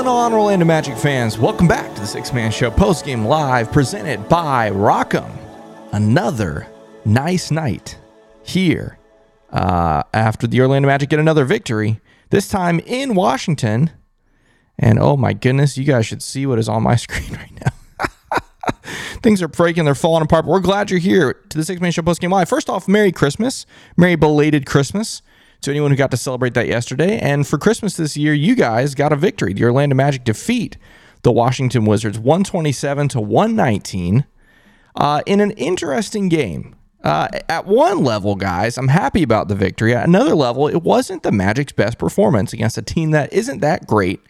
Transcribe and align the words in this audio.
Going 0.00 0.08
on, 0.08 0.32
Orlando 0.32 0.64
Magic 0.64 0.96
fans? 0.96 1.36
Welcome 1.36 1.68
back 1.68 1.94
to 1.94 2.00
the 2.00 2.06
Sixth 2.06 2.32
Man 2.32 2.50
Show 2.50 2.70
post 2.70 3.04
game 3.04 3.26
live 3.26 3.70
presented 3.70 4.30
by 4.30 4.70
RockEm. 4.70 5.30
Another 5.92 6.66
nice 7.04 7.50
night 7.50 7.98
here 8.42 8.96
uh, 9.52 10.02
after 10.14 10.46
the 10.46 10.58
Orlando 10.62 10.86
Magic 10.86 11.10
get 11.10 11.18
another 11.18 11.44
victory, 11.44 12.00
this 12.30 12.48
time 12.48 12.80
in 12.86 13.14
Washington. 13.14 13.90
And 14.78 14.98
oh 14.98 15.18
my 15.18 15.34
goodness, 15.34 15.76
you 15.76 15.84
guys 15.84 16.06
should 16.06 16.22
see 16.22 16.46
what 16.46 16.58
is 16.58 16.66
on 16.66 16.82
my 16.82 16.96
screen 16.96 17.34
right 17.34 17.52
now. 17.60 18.08
Things 19.22 19.42
are 19.42 19.48
breaking, 19.48 19.84
they're 19.84 19.94
falling 19.94 20.22
apart. 20.22 20.46
But 20.46 20.52
we're 20.52 20.60
glad 20.60 20.90
you're 20.90 20.98
here 20.98 21.34
to 21.34 21.58
the 21.58 21.62
Sixth 21.62 21.82
Man 21.82 21.92
Show 21.92 22.00
post 22.00 22.22
game 22.22 22.30
live. 22.30 22.48
First 22.48 22.70
off, 22.70 22.88
Merry 22.88 23.12
Christmas, 23.12 23.66
Merry 23.98 24.16
belated 24.16 24.64
Christmas 24.64 25.20
to 25.62 25.70
anyone 25.70 25.90
who 25.90 25.96
got 25.96 26.10
to 26.10 26.16
celebrate 26.16 26.54
that 26.54 26.66
yesterday. 26.66 27.18
And 27.18 27.46
for 27.46 27.58
Christmas 27.58 27.96
this 27.96 28.16
year, 28.16 28.34
you 28.34 28.54
guys 28.54 28.94
got 28.94 29.12
a 29.12 29.16
victory. 29.16 29.52
The 29.52 29.64
Orlando 29.64 29.94
Magic 29.94 30.24
defeat 30.24 30.76
the 31.22 31.32
Washington 31.32 31.84
Wizards 31.84 32.18
127 32.18 33.08
to 33.08 33.20
119 33.20 34.24
uh, 34.96 35.22
in 35.26 35.40
an 35.40 35.50
interesting 35.52 36.28
game. 36.28 36.74
Uh, 37.02 37.28
at 37.48 37.66
one 37.66 38.04
level, 38.04 38.34
guys, 38.34 38.76
I'm 38.76 38.88
happy 38.88 39.22
about 39.22 39.48
the 39.48 39.54
victory. 39.54 39.94
At 39.94 40.06
another 40.06 40.34
level, 40.34 40.68
it 40.68 40.82
wasn't 40.82 41.22
the 41.22 41.32
Magic's 41.32 41.72
best 41.72 41.98
performance 41.98 42.52
against 42.52 42.76
a 42.76 42.82
team 42.82 43.12
that 43.12 43.32
isn't 43.32 43.60
that 43.60 43.86
great. 43.86 44.20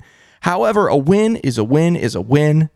However, 0.41 0.87
a 0.87 0.97
win 0.97 1.37
is 1.37 1.59
a 1.59 1.65
win 1.65 1.97
is 1.97 2.15
a 2.15 2.21
win 2.21 2.71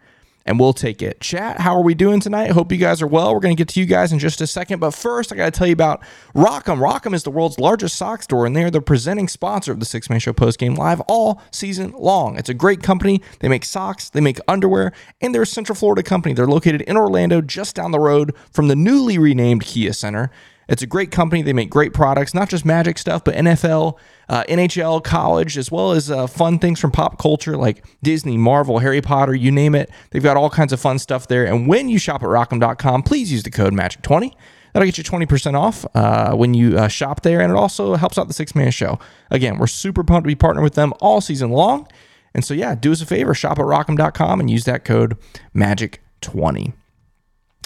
and 0.47 0.60
we'll 0.60 0.72
take 0.72 1.03
it. 1.03 1.21
Chat, 1.21 1.60
how 1.60 1.75
are 1.75 1.82
we 1.82 1.94
doing 1.94 2.21
tonight? 2.21 2.50
Hope 2.50 2.71
you 2.71 2.78
guys 2.78 3.00
are 3.00 3.06
well. 3.06 3.32
We're 3.32 3.41
going 3.41 3.56
to 3.56 3.60
get 3.60 3.69
to 3.75 3.81
you 3.81 3.87
guys 3.87 4.12
in 4.12 4.19
just 4.19 4.41
a 4.41 4.47
second. 4.47 4.78
But 4.78 4.93
first, 4.93 5.32
I 5.32 5.37
got 5.37 5.47
to 5.47 5.50
tell 5.59 5.66
you 5.66 5.72
about 5.72 6.03
RockEm. 6.34 6.78
RockEm 6.78 7.15
is 7.15 7.22
the 7.22 7.31
world's 7.31 7.59
largest 7.59 7.97
sock 7.97 8.22
store, 8.22 8.44
and 8.47 8.55
they're 8.55 8.71
the 8.71 8.82
presenting 8.82 9.28
sponsor 9.28 9.72
of 9.72 9.81
the 9.81 9.87
Sixth 9.87 10.10
Man 10.10 10.21
Show 10.21 10.32
post 10.32 10.59
game 10.59 10.75
live 10.75 11.00
all 11.03 11.41
season 11.50 11.93
long. 11.97 12.37
It's 12.37 12.49
a 12.49 12.55
great 12.55 12.82
company. 12.82 13.22
They 13.41 13.49
make 13.49 13.65
socks, 13.65 14.10
they 14.10 14.21
make 14.21 14.38
underwear, 14.47 14.93
and 15.21 15.34
they're 15.34 15.43
a 15.43 15.47
Central 15.47 15.77
Florida 15.77 16.03
company. 16.03 16.34
They're 16.34 16.47
located 16.47 16.82
in 16.82 16.97
Orlando, 16.97 17.41
just 17.41 17.75
down 17.76 17.91
the 17.91 18.00
road 18.00 18.34
from 18.50 18.69
the 18.69 18.76
newly 18.76 19.19
renamed 19.19 19.62
Kia 19.62 19.93
Center. 19.93 20.31
It's 20.69 20.82
a 20.82 20.86
great 20.86 21.10
company. 21.10 21.42
They 21.42 21.52
make 21.52 21.70
great 21.70 21.92
products, 21.92 22.34
not 22.34 22.48
just 22.48 22.64
magic 22.64 22.98
stuff, 22.98 23.25
but 23.25 23.34
NFL, 23.34 23.98
uh, 24.28 24.44
NHL, 24.48 25.02
college, 25.04 25.58
as 25.58 25.70
well 25.70 25.92
as 25.92 26.10
uh, 26.10 26.26
fun 26.26 26.58
things 26.58 26.80
from 26.80 26.91
pop 26.91 27.19
culture 27.19 27.56
like 27.56 27.84
Disney, 28.02 28.36
Marvel, 28.36 28.78
Harry 28.78 29.00
Potter, 29.00 29.34
you 29.34 29.50
name 29.50 29.75
it. 29.75 29.91
They've 30.10 30.22
got 30.22 30.36
all 30.36 30.50
kinds 30.50 30.72
of 30.72 30.80
fun 30.80 30.98
stuff 30.98 31.28
there. 31.28 31.44
And 31.44 31.66
when 31.69 31.88
you 31.88 31.98
shop 31.98 32.22
at 32.22 32.28
RockEm.com, 32.28 33.02
please 33.02 33.30
use 33.30 33.42
the 33.42 33.50
code 33.50 33.72
MAGIC20. 33.72 34.32
That'll 34.72 34.86
get 34.86 34.98
you 34.98 35.04
20% 35.04 35.54
off 35.54 35.86
uh, 35.94 36.34
when 36.34 36.52
you 36.52 36.76
uh, 36.76 36.88
shop 36.88 37.20
there. 37.22 37.41
And 37.41 37.52
it 37.52 37.56
also 37.56 37.94
helps 37.94 38.19
out 38.19 38.26
the 38.26 38.34
Sixth 38.34 38.56
Man 38.56 38.72
Show. 38.72 38.98
Again, 39.31 39.58
we're 39.58 39.69
super 39.69 40.02
pumped 40.02 40.25
to 40.25 40.34
be 40.34 40.34
partnering 40.34 40.64
with 40.64 40.75
them 40.75 40.92
all 41.00 41.20
season 41.20 41.50
long. 41.50 41.86
And 42.34 42.44
so, 42.44 42.54
yeah, 42.54 42.75
do 42.75 42.91
us 42.91 43.00
a 43.00 43.06
favor, 43.06 43.34
shop 43.34 43.60
at 43.60 43.64
RockEm.com 43.64 44.41
and 44.41 44.50
use 44.50 44.64
that 44.64 44.84
code 44.84 45.16
MAGIC20. 45.54 46.72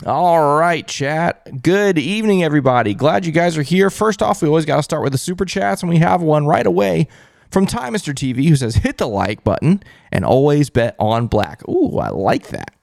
All 0.06 0.56
right, 0.56 0.86
chat. 0.86 1.60
Good 1.60 1.98
evening, 1.98 2.44
everybody. 2.44 2.94
Glad 2.94 3.26
you 3.26 3.32
guys 3.32 3.58
are 3.58 3.62
here. 3.62 3.90
First 3.90 4.22
off, 4.22 4.40
we 4.40 4.46
always 4.46 4.64
got 4.64 4.76
to 4.76 4.82
start 4.84 5.02
with 5.02 5.10
the 5.10 5.18
super 5.18 5.44
chats, 5.44 5.82
and 5.82 5.90
we 5.90 5.98
have 5.98 6.22
one 6.22 6.46
right 6.46 6.66
away 6.66 7.08
from 7.50 7.66
Ty 7.66 7.90
Mr. 7.90 8.14
TV 8.14 8.48
who 8.48 8.54
says, 8.54 8.76
"Hit 8.76 8.98
the 8.98 9.08
like 9.08 9.42
button 9.42 9.82
and 10.12 10.24
always 10.24 10.70
bet 10.70 10.94
on 11.00 11.26
black." 11.26 11.68
Ooh, 11.68 11.98
I 11.98 12.10
like 12.10 12.48
that. 12.48 12.76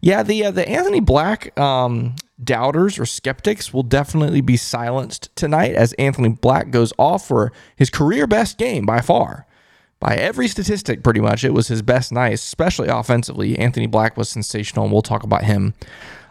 Yeah, 0.00 0.22
the 0.22 0.46
uh, 0.46 0.50
the 0.50 0.66
Anthony 0.66 1.00
Black 1.00 1.58
um, 1.60 2.16
doubters 2.42 2.98
or 2.98 3.04
skeptics 3.04 3.74
will 3.74 3.82
definitely 3.82 4.40
be 4.40 4.56
silenced 4.56 5.28
tonight 5.36 5.74
as 5.74 5.92
Anthony 5.94 6.30
Black 6.30 6.70
goes 6.70 6.94
off 6.98 7.28
for 7.28 7.52
his 7.76 7.90
career 7.90 8.26
best 8.26 8.56
game 8.56 8.86
by 8.86 9.02
far. 9.02 9.46
By 10.00 10.16
every 10.16 10.48
statistic, 10.48 11.04
pretty 11.04 11.20
much, 11.20 11.44
it 11.44 11.52
was 11.52 11.68
his 11.68 11.82
best 11.82 12.12
night, 12.12 12.32
especially 12.32 12.88
offensively. 12.88 13.58
Anthony 13.58 13.86
Black 13.86 14.16
was 14.16 14.30
sensational, 14.30 14.86
and 14.86 14.92
we'll 14.92 15.02
talk 15.02 15.22
about 15.22 15.44
him 15.44 15.74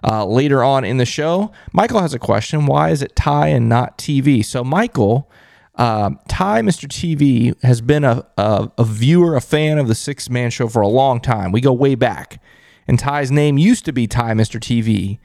uh, 0.04 0.26
later 0.26 0.64
on 0.64 0.84
in 0.84 0.98
the 0.98 1.06
show. 1.06 1.52
Michael 1.74 2.02
has 2.02 2.14
a 2.14 2.20
question. 2.20 2.66
Why 2.66 2.90
is 2.90 3.02
it 3.02 3.16
Ty 3.16 3.48
and 3.50 3.70
not 3.70 3.98
TV? 3.98 4.44
So, 4.44 4.64
Michael, 4.64 5.30
uh, 5.76 6.12
Ty, 6.28 6.62
Mr. 6.62 6.88
TV, 6.88 7.62
has 7.64 7.82
been 7.82 8.04
a, 8.04 8.26
a, 8.38 8.72
a 8.78 8.84
viewer, 8.84 9.36
a 9.36 9.42
fan 9.42 9.78
of 9.78 9.88
the 9.88 9.96
Sixth 9.96 10.30
Man 10.30 10.50
Show 10.50 10.68
for 10.68 10.82
a 10.82 10.88
long 10.88 11.20
time. 11.20 11.52
We 11.52 11.62
go 11.62 11.74
way 11.74 11.96
back. 11.96 12.42
And 12.88 12.98
Ty's 12.98 13.32
name 13.32 13.58
used 13.58 13.86
to 13.86 13.94
be 13.94 14.08
Ty, 14.08 14.34
Mr. 14.34 14.60
TV 14.60 15.20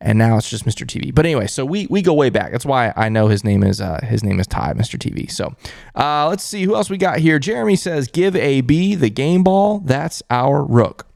and 0.00 0.18
now 0.18 0.36
it's 0.36 0.48
just 0.48 0.64
Mr. 0.64 0.86
TV. 0.86 1.14
But 1.14 1.26
anyway, 1.26 1.46
so 1.46 1.64
we 1.64 1.86
we 1.88 2.02
go 2.02 2.14
way 2.14 2.30
back. 2.30 2.52
That's 2.52 2.66
why 2.66 2.92
I 2.96 3.08
know 3.08 3.28
his 3.28 3.44
name 3.44 3.64
is 3.64 3.80
uh, 3.80 4.00
his 4.04 4.22
name 4.22 4.38
is 4.38 4.46
Ty, 4.46 4.74
Mr. 4.74 4.96
TV. 4.96 5.30
So 5.30 5.54
uh, 5.94 6.28
let's 6.28 6.44
see 6.44 6.62
who 6.64 6.74
else 6.74 6.88
we 6.88 6.98
got 6.98 7.18
here. 7.18 7.38
Jeremy 7.38 7.76
says, 7.76 8.08
"Give 8.08 8.36
AB 8.36 8.94
the 8.94 9.10
game 9.10 9.42
ball. 9.42 9.80
That's 9.80 10.22
our 10.30 10.64
rook." 10.64 11.06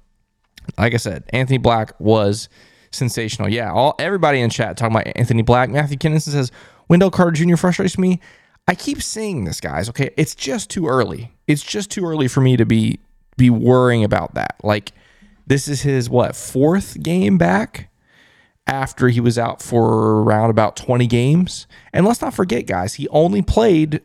Like 0.78 0.94
I 0.94 0.98
said, 0.98 1.24
Anthony 1.30 1.58
Black 1.58 1.98
was 2.00 2.48
sensational. 2.92 3.48
Yeah, 3.48 3.72
all 3.72 3.94
everybody 3.98 4.41
in 4.41 4.50
chat 4.50 4.76
talking 4.76 4.97
about 4.97 5.12
Anthony 5.16 5.42
Black. 5.42 5.70
Matthew 5.70 5.98
Kennison 5.98 6.30
says 6.30 6.53
Wendell 6.88 7.10
Carter 7.10 7.32
Jr. 7.32 7.56
frustrates 7.56 7.98
me. 7.98 8.20
I 8.69 8.75
keep 8.75 9.03
seeing 9.03 9.44
this, 9.44 9.60
guys. 9.60 9.88
Okay, 9.88 10.10
it's 10.16 10.34
just 10.34 10.70
too 10.70 10.86
early. 10.86 11.32
It's 11.47 11.62
just 11.62 11.91
too 11.91 12.04
early 12.06 12.28
for 12.28 12.41
me 12.41 12.56
to 12.56 12.64
be 12.64 13.00
be 13.36 13.50
worrying 13.50 14.04
about 14.04 14.34
that. 14.34 14.56
Like 14.62 14.92
this 15.47 15.69
is 15.69 15.82
his 15.82 16.08
what 16.08 16.36
fourth 16.36 17.02
game 17.02 17.38
back 17.38 17.88
after 18.66 19.08
he 19.08 19.20
was 19.20 19.38
out 19.38 19.61
for 19.61 20.22
around 20.22 20.50
about 20.50 20.76
20 20.76 21.06
games. 21.06 21.66
And 21.93 22.06
let's 22.06 22.22
not 22.22 22.34
forget, 22.34 22.66
guys, 22.66 22.94
he 22.94 23.08
only 23.08 23.43
played. 23.43 24.02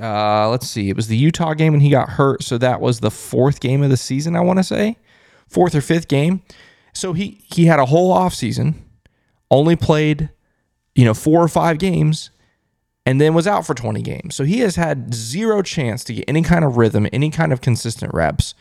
Uh, 0.00 0.48
let's 0.48 0.68
see, 0.68 0.88
it 0.88 0.96
was 0.96 1.06
the 1.06 1.16
Utah 1.16 1.54
game 1.54 1.72
when 1.72 1.80
he 1.80 1.90
got 1.90 2.08
hurt, 2.10 2.42
so 2.42 2.58
that 2.58 2.80
was 2.80 3.00
the 3.00 3.10
fourth 3.10 3.60
game 3.60 3.82
of 3.82 3.90
the 3.90 3.96
season. 3.96 4.34
I 4.34 4.40
want 4.40 4.58
to 4.58 4.64
say 4.64 4.96
fourth 5.46 5.74
or 5.74 5.80
fifth 5.80 6.08
game. 6.08 6.42
So 6.92 7.12
he 7.12 7.42
he 7.52 7.66
had 7.66 7.78
a 7.78 7.86
whole 7.86 8.14
offseason, 8.14 8.74
only 9.50 9.76
played, 9.76 10.30
you 10.94 11.04
know, 11.04 11.14
four 11.14 11.42
or 11.42 11.48
five 11.48 11.78
games, 11.78 12.30
and 13.04 13.20
then 13.20 13.34
was 13.34 13.46
out 13.46 13.66
for 13.66 13.74
20 13.74 14.02
games. 14.02 14.34
So 14.34 14.44
he 14.44 14.60
has 14.60 14.76
had 14.76 15.14
zero 15.14 15.62
chance 15.62 16.04
to 16.04 16.14
get 16.14 16.24
any 16.28 16.42
kind 16.42 16.64
of 16.64 16.76
rhythm, 16.76 17.06
any 17.12 17.30
kind 17.30 17.52
of 17.52 17.60
consistent 17.60 18.12
reps. 18.14 18.54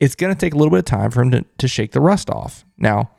It's 0.00 0.14
going 0.14 0.34
to 0.34 0.38
take 0.38 0.54
a 0.54 0.56
little 0.56 0.70
bit 0.70 0.80
of 0.80 0.84
time 0.86 1.10
for 1.10 1.22
him 1.22 1.30
to, 1.30 1.44
to 1.58 1.68
shake 1.68 1.92
the 1.92 2.00
rust 2.00 2.28
off. 2.28 2.64
Now, 2.76 3.12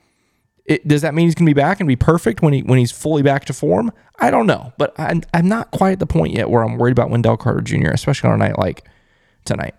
it, 0.66 0.86
does 0.88 1.02
that 1.04 1.14
mean 1.14 1.28
he's 1.28 1.36
going 1.36 1.46
to 1.46 1.50
be 1.50 1.60
back 1.60 1.80
and 1.80 1.88
be 1.88 1.96
perfect 1.96 2.42
when 2.42 2.52
he 2.52 2.64
when 2.64 2.80
he's 2.80 2.92
fully 2.92 3.22
back 3.22 3.46
to 3.46 3.54
form? 3.54 3.92
I 4.20 4.32
don't 4.32 4.48
know, 4.48 4.74
but 4.78 4.94
I'm, 4.98 5.22
I'm 5.34 5.48
not 5.48 5.72
quite 5.72 5.94
at 5.94 6.00
the 6.00 6.08
point 6.08 6.34
yet 6.34 6.50
where 6.50 6.64
I'm 6.64 6.78
worried 6.78 6.92
about 6.92 7.10
Wendell 7.10 7.38
Carter 7.38 7.62
Jr., 7.62 7.92
especially 7.92 8.30
on 8.30 8.36
a 8.36 8.46
night 8.46 8.58
like 8.58 8.88
tonight. 9.46 9.76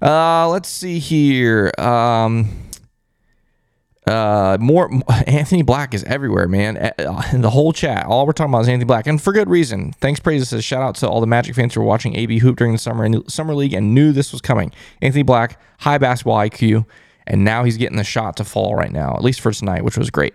Uh, 0.00 0.48
let's 0.48 0.68
see 0.68 0.98
here. 0.98 1.70
Um, 1.78 2.69
Uh, 4.10 4.58
more 4.60 4.90
Anthony 5.26 5.62
Black 5.62 5.94
is 5.94 6.02
everywhere, 6.04 6.48
man. 6.48 6.76
Uh, 6.76 7.22
the 7.32 7.50
whole 7.50 7.72
chat, 7.72 8.06
all 8.06 8.26
we're 8.26 8.32
talking 8.32 8.52
about 8.52 8.62
is 8.62 8.68
Anthony 8.68 8.84
Black, 8.84 9.06
and 9.06 9.22
for 9.22 9.32
good 9.32 9.48
reason. 9.48 9.92
Thanks, 10.00 10.18
praises 10.18 10.48
says 10.48 10.64
shout 10.64 10.82
out 10.82 10.96
to 10.96 11.08
all 11.08 11.20
the 11.20 11.28
Magic 11.28 11.54
fans 11.54 11.74
who 11.74 11.80
were 11.80 11.86
watching 11.86 12.16
AB 12.16 12.40
hoop 12.40 12.56
during 12.56 12.72
the 12.72 12.78
summer 12.78 13.04
and 13.04 13.30
summer 13.30 13.54
league 13.54 13.72
and 13.72 13.94
knew 13.94 14.10
this 14.10 14.32
was 14.32 14.40
coming. 14.40 14.72
Anthony 15.00 15.22
Black, 15.22 15.60
high 15.78 15.98
basketball 15.98 16.38
IQ, 16.38 16.86
and 17.26 17.44
now 17.44 17.62
he's 17.62 17.76
getting 17.76 17.98
the 17.98 18.04
shot 18.04 18.36
to 18.38 18.44
fall 18.44 18.74
right 18.74 18.90
now, 18.90 19.14
at 19.14 19.22
least 19.22 19.40
for 19.40 19.52
tonight, 19.52 19.84
which 19.84 19.96
was 19.96 20.10
great. 20.10 20.34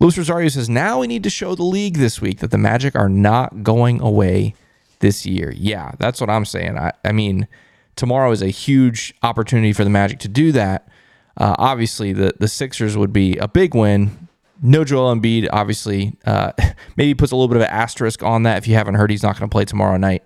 Luis 0.00 0.16
Rosario 0.16 0.48
says 0.48 0.70
now 0.70 1.00
we 1.00 1.06
need 1.06 1.22
to 1.22 1.30
show 1.30 1.54
the 1.54 1.62
league 1.62 1.98
this 1.98 2.20
week 2.20 2.38
that 2.38 2.50
the 2.50 2.58
Magic 2.58 2.96
are 2.96 3.10
not 3.10 3.62
going 3.62 4.00
away 4.00 4.54
this 5.00 5.26
year. 5.26 5.52
Yeah, 5.54 5.92
that's 5.98 6.18
what 6.18 6.30
I'm 6.30 6.46
saying. 6.46 6.78
I, 6.78 6.92
I 7.04 7.12
mean, 7.12 7.46
tomorrow 7.94 8.30
is 8.30 8.40
a 8.40 8.48
huge 8.48 9.14
opportunity 9.22 9.74
for 9.74 9.84
the 9.84 9.90
Magic 9.90 10.18
to 10.20 10.28
do 10.28 10.50
that. 10.52 10.88
Uh, 11.36 11.54
obviously, 11.58 12.12
the 12.12 12.34
the 12.38 12.48
Sixers 12.48 12.96
would 12.96 13.12
be 13.12 13.36
a 13.38 13.48
big 13.48 13.74
win. 13.74 14.28
No 14.64 14.84
Joel 14.84 15.14
Embiid, 15.14 15.48
obviously, 15.52 16.16
uh, 16.24 16.52
maybe 16.96 17.14
puts 17.14 17.32
a 17.32 17.36
little 17.36 17.48
bit 17.48 17.56
of 17.56 17.62
an 17.62 17.70
asterisk 17.70 18.22
on 18.22 18.44
that. 18.44 18.58
If 18.58 18.68
you 18.68 18.74
haven't 18.74 18.94
heard, 18.94 19.10
he's 19.10 19.22
not 19.22 19.38
going 19.38 19.48
to 19.48 19.52
play 19.52 19.64
tomorrow 19.64 19.96
night. 19.96 20.24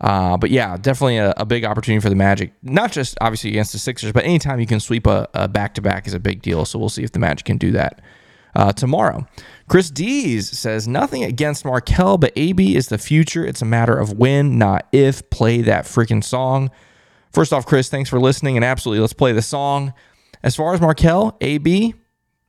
Uh, 0.00 0.36
but 0.36 0.50
yeah, 0.50 0.76
definitely 0.76 1.16
a, 1.16 1.34
a, 1.38 1.44
big 1.44 1.64
opportunity 1.64 2.00
for 2.00 2.08
the 2.08 2.14
Magic. 2.14 2.52
Not 2.62 2.92
just 2.92 3.18
obviously 3.20 3.50
against 3.50 3.72
the 3.72 3.80
Sixers, 3.80 4.12
but 4.12 4.24
anytime 4.24 4.60
you 4.60 4.66
can 4.66 4.78
sweep 4.78 5.08
a 5.08 5.48
back 5.48 5.74
to 5.74 5.82
back 5.82 6.06
is 6.06 6.14
a 6.14 6.20
big 6.20 6.40
deal. 6.40 6.64
So 6.64 6.78
we'll 6.78 6.88
see 6.88 7.02
if 7.02 7.10
the 7.10 7.18
Magic 7.18 7.46
can 7.46 7.56
do 7.56 7.72
that 7.72 8.00
uh, 8.54 8.72
tomorrow. 8.72 9.26
Chris 9.68 9.90
Dees 9.90 10.48
says 10.56 10.88
nothing 10.88 11.24
against 11.24 11.64
Markelle, 11.64 12.18
but 12.18 12.32
AB 12.36 12.76
is 12.76 12.88
the 12.88 12.98
future. 12.98 13.44
It's 13.44 13.62
a 13.62 13.66
matter 13.66 13.96
of 13.96 14.12
when, 14.12 14.58
not 14.58 14.86
if. 14.92 15.28
Play 15.30 15.62
that 15.62 15.84
freaking 15.84 16.22
song. 16.22 16.70
First 17.32 17.52
off, 17.52 17.66
Chris, 17.66 17.88
thanks 17.88 18.08
for 18.08 18.18
listening, 18.18 18.56
and 18.56 18.64
absolutely, 18.64 19.00
let's 19.00 19.12
play 19.12 19.32
the 19.32 19.42
song. 19.42 19.92
As 20.48 20.56
far 20.56 20.72
as 20.72 20.80
Markelle, 20.80 21.36
AB, 21.42 21.92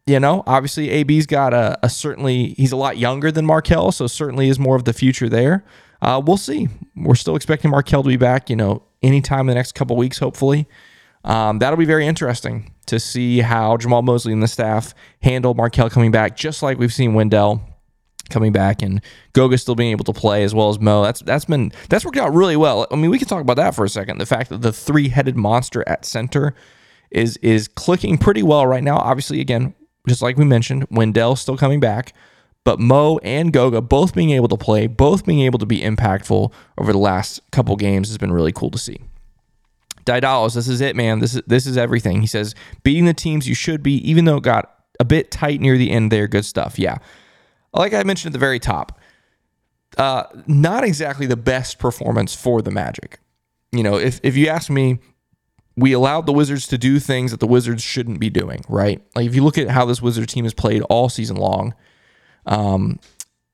you 0.08 0.20
know, 0.22 0.42
obviously 0.48 0.90
AB's 0.90 1.26
got 1.26 1.54
a, 1.54 1.78
a, 1.84 1.90
certainly 1.90 2.54
he's 2.54 2.72
a 2.72 2.78
lot 2.78 2.98
younger 2.98 3.30
than 3.30 3.46
Markelle, 3.46 3.92
so 3.92 4.08
certainly 4.08 4.48
is 4.48 4.58
more 4.58 4.78
of 4.78 4.86
the 4.86 4.94
future 4.94 5.28
there. 5.28 5.66
Uh, 6.02 6.22
we'll 6.26 6.38
see. 6.38 6.70
We're 6.96 7.16
still 7.16 7.36
expecting 7.36 7.72
Markelle 7.72 8.02
to 8.04 8.08
be 8.08 8.16
back, 8.16 8.50
you 8.50 8.56
know, 8.56 8.84
anytime 9.04 9.42
in 9.42 9.48
the 9.48 9.56
next 9.56 9.74
couple 9.74 9.98
weeks, 9.98 10.18
hopefully. 10.18 10.66
Um, 11.26 11.60
that'll 11.60 11.76
be 11.76 11.84
very 11.84 12.08
interesting 12.08 12.74
to 12.86 13.02
see 13.02 13.40
how 13.40 13.76
Jamahl 13.76 14.06
Mosley 14.06 14.32
and 14.32 14.42
the 14.42 14.48
staff 14.48 14.96
handle 15.22 15.54
Markelle 15.54 15.90
coming 15.90 16.12
back, 16.12 16.38
just 16.38 16.64
like 16.64 16.78
we've 16.80 16.94
seen 16.94 17.16
Wendell 17.16 17.62
coming 18.30 18.54
back 18.54 18.82
and 18.82 19.02
Goga 19.34 19.58
still 19.58 19.76
being 19.76 19.92
able 19.92 20.06
to 20.06 20.14
play 20.14 20.46
as 20.46 20.56
well 20.56 20.70
as 20.70 20.80
Mo. 20.80 21.04
That's 21.04 21.20
that's 21.20 21.44
been 21.44 21.74
that's 21.90 22.06
worked 22.06 22.16
out 22.16 22.34
really 22.34 22.56
well. 22.56 22.88
I 22.92 22.96
mean, 22.96 23.12
we 23.12 23.20
can 23.20 23.28
talk 23.28 23.42
about 23.42 23.58
that 23.58 23.76
for 23.76 23.84
a 23.84 23.90
second. 23.90 24.20
The 24.20 24.26
fact 24.26 24.52
that 24.52 24.62
the 24.62 24.72
three-headed 24.72 25.36
monster 25.36 25.84
at 25.86 26.06
center 26.06 26.56
is 27.12 27.38
is 27.38 27.68
clicking 27.68 28.18
pretty 28.18 28.44
well 28.44 28.66
right 28.68 28.84
now. 28.84 28.98
Obviously, 28.98 29.42
again, 29.42 29.74
just 30.08 30.22
like 30.22 30.38
we 30.38 30.46
mentioned, 30.46 30.88
Wendell 30.90 31.36
still 31.36 31.58
coming 31.58 31.80
back, 31.80 32.14
but 32.64 32.80
Mo 32.80 33.18
and 33.20 33.52
Goga 33.54 33.82
both 33.82 34.14
being 34.14 34.32
able 34.32 34.48
to 34.48 34.58
play, 34.58 34.88
both 34.88 35.26
being 35.26 35.42
able 35.42 35.60
to 35.60 35.66
be 35.66 35.82
impactful 35.82 36.52
over 36.78 36.92
the 36.92 37.00
last 37.00 37.40
couple 37.52 37.76
games 37.76 38.10
has 38.10 38.18
been 38.18 38.32
really 38.32 38.52
cool 38.52 38.72
to 38.72 38.78
see. 38.78 39.00
Didalos, 40.06 40.56
this 40.56 40.68
is 40.68 40.82
it, 40.82 40.96
man. 40.96 41.20
This 41.20 41.36
is 41.36 41.42
this 41.46 41.66
is 41.68 41.78
everything. 41.78 42.22
He 42.22 42.28
says 42.28 42.56
beating 42.84 43.06
the 43.06 43.14
teams 43.14 43.48
you 43.48 43.56
should 43.56 43.84
be, 43.84 43.96
even 44.10 44.26
though 44.26 44.38
it 44.38 44.44
got 44.44 44.74
a 45.00 45.06
bit 45.06 45.32
tight 45.32 45.62
near 45.62 45.78
the 45.78 45.92
end 45.92 46.12
there. 46.12 46.28
Good 46.28 46.46
stuff. 46.46 46.80
Yeah, 46.80 46.98
like 47.74 47.94
I 47.94 48.04
mentioned 48.04 48.32
at 48.32 48.34
the 48.34 48.40
very 48.40 48.60
top, 48.60 49.00
uh, 49.98 50.24
not 50.48 50.84
exactly 50.84 51.26
the 51.26 51.38
best 51.38 51.80
performance 51.80 52.36
for 52.36 52.62
the 52.62 52.72
Magic. 52.72 53.20
You 53.72 53.84
know, 53.84 53.98
if 53.98 54.20
if 54.24 54.36
you 54.36 54.48
ask 54.48 54.70
me, 54.70 55.00
we 55.82 55.94
allowed 55.94 56.26
the 56.26 56.34
Wizards 56.34 56.68
to 56.68 56.78
do 56.78 57.00
things 57.00 57.32
that 57.32 57.40
the 57.40 57.48
Wizards 57.48 57.84
shouldn't 57.84 58.20
be 58.20 58.30
doing, 58.30 58.64
right? 58.70 59.02
Like 59.16 59.26
if 59.26 59.36
you 59.36 59.44
look 59.44 59.58
at 59.58 59.70
how 59.70 59.86
this 59.86 60.02
Wizards 60.02 60.34
team 60.34 60.46
has 60.46 60.54
played 60.54 60.82
all 60.84 61.10
season 61.10 61.38
long, 61.38 61.74
um, 62.46 63.00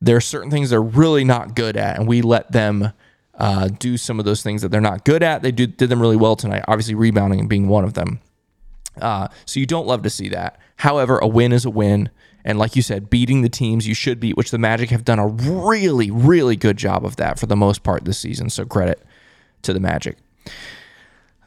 there 0.01 0.15
are 0.15 0.21
certain 0.21 0.51
things 0.51 0.69
they're 0.69 0.81
really 0.81 1.23
not 1.23 1.55
good 1.55 1.77
at, 1.77 1.97
and 1.97 2.07
we 2.07 2.21
let 2.21 2.51
them 2.51 2.91
uh, 3.35 3.69
do 3.79 3.97
some 3.97 4.19
of 4.19 4.25
those 4.25 4.41
things 4.43 4.61
that 4.61 4.69
they're 4.69 4.81
not 4.81 5.05
good 5.05 5.23
at. 5.23 5.41
They 5.41 5.51
did, 5.51 5.77
did 5.77 5.89
them 5.89 6.01
really 6.01 6.15
well 6.15 6.35
tonight, 6.35 6.63
obviously 6.67 6.95
rebounding 6.95 7.47
being 7.47 7.67
one 7.67 7.83
of 7.83 7.93
them. 7.93 8.19
Uh, 9.01 9.27
so 9.45 9.59
you 9.59 9.65
don't 9.65 9.87
love 9.87 10.03
to 10.03 10.09
see 10.09 10.29
that. 10.29 10.59
However, 10.77 11.17
a 11.19 11.27
win 11.27 11.51
is 11.51 11.65
a 11.65 11.69
win. 11.69 12.09
And 12.45 12.59
like 12.59 12.75
you 12.75 12.81
said, 12.81 13.09
beating 13.09 13.41
the 13.41 13.49
teams 13.49 13.87
you 13.87 13.95
should 13.95 14.19
beat, 14.19 14.37
which 14.37 14.51
the 14.51 14.57
Magic 14.57 14.89
have 14.91 15.03
done 15.03 15.19
a 15.19 15.27
really, 15.27 16.11
really 16.11 16.55
good 16.55 16.77
job 16.77 17.03
of 17.03 17.15
that 17.15 17.39
for 17.39 17.47
the 17.47 17.55
most 17.55 17.83
part 17.83 18.05
this 18.05 18.19
season. 18.19 18.49
So 18.49 18.65
credit 18.65 19.01
to 19.63 19.73
the 19.73 19.79
Magic. 19.79 20.17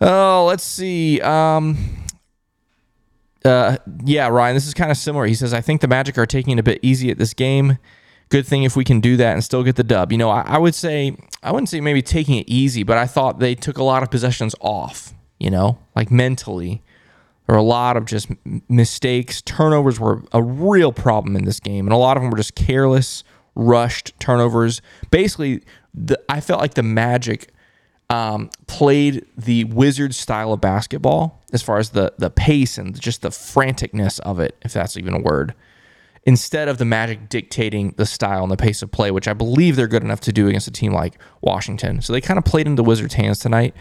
Oh, 0.01 0.45
let's 0.47 0.65
see. 0.65 1.21
Um, 1.21 1.77
uh, 3.45 3.79
yeah, 4.05 4.29
Ryan, 4.29 4.55
this 4.55 4.67
is 4.67 4.75
kind 4.75 4.91
of 4.91 4.97
similar. 4.97 5.27
He 5.27 5.35
says, 5.35 5.53
I 5.53 5.61
think 5.61 5.81
the 5.81 5.89
Magic 5.89 6.19
are 6.19 6.27
taking 6.27 6.53
it 6.53 6.61
a 6.61 6.63
bit 6.63 6.79
easy 6.83 7.11
at 7.11 7.19
this 7.19 7.35
game. 7.35 7.79
Good 8.29 8.47
thing 8.47 8.63
if 8.63 8.77
we 8.77 8.85
can 8.85 9.01
do 9.01 9.17
that 9.17 9.33
and 9.33 9.43
still 9.43 9.63
get 9.63 9.77
the 9.77 9.85
dub. 9.85 10.13
You 10.13 10.19
know, 10.19 10.31
I, 10.31 10.43
I 10.43 10.59
would 10.59 10.75
say, 10.75 11.17
I 11.43 11.51
wouldn't 11.51 11.69
say 11.69 11.81
maybe 11.81 12.03
taking 12.03 12.37
it 12.37 12.49
easy, 12.49 12.83
but 12.83 12.99
I 12.99 13.07
thought 13.07 13.39
they 13.39 13.55
took 13.55 13.79
a 13.79 13.85
lot 13.85 14.03
of 14.03 14.11
possessions 14.11 14.55
off, 14.61 15.15
you 15.39 15.51
know, 15.51 15.79
like 15.97 16.11
mentally. 16.11 16.83
There 17.47 17.55
were 17.55 17.61
a 17.61 17.63
lot 17.63 17.97
of 17.97 18.05
just 18.05 18.29
mistakes. 18.69 19.41
Turnovers 19.41 19.99
were 19.99 20.23
a 20.33 20.43
real 20.43 20.93
problem 20.93 21.35
in 21.35 21.47
this 21.47 21.59
game, 21.59 21.87
and 21.87 21.95
a 21.95 21.97
lot 21.97 22.19
of 22.19 22.23
them 22.23 22.31
were 22.31 22.37
just 22.37 22.55
careless, 22.55 23.25
rushed 23.55 24.13
turnovers. 24.21 24.83
Basically, 25.11 25.63
the, 25.95 26.21
I 26.29 26.41
felt 26.41 26.61
like 26.61 26.75
the 26.75 26.83
Magic 26.83 27.51
um, 28.11 28.51
played 28.67 29.27
the 29.37 29.65
wizard 29.65 30.15
style 30.15 30.53
of 30.53 30.61
basketball 30.61 31.43
as 31.53 31.63
far 31.63 31.79
as 31.79 31.91
the 31.91 32.13
the 32.19 32.31
pace 32.31 32.79
and 32.79 32.99
just 32.99 33.23
the 33.23 33.31
franticness 33.31 34.21
of 34.21 34.41
it, 34.41 34.57
if 34.63 34.73
that's 34.73 34.97
even 34.97 35.15
a 35.15 35.21
word, 35.21 35.55
instead 36.25 36.69
of 36.69 36.79
the 36.79 36.85
Magic 36.85 37.29
dictating 37.29 37.95
the 37.97 38.07
style 38.07 38.43
and 38.43 38.51
the 38.51 38.57
pace 38.57 38.83
of 38.83 38.91
play, 38.91 39.11
which 39.11 39.29
I 39.29 39.33
believe 39.33 39.77
they're 39.77 39.89
good 39.89 40.05
enough 40.05 40.21
to 40.21 40.33
do 40.33 40.49
against 40.49 40.69
a 40.69 40.71
team 40.71 40.93
like 40.93 41.19
Washington. 41.41 42.01
So 42.03 42.13
they 42.13 42.21
kind 42.21 42.39
of 42.39 42.45
played 42.45 42.67
into 42.67 42.83
Wizards' 42.83 43.15
hands 43.15 43.39
tonight. 43.39 43.75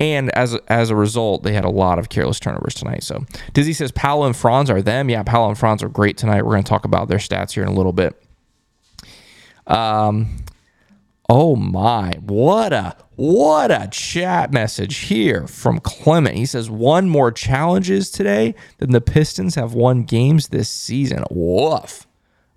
And 0.00 0.30
as 0.34 0.54
as 0.68 0.90
a 0.90 0.96
result, 0.96 1.42
they 1.42 1.52
had 1.52 1.64
a 1.64 1.70
lot 1.70 1.98
of 1.98 2.08
careless 2.08 2.40
turnovers 2.40 2.74
tonight. 2.74 3.04
So 3.04 3.24
Dizzy 3.52 3.72
says 3.72 3.92
Paolo 3.92 4.26
and 4.26 4.34
Franz 4.34 4.70
are 4.70 4.82
them. 4.82 5.10
Yeah, 5.10 5.22
Paolo 5.22 5.48
and 5.48 5.58
Franz 5.58 5.82
are 5.82 5.88
great 5.88 6.16
tonight. 6.16 6.44
We're 6.44 6.52
going 6.52 6.64
to 6.64 6.68
talk 6.68 6.84
about 6.84 7.08
their 7.08 7.18
stats 7.18 7.52
here 7.52 7.62
in 7.62 7.68
a 7.68 7.74
little 7.74 7.92
bit. 7.92 8.20
Um, 9.66 10.38
Oh 11.28 11.56
my, 11.56 12.12
what 12.20 12.72
a 12.72 12.96
what 13.14 13.70
a 13.70 13.88
chat 13.92 14.52
message 14.52 14.96
here 14.98 15.46
from 15.46 15.78
Clement. 15.78 16.36
He 16.36 16.46
says 16.46 16.68
one 16.68 17.08
more 17.08 17.30
challenges 17.30 18.10
today 18.10 18.54
than 18.78 18.90
the 18.90 19.00
Pistons 19.00 19.54
have 19.54 19.74
won 19.74 20.02
games 20.02 20.48
this 20.48 20.68
season. 20.68 21.24
Woof. 21.30 22.06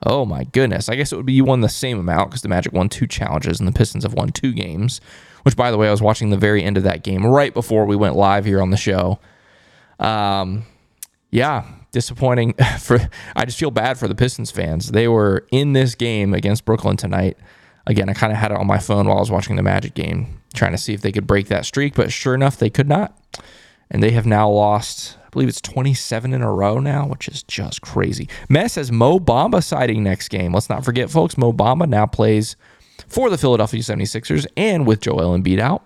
Oh 0.06 0.26
my 0.26 0.44
goodness. 0.46 0.90
I 0.90 0.96
guess 0.96 1.12
it 1.12 1.16
would 1.18 1.26
be 1.26 1.34
you 1.34 1.46
won 1.46 1.62
the 1.62 1.70
same 1.70 2.00
amount 2.00 2.30
because 2.30 2.42
the 2.42 2.50
Magic 2.50 2.74
won 2.74 2.90
two 2.90 3.08
challenges 3.08 3.60
and 3.60 3.68
the 3.68 3.72
Pistons 3.74 4.04
have 4.04 4.14
won 4.14 4.30
two 4.30 4.54
games. 4.54 5.02
Which 5.44 5.56
by 5.56 5.72
the 5.72 5.78
way, 5.78 5.88
I 5.88 5.92
was 5.92 6.02
watching 6.02 6.32
the 6.32 6.38
very 6.38 6.64
end 6.64 6.78
of 6.78 6.84
that 6.84 7.04
game 7.04 7.26
right 7.26 7.54
before 7.54 7.86
we 7.86 7.96
went 7.96 8.16
live 8.16 8.46
here 8.46 8.62
on 8.62 8.72
the 8.72 8.78
show. 8.78 9.20
Um 10.00 10.66
yeah, 11.32 11.66
disappointing 11.92 12.54
for 12.80 13.00
I 13.36 13.46
just 13.46 13.60
feel 13.60 13.72
bad 13.72 13.98
for 13.98 14.08
the 14.08 14.16
Pistons 14.16 14.52
fans. 14.52 14.92
They 14.92 15.08
were 15.08 15.46
in 15.52 15.74
this 15.74 15.96
game 15.96 16.34
against 16.34 16.66
Brooklyn 16.66 16.98
tonight 16.98 17.38
again, 17.88 18.10
I 18.10 18.14
kind 18.14 18.34
of 18.34 18.40
had 18.40 18.52
it 18.52 18.58
on 18.58 18.68
my 18.68 18.80
phone 18.80 19.08
while 19.08 19.18
I 19.18 19.22
was 19.22 19.32
watching 19.32 19.56
the 19.56 19.64
Magic 19.64 19.94
game, 19.94 20.42
trying 20.54 20.72
to 20.72 20.78
see 20.78 20.94
if 20.94 21.02
they 21.02 21.12
could 21.12 21.28
break 21.28 21.48
that 21.48 21.66
streak. 21.66 21.96
But 21.96 22.12
sure 22.12 22.34
enough, 22.36 22.58
they 22.58 22.70
could 22.70 22.88
not. 22.88 23.18
And 23.90 24.02
they 24.02 24.12
have 24.12 24.26
now 24.26 24.50
lost, 24.50 25.18
I 25.26 25.30
believe 25.30 25.48
it's 25.48 25.62
27 25.62 26.34
in 26.34 26.42
a 26.42 26.52
row 26.52 26.80
now, 26.80 27.08
which 27.08 27.28
is 27.28 27.44
just 27.44 27.82
crazy. 27.82 28.28
Mess 28.50 28.76
has 28.76 28.92
Mo 28.92 29.20
Bamba 29.20 29.64
sighting 29.64 30.04
next 30.04 30.30
game. 30.30 30.54
Let's 30.54 30.70
not 30.70 30.84
forget, 30.84 31.10
folks, 31.10 31.38
Mo 31.38 31.54
Bamba 31.54 31.88
now 31.88 32.06
plays 32.06 32.56
for 33.08 33.30
the 33.30 33.38
Philadelphia 33.38 33.82
76ers 33.82 34.48
and 34.58 34.88
with 34.88 35.02
Joel 35.02 35.38
Embiid 35.38 35.60
out. 35.60 35.84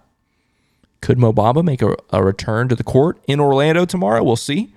Could 1.01 1.17
Mo 1.17 1.33
Bamba 1.33 1.63
make 1.63 1.81
a, 1.81 1.95
a 2.11 2.23
return 2.23 2.69
to 2.69 2.75
the 2.75 2.83
court 2.83 3.19
in 3.27 3.39
Orlando 3.39 3.85
tomorrow? 3.85 4.23
We'll 4.23 4.35
see. 4.35 4.73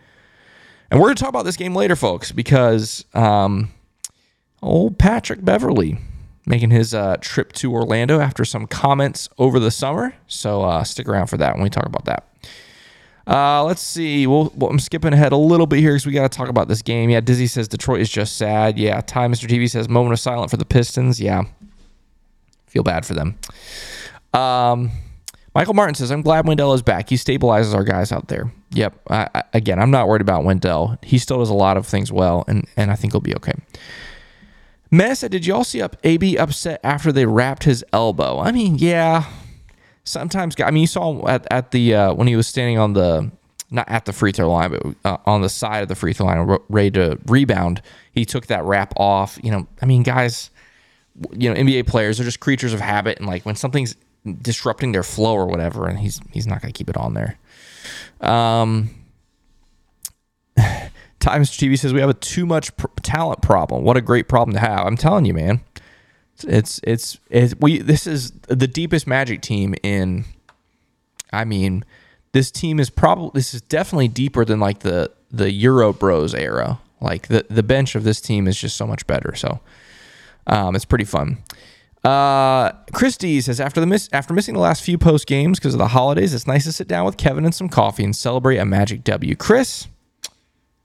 And 0.90 1.00
we're 1.00 1.06
going 1.06 1.16
to 1.16 1.20
talk 1.20 1.30
about 1.30 1.44
this 1.44 1.56
game 1.56 1.74
later, 1.74 1.96
folks, 1.96 2.32
because 2.32 3.04
um, 3.14 3.70
old 4.62 4.98
Patrick 4.98 5.44
Beverley 5.44 5.98
making 6.46 6.70
his 6.70 6.94
uh, 6.94 7.16
trip 7.20 7.52
to 7.52 7.72
Orlando 7.72 8.20
after 8.20 8.44
some 8.44 8.66
comments 8.66 9.28
over 9.38 9.58
the 9.58 9.70
summer. 9.70 10.14
So 10.26 10.62
uh, 10.62 10.84
stick 10.84 11.08
around 11.08 11.28
for 11.28 11.36
that 11.36 11.54
when 11.54 11.62
we 11.62 11.70
talk 11.70 11.86
about 11.86 12.04
that. 12.06 12.28
Uh, 13.26 13.62
let's 13.64 13.82
see. 13.82 14.26
Well, 14.26 14.52
well, 14.56 14.70
I'm 14.70 14.80
skipping 14.80 15.12
ahead 15.12 15.32
a 15.32 15.36
little 15.36 15.66
bit 15.66 15.78
here 15.78 15.92
because 15.92 16.06
we 16.06 16.12
got 16.12 16.30
to 16.30 16.36
talk 16.36 16.48
about 16.48 16.66
this 16.68 16.82
game. 16.82 17.08
Yeah, 17.08 17.20
Dizzy 17.20 17.46
says 17.46 17.68
Detroit 17.68 18.00
is 18.00 18.10
just 18.10 18.36
sad. 18.36 18.78
Yeah, 18.78 19.00
Ty 19.00 19.28
Mr. 19.28 19.48
TV 19.48 19.70
says 19.70 19.88
moment 19.88 20.12
of 20.12 20.18
silence 20.18 20.50
for 20.50 20.56
the 20.56 20.64
Pistons. 20.64 21.20
Yeah, 21.20 21.42
feel 22.66 22.82
bad 22.82 23.06
for 23.06 23.14
them. 23.14 23.38
Um, 24.34 24.90
Michael 25.54 25.74
Martin 25.74 25.94
says 25.94 26.10
I'm 26.10 26.22
glad 26.22 26.48
Wendell 26.48 26.72
is 26.74 26.82
back. 26.82 27.10
He 27.10 27.16
stabilizes 27.16 27.74
our 27.74 27.84
guys 27.84 28.10
out 28.10 28.26
there. 28.28 28.52
Yep. 28.72 29.00
I, 29.10 29.28
I, 29.34 29.42
again, 29.52 29.78
I'm 29.78 29.90
not 29.90 30.08
worried 30.08 30.22
about 30.22 30.44
Wendell. 30.44 30.98
He 31.02 31.18
still 31.18 31.38
does 31.38 31.50
a 31.50 31.54
lot 31.54 31.76
of 31.76 31.86
things 31.86 32.10
well, 32.10 32.44
and 32.48 32.66
and 32.76 32.90
I 32.90 32.96
think 32.96 33.12
he'll 33.12 33.20
be 33.20 33.36
okay. 33.36 33.52
Mesa, 34.92 35.26
did 35.26 35.46
y'all 35.46 35.64
see 35.64 35.80
up 35.80 35.96
AB 36.04 36.36
upset 36.36 36.78
after 36.84 37.10
they 37.10 37.24
wrapped 37.24 37.64
his 37.64 37.82
elbow? 37.94 38.38
I 38.38 38.52
mean, 38.52 38.76
yeah. 38.76 39.24
Sometimes, 40.04 40.54
I 40.60 40.70
mean, 40.70 40.82
you 40.82 40.86
saw 40.86 41.26
at, 41.26 41.46
at 41.50 41.70
the 41.70 41.94
uh, 41.94 42.12
when 42.12 42.28
he 42.28 42.36
was 42.36 42.46
standing 42.46 42.78
on 42.78 42.92
the 42.92 43.30
not 43.70 43.88
at 43.88 44.04
the 44.04 44.12
free 44.12 44.32
throw 44.32 44.50
line, 44.50 44.70
but 44.70 44.94
uh, 45.04 45.16
on 45.24 45.40
the 45.40 45.48
side 45.48 45.82
of 45.82 45.88
the 45.88 45.94
free 45.94 46.12
throw 46.12 46.26
line, 46.26 46.58
ready 46.68 46.90
to 46.90 47.18
rebound. 47.26 47.80
He 48.12 48.26
took 48.26 48.48
that 48.48 48.64
wrap 48.64 48.92
off. 48.98 49.38
You 49.42 49.50
know, 49.50 49.66
I 49.80 49.86
mean, 49.86 50.02
guys, 50.02 50.50
you 51.32 51.48
know, 51.48 51.58
NBA 51.58 51.86
players 51.86 52.20
are 52.20 52.24
just 52.24 52.40
creatures 52.40 52.74
of 52.74 52.80
habit, 52.80 53.18
and 53.18 53.26
like 53.26 53.46
when 53.46 53.56
something's 53.56 53.96
disrupting 54.42 54.92
their 54.92 55.02
flow 55.02 55.34
or 55.34 55.46
whatever, 55.46 55.88
and 55.88 55.98
he's 55.98 56.20
he's 56.32 56.46
not 56.46 56.60
to 56.60 56.70
keep 56.70 56.90
it 56.90 56.98
on 56.98 57.14
there. 57.14 57.38
Um, 58.20 58.90
Times 61.22 61.50
TV 61.50 61.78
says 61.78 61.94
we 61.94 62.00
have 62.00 62.10
a 62.10 62.14
too 62.14 62.44
much 62.44 62.76
pr- 62.76 62.88
talent 63.02 63.42
problem. 63.42 63.84
What 63.84 63.96
a 63.96 64.00
great 64.00 64.28
problem 64.28 64.54
to 64.54 64.60
have. 64.60 64.84
I'm 64.84 64.96
telling 64.96 65.24
you, 65.24 65.32
man. 65.32 65.60
It's 66.44 66.80
it's 66.82 67.20
it's 67.30 67.54
we. 67.60 67.78
This 67.78 68.06
is 68.08 68.32
the 68.48 68.66
deepest 68.66 69.06
Magic 69.06 69.40
team 69.40 69.76
in. 69.84 70.24
I 71.32 71.44
mean, 71.44 71.84
this 72.32 72.50
team 72.50 72.80
is 72.80 72.90
probably 72.90 73.30
this 73.34 73.54
is 73.54 73.62
definitely 73.62 74.08
deeper 74.08 74.44
than 74.44 74.58
like 74.58 74.80
the 74.80 75.12
the 75.30 75.52
Euro 75.52 75.92
Bros 75.92 76.34
era. 76.34 76.80
Like 77.00 77.28
the 77.28 77.46
the 77.48 77.62
bench 77.62 77.94
of 77.94 78.02
this 78.02 78.20
team 78.20 78.48
is 78.48 78.58
just 78.58 78.76
so 78.76 78.86
much 78.86 79.06
better. 79.06 79.36
So, 79.36 79.60
um, 80.48 80.74
it's 80.74 80.84
pretty 80.84 81.04
fun. 81.04 81.38
Uh, 82.02 82.72
Christie 82.92 83.40
says 83.40 83.60
after 83.60 83.80
the 83.80 83.86
miss 83.86 84.08
after 84.12 84.34
missing 84.34 84.54
the 84.54 84.60
last 84.60 84.82
few 84.82 84.98
post 84.98 85.28
games 85.28 85.60
because 85.60 85.74
of 85.74 85.78
the 85.78 85.88
holidays, 85.88 86.34
it's 86.34 86.48
nice 86.48 86.64
to 86.64 86.72
sit 86.72 86.88
down 86.88 87.04
with 87.04 87.16
Kevin 87.16 87.44
and 87.44 87.54
some 87.54 87.68
coffee 87.68 88.02
and 88.02 88.16
celebrate 88.16 88.56
a 88.56 88.64
Magic 88.64 89.04
W. 89.04 89.36
Chris, 89.36 89.86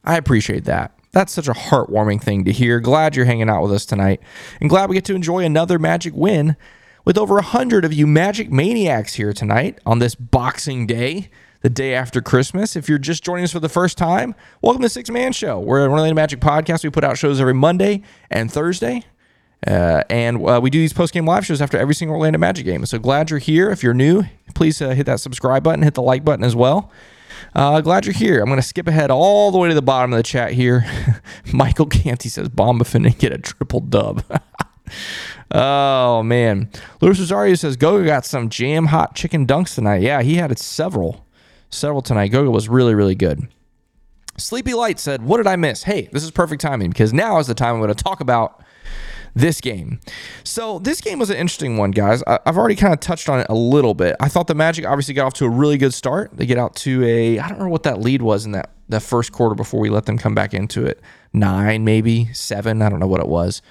I 0.07 0.15
appreciate 0.15 0.63
that. 0.63 0.97
That's 1.11 1.33
such 1.33 1.49
a 1.49 1.53
heartwarming 1.53 2.21
thing 2.21 2.45
to 2.45 2.53
hear. 2.53 2.79
Glad 2.79 3.17
you're 3.17 3.25
hanging 3.25 3.49
out 3.49 3.61
with 3.63 3.73
us 3.73 3.85
tonight, 3.85 4.21
and 4.61 4.69
glad 4.69 4.89
we 4.89 4.95
get 4.95 5.03
to 5.05 5.15
enjoy 5.15 5.43
another 5.43 5.77
Magic 5.77 6.13
win 6.15 6.55
with 7.03 7.17
over 7.17 7.37
a 7.37 7.41
hundred 7.41 7.83
of 7.83 7.91
you 7.91 8.07
Magic 8.07 8.49
maniacs 8.49 9.15
here 9.15 9.33
tonight 9.33 9.79
on 9.85 9.99
this 9.99 10.15
Boxing 10.15 10.87
Day 10.87 11.29
the 11.61 11.69
day 11.69 11.93
after 11.93 12.21
Christmas. 12.21 12.77
If 12.77 12.87
you're 12.87 12.97
just 12.99 13.21
joining 13.21 13.43
us 13.43 13.51
for 13.51 13.59
the 13.59 13.67
first 13.67 13.97
time, 13.97 14.33
welcome 14.61 14.81
to 14.81 14.87
Sixth 14.87 15.11
Man 15.11 15.33
Show. 15.33 15.59
We're 15.59 15.85
a 15.85 15.89
Orlando 15.89 16.15
Magic 16.15 16.39
podcast. 16.39 16.85
We 16.85 16.89
put 16.89 17.03
out 17.03 17.17
shows 17.17 17.41
every 17.41 17.53
Monday 17.53 18.01
and 18.31 18.49
Thursday. 18.49 19.03
Uh, 19.65 20.03
and 20.09 20.47
uh, 20.47 20.61
we 20.63 20.69
do 20.69 20.79
these 20.79 20.93
post 20.93 21.13
game 21.13 21.25
live 21.25 21.45
shows 21.45 21.61
after 21.61 21.77
every 21.77 21.95
single 21.95 22.15
Orlando 22.15 22.39
Magic 22.39 22.63
game. 22.63 22.85
So 22.85 22.97
glad 22.97 23.29
you're 23.29 23.39
here. 23.39 23.71
If 23.71 23.83
you're 23.83 23.93
new, 23.93 24.23
please 24.55 24.81
uh, 24.81 24.91
hit 24.91 25.05
that 25.07 25.19
subscribe 25.19 25.63
button, 25.63 25.81
hit 25.83 25.95
the 25.95 26.01
like 26.01 26.23
button 26.23 26.45
as 26.45 26.55
well. 26.55 26.91
Uh, 27.55 27.81
glad 27.81 28.05
you're 28.05 28.13
here. 28.13 28.39
I'm 28.39 28.47
going 28.47 28.59
to 28.59 28.67
skip 28.67 28.87
ahead 28.87 29.11
all 29.11 29.51
the 29.51 29.57
way 29.57 29.69
to 29.69 29.75
the 29.75 29.81
bottom 29.81 30.13
of 30.13 30.17
the 30.17 30.23
chat 30.23 30.51
here. 30.51 30.85
Michael 31.53 31.85
Canty 31.85 32.29
says 32.29 32.49
Bamba 32.49 32.81
finna 32.81 33.17
get 33.17 33.31
a 33.31 33.37
triple 33.37 33.79
dub. 33.79 34.23
oh 35.51 36.23
man, 36.23 36.69
Luis 37.01 37.19
Rosario 37.19 37.55
says 37.55 37.77
Goga 37.77 38.05
got 38.05 38.25
some 38.25 38.49
jam 38.49 38.87
hot 38.87 39.15
chicken 39.15 39.45
dunks 39.45 39.75
tonight. 39.75 40.01
Yeah, 40.01 40.21
he 40.21 40.35
had 40.35 40.57
several, 40.59 41.25
several 41.69 42.01
tonight. 42.01 42.29
Goga 42.29 42.51
was 42.51 42.69
really 42.69 42.95
really 42.95 43.15
good. 43.15 43.47
Sleepy 44.37 44.73
Light 44.73 44.99
said, 44.99 45.23
"What 45.23 45.37
did 45.37 45.47
I 45.47 45.55
miss? 45.55 45.83
Hey, 45.83 46.09
this 46.11 46.23
is 46.23 46.31
perfect 46.31 46.61
timing 46.61 46.89
because 46.89 47.13
now 47.13 47.39
is 47.39 47.47
the 47.47 47.55
time 47.55 47.75
I'm 47.75 47.81
going 47.81 47.93
to 47.93 48.03
talk 48.03 48.19
about." 48.21 48.61
This 49.37 49.61
game. 49.61 49.99
So 50.43 50.79
this 50.79 50.99
game 50.99 51.19
was 51.19 51.29
an 51.29 51.37
interesting 51.37 51.77
one, 51.77 51.91
guys. 51.91 52.23
I, 52.25 52.39
have 52.45 52.57
already 52.57 52.75
kind 52.75 52.93
of 52.93 52.99
touched 52.99 53.29
on 53.29 53.39
it 53.39 53.47
a 53.49 53.53
little 53.53 53.93
bit. 53.93 54.15
I 54.19 54.29
thought 54.29 54.47
the 54.47 54.55
Magic 54.55 54.85
obviously 54.85 55.13
got 55.13 55.27
off 55.27 55.33
to 55.35 55.45
a 55.45 55.49
really 55.49 55.77
good 55.77 55.93
start. 55.93 56.31
They 56.33 56.45
get 56.45 56.57
out 56.57 56.75
to 56.77 57.03
a 57.05 57.39
I 57.39 57.47
don't 57.47 57.59
know 57.59 57.69
what 57.69 57.83
that 57.83 58.01
lead 58.01 58.21
was 58.21 58.45
in 58.45 58.53
that 58.53 58.71
that 58.89 59.01
first 59.03 59.31
quarter 59.31 59.53
before 59.53 59.79
we 59.79 59.89
let 59.89 60.05
them 60.05 60.17
come 60.17 60.33
back 60.33 60.53
into 60.53 60.85
it. 60.85 61.01
Nine, 61.33 61.83
maybe 61.83 62.33
seven. 62.33 62.81
I 62.81 62.89
don't 62.89 62.99
know 62.99 63.07
what 63.07 63.21
it 63.21 63.27
was. 63.27 63.61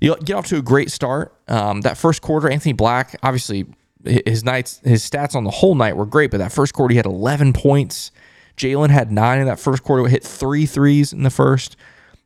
You 0.00 0.16
get 0.16 0.36
off 0.36 0.46
to 0.46 0.58
a 0.58 0.62
great 0.62 0.90
start. 0.90 1.34
Um, 1.48 1.82
that 1.82 1.96
first 1.96 2.22
quarter, 2.22 2.48
Anthony 2.48 2.72
Black, 2.72 3.16
obviously 3.22 3.66
his 4.04 4.44
nights, 4.44 4.80
his 4.84 5.08
stats 5.08 5.34
on 5.34 5.44
the 5.44 5.50
whole 5.50 5.74
night 5.74 5.96
were 5.96 6.06
great, 6.06 6.30
but 6.30 6.38
that 6.38 6.52
first 6.52 6.74
quarter 6.74 6.92
he 6.92 6.96
had 6.96 7.06
11 7.06 7.52
points. 7.52 8.10
Jalen 8.56 8.90
had 8.90 9.10
nine 9.10 9.40
in 9.40 9.46
that 9.46 9.58
first 9.58 9.82
quarter. 9.82 10.06
Hit 10.08 10.22
three 10.22 10.66
threes 10.66 11.12
in 11.12 11.22
the 11.22 11.30
first 11.30 11.76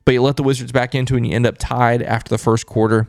but 0.08 0.14
you 0.14 0.22
let 0.22 0.38
the 0.38 0.42
Wizards 0.42 0.72
back 0.72 0.94
into 0.94 1.16
and 1.16 1.26
you 1.26 1.34
end 1.34 1.44
up 1.44 1.56
tied 1.58 2.00
after 2.00 2.30
the 2.30 2.38
first 2.38 2.64
quarter. 2.64 3.06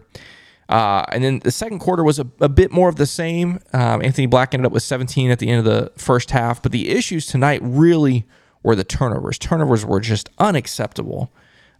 Uh, 0.67 1.05
and 1.13 1.23
then 1.23 1.39
the 1.39 1.49
second 1.49 1.79
quarter 1.79 2.03
was 2.03 2.19
a, 2.19 2.27
a 2.41 2.49
bit 2.49 2.73
more 2.73 2.89
of 2.89 2.97
the 2.97 3.05
same. 3.05 3.57
Um, 3.71 4.03
Anthony 4.03 4.27
Black 4.27 4.53
ended 4.53 4.65
up 4.65 4.73
with 4.73 4.83
17 4.83 5.31
at 5.31 5.39
the 5.39 5.47
end 5.47 5.59
of 5.59 5.63
the 5.63 5.93
first 5.95 6.31
half, 6.31 6.61
but 6.61 6.73
the 6.73 6.89
issues 6.89 7.25
tonight 7.25 7.61
really 7.63 8.27
were 8.63 8.75
the 8.75 8.83
turnovers. 8.83 9.39
Turnovers 9.39 9.85
were 9.85 10.01
just 10.01 10.29
unacceptable, 10.39 11.31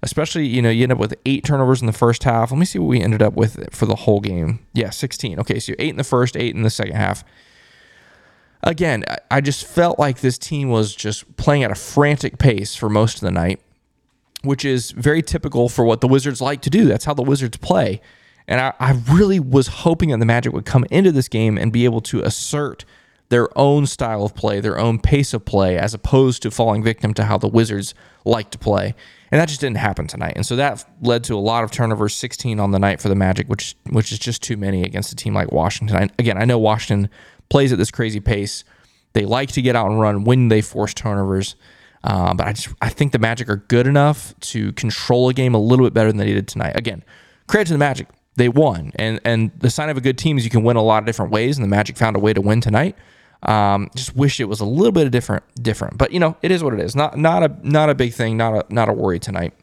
especially, 0.02 0.48
you 0.48 0.62
know, 0.62 0.70
you 0.70 0.84
end 0.84 0.94
up 0.94 0.98
with 0.98 1.14
eight 1.26 1.44
turnovers 1.44 1.82
in 1.82 1.88
the 1.88 1.92
first 1.92 2.24
half. 2.24 2.52
Let 2.52 2.58
me 2.58 2.66
see 2.66 2.80
what 2.80 2.88
we 2.88 3.02
ended 3.02 3.22
up 3.22 3.34
with 3.34 3.76
for 3.76 3.88
the 3.88 3.96
whole 3.96 4.22
game. 4.22 4.66
Yeah, 4.72 4.90
16. 4.90 5.38
Okay, 5.42 5.60
so 5.60 5.74
eight 5.80 5.90
in 5.90 5.98
the 5.98 6.06
first, 6.06 6.38
eight 6.38 6.56
in 6.56 6.62
the 6.62 6.70
second 6.70 6.96
half. 6.96 7.26
Again, 8.64 9.04
I 9.30 9.42
just 9.42 9.66
felt 9.66 10.00
like 10.00 10.22
this 10.22 10.38
team 10.38 10.70
was 10.70 10.96
just 10.96 11.36
playing 11.36 11.64
at 11.64 11.72
a 11.72 11.76
frantic 11.76 12.38
pace 12.38 12.74
for 12.74 12.88
most 12.88 13.16
of 13.16 13.22
the 13.22 13.32
night 13.32 13.60
which 14.43 14.63
is 14.63 14.91
very 14.91 15.22
typical 15.22 15.69
for 15.69 15.86
what 15.86 16.01
the 16.01 16.08
Wizards 16.08 16.41
like 16.41 16.62
to 16.62 16.69
do. 16.69 16.86
That's 16.86 17.05
how 17.05 17.13
the 17.13 17.22
Wizards 17.22 17.58
play. 17.58 18.01
And 18.48 18.60
I, 18.60 18.74
I, 18.79 19.00
really 19.12 19.39
was 19.39 19.67
hoping 19.67 20.10
that 20.10 20.17
the 20.17 20.25
Magic 20.25 20.53
would 20.53 20.65
come 20.65 20.86
into 20.89 21.12
this 21.12 21.27
game 21.27 21.58
and 21.58 21.72
be 21.72 21.86
able 21.86 22.01
to 22.01 22.22
assert 22.22 22.84
their 23.29 23.55
own 23.58 23.86
style 23.86 24.24
of 24.24 24.34
play, 24.34 24.60
their 24.60 24.79
own 24.79 25.00
pace 25.00 25.34
of 25.36 25.46
play, 25.46 25.77
as 25.77 25.93
opposed 25.93 26.41
to 26.41 26.51
falling 26.51 26.84
victim 26.84 27.13
to 27.13 27.25
how 27.25 27.38
the 27.38 27.48
Wizards 27.48 27.93
like 28.25 28.50
to 28.51 28.58
play. 28.58 28.96
And 29.31 29.39
that 29.39 29.48
just 29.48 29.62
didn't 29.62 29.77
happen 29.77 30.08
tonight. 30.08 30.34
And 30.36 30.46
so 30.46 30.55
that 30.55 30.84
led 31.01 31.24
to 31.25 31.36
a 31.36 31.38
lot 31.38 31.63
of 31.63 31.69
turnovers, 31.69 32.15
16 32.15 32.60
on 32.60 32.72
the 32.72 32.79
night 32.79 33.00
for 33.00 33.10
the 33.10 33.15
Magic, 33.15 33.48
which 33.48 33.75
which 33.91 34.12
is 34.12 34.17
just 34.17 34.41
too 34.41 34.58
many 34.58 34.81
against 34.81 35.12
a 35.12 35.15
team 35.15 35.36
like 35.36 35.51
Washington. 35.51 35.96
I, 35.98 36.10
again, 36.17 36.38
I 36.38 36.46
know 36.46 36.58
Washington 36.58 37.12
plays 37.50 37.72
at 37.72 37.77
this 37.77 37.91
crazy 37.91 38.19
pace. 38.19 38.63
They 39.13 39.25
like 39.25 39.51
to 39.51 39.62
get 39.62 39.75
out 39.75 39.91
and 39.91 40.00
run 40.00 40.24
when 40.24 40.48
they 40.48 40.62
force 40.62 40.96
turnovers. 40.96 41.55
Uh, 42.03 42.34
but 42.34 42.48
I 42.48 42.53
just 42.53 42.70
I 42.82 42.89
think 42.89 43.12
the 43.12 43.20
Magic 43.20 43.50
are 43.50 43.58
good 43.58 43.88
enough 43.88 44.34
to 44.41 44.72
control 44.74 45.29
a 45.29 45.34
game 45.34 45.53
a 45.53 45.60
little 45.60 45.86
bit 45.86 45.94
better 45.94 46.10
than 46.10 46.18
they 46.18 46.34
did 46.34 46.48
tonight. 46.48 46.75
Again, 46.75 47.03
credit 47.48 47.68
to 47.68 47.74
the 47.74 47.79
Magic. 47.79 48.08
They 48.36 48.50
won. 48.50 48.91
And 48.96 49.20
and 49.25 49.51
the 49.58 49.70
sign 49.70 49.89
of 49.89 49.98
a 49.98 50.01
good 50.01 50.18
team 50.18 50.38
is 50.38 50.44
you 50.44 50.50
can 50.50 50.63
win 50.63 50.77
a 50.77 50.82
lot 50.82 51.03
of 51.03 51.06
different 51.06 51.32
ways, 51.32 51.58
and 51.58 51.63
the 51.63 51.70
Magic 51.70 51.98
found 51.98 52.15
a 52.15 52.20
way 52.20 52.34
to 52.34 52.41
win 52.41 52.62
tonight. 52.62 52.96
Um, 53.44 53.89
just 53.96 54.15
wish 54.15 54.39
it 54.39 54.46
was 54.46 54.60
a 54.60 54.65
little 54.65 54.91
bit 54.91 55.10
different 55.12 55.44
different. 55.62 55.98
But 55.98 56.12
you 56.12 56.20
know, 56.20 56.38
it 56.41 56.51
is 56.51 56.63
what 56.63 56.74
it 56.74 56.79
is. 56.79 56.96
Not 56.96 57.18
not 57.18 57.44
a 57.44 57.56
not 57.63 57.89
a 57.89 57.96
big 57.96 58.13
thing, 58.13 58.38
not 58.38 58.53
a 58.53 58.74
not 58.74 58.88
a 58.88 58.94
worry 58.94 59.20
tonight. 59.20 59.53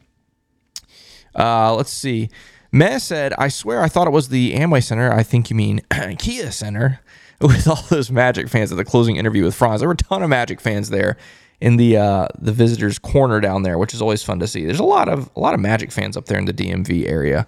Uh, 1.35 1.75
let's 1.75 1.91
see. 1.91 2.31
Meh 2.73 2.99
said, 2.99 3.33
I 3.39 3.49
swear 3.49 3.83
I 3.83 3.89
thought 3.89 4.07
it 4.07 4.13
was 4.13 4.29
the 4.29 4.55
Amway 4.55 4.83
Center. 4.83 5.13
I 5.13 5.23
think 5.23 5.49
you 5.51 5.57
mean 5.57 5.81
Kia 6.19 6.51
Center 6.51 7.01
with 7.41 7.67
all 7.69 7.83
those 7.89 8.11
Magic 8.11 8.49
fans 8.49 8.73
at 8.73 8.77
the 8.77 8.85
closing 8.85 9.17
interview 9.17 9.45
with 9.45 9.55
Franz. 9.55 9.81
There 9.81 9.89
were 9.89 9.95
a 9.95 9.97
ton 9.97 10.23
of 10.23 10.31
Magic 10.31 10.61
fans 10.61 10.91
there 10.91 11.17
in 11.61 11.77
the 11.77 11.97
uh, 11.97 12.29
the 12.39 12.53
visitors 12.53 12.99
corner 12.99 13.41
down 13.41 13.63
there, 13.63 13.79
which 13.79 13.95
is 13.95 14.03
always 14.03 14.23
fun 14.23 14.39
to 14.41 14.47
see. 14.47 14.65
There's 14.65 14.81
a 14.81 14.85
lot 14.85 15.09
of 15.09 15.31
a 15.37 15.41
lot 15.41 15.55
of 15.55 15.61
Magic 15.61 15.91
fans 15.91 16.17
up 16.17 16.27
there 16.27 16.39
in 16.39 16.45
the 16.45 16.53
DMV 16.53 17.09
area, 17.09 17.47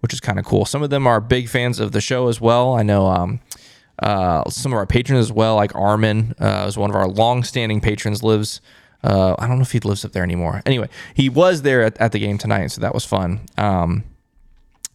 which 0.00 0.12
is 0.12 0.20
kind 0.20 0.38
of 0.38 0.44
cool. 0.44 0.64
Some 0.64 0.82
of 0.82 0.90
them 0.90 1.06
are 1.06 1.20
big 1.20 1.48
fans 1.48 1.78
of 1.78 1.92
the 1.92 2.00
show 2.00 2.28
as 2.28 2.40
well. 2.40 2.74
I 2.74 2.82
know 2.82 3.06
um, 3.06 3.40
uh, 3.98 4.48
some 4.48 4.72
of 4.72 4.78
our 4.78 4.86
patrons 4.86 5.20
as 5.20 5.32
well, 5.32 5.56
like 5.56 5.74
Armin, 5.74 6.34
uh, 6.40 6.64
is 6.66 6.76
one 6.76 6.90
of 6.90 6.96
our 6.96 7.08
long-standing 7.08 7.80
patrons. 7.80 8.22
Lives, 8.22 8.60
uh, 9.04 9.34
I 9.38 9.46
don't 9.46 9.58
know 9.58 9.62
if 9.62 9.72
he 9.72 9.80
lives 9.80 10.04
up 10.04 10.12
there 10.12 10.24
anymore. 10.24 10.62
Anyway, 10.64 10.88
he 11.14 11.28
was 11.28 11.62
there 11.62 11.82
at, 11.82 11.98
at 11.98 12.12
the 12.12 12.18
game 12.18 12.38
tonight, 12.38 12.68
so 12.68 12.80
that 12.80 12.94
was 12.94 13.04
fun. 13.04 13.40
Um, 13.58 14.04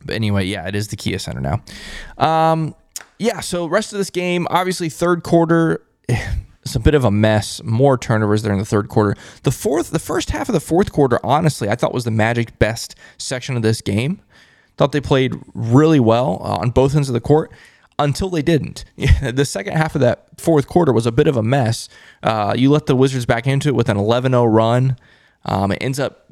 but 0.04 0.16
anyway, 0.16 0.46
yeah, 0.46 0.68
it 0.68 0.76
is 0.76 0.88
the 0.88 0.96
Kia 0.96 1.20
Center 1.20 1.42
now. 1.42 1.62
Um, 2.18 2.76
yeah, 3.20 3.40
so 3.40 3.68
rest 3.68 3.94
of 3.94 3.98
this 4.00 4.10
game, 4.10 4.48
obviously 4.50 4.90
third 4.90 5.24
quarter 5.24 5.82
it's 6.68 6.76
a 6.76 6.80
bit 6.80 6.96
of 6.96 7.06
a 7.06 7.12
mess. 7.12 7.64
More 7.64 7.98
turnovers 7.98 8.42
there 8.42 8.54
in 8.54 8.60
the 8.60 8.66
third 8.66 8.90
quarter. 8.90 9.16
The 9.44 9.52
fourth, 9.52 9.92
the 9.92 10.00
first 10.00 10.32
half 10.32 10.50
of 10.50 10.54
the 10.54 10.60
fourth 10.60 10.92
quarter, 10.92 11.20
honestly, 11.24 11.70
I 11.70 11.76
thought 11.76 11.94
was 11.94 12.04
the 12.04 12.12
Magic 12.12 12.60
best 12.60 12.96
section 13.18 13.56
of 13.56 13.62
this 13.62 13.82
game. 13.82 14.22
Thought 14.76 14.92
they 14.92 15.02
played 15.02 15.36
really 15.54 16.00
well 16.00 16.42
uh, 16.42 16.58
on 16.58 16.72
both 16.72 16.96
ends 16.96 17.10
of 17.10 17.14
the 17.14 17.22
court 17.22 17.52
until 17.98 18.30
they 18.30 18.42
didn't. 18.42 18.86
the 19.22 19.46
second 19.46 19.74
half 19.74 19.96
of 19.96 20.02
that 20.02 20.28
fourth 20.38 20.68
quarter 20.68 20.94
was 20.94 21.06
a 21.06 21.12
bit 21.12 21.28
of 21.28 21.38
a 21.38 21.44
mess. 21.44 21.90
Uh, 22.22 22.54
you 22.56 22.70
let 22.70 22.86
the 22.86 22.96
Wizards 22.96 23.26
back 23.26 23.48
into 23.48 23.70
it 23.70 23.76
with 23.76 23.90
an 23.90 23.98
11 23.98 24.34
0 24.34 24.46
run. 24.46 24.98
Um, 25.46 25.72
it 25.72 25.78
ends 25.82 26.00
up, 26.00 26.30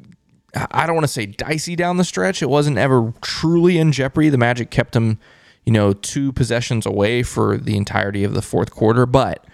I 0.54 0.86
don't 0.86 0.94
want 0.94 1.06
to 1.06 1.12
say 1.12 1.26
dicey 1.26 1.76
down 1.76 1.96
the 1.96 2.04
stretch. 2.04 2.42
It 2.42 2.50
wasn't 2.50 2.78
ever 2.78 3.12
truly 3.22 3.78
in 3.78 3.90
jeopardy. 3.90 4.28
The 4.28 4.38
Magic 4.38 4.70
kept 4.70 4.92
them, 4.92 5.18
you 5.64 5.72
know, 5.72 5.92
two 5.92 6.32
possessions 6.32 6.84
away 6.84 7.22
for 7.22 7.56
the 7.56 7.76
entirety 7.76 8.22
of 8.22 8.34
the 8.34 8.42
fourth 8.42 8.70
quarter, 8.70 9.06
but 9.06 9.44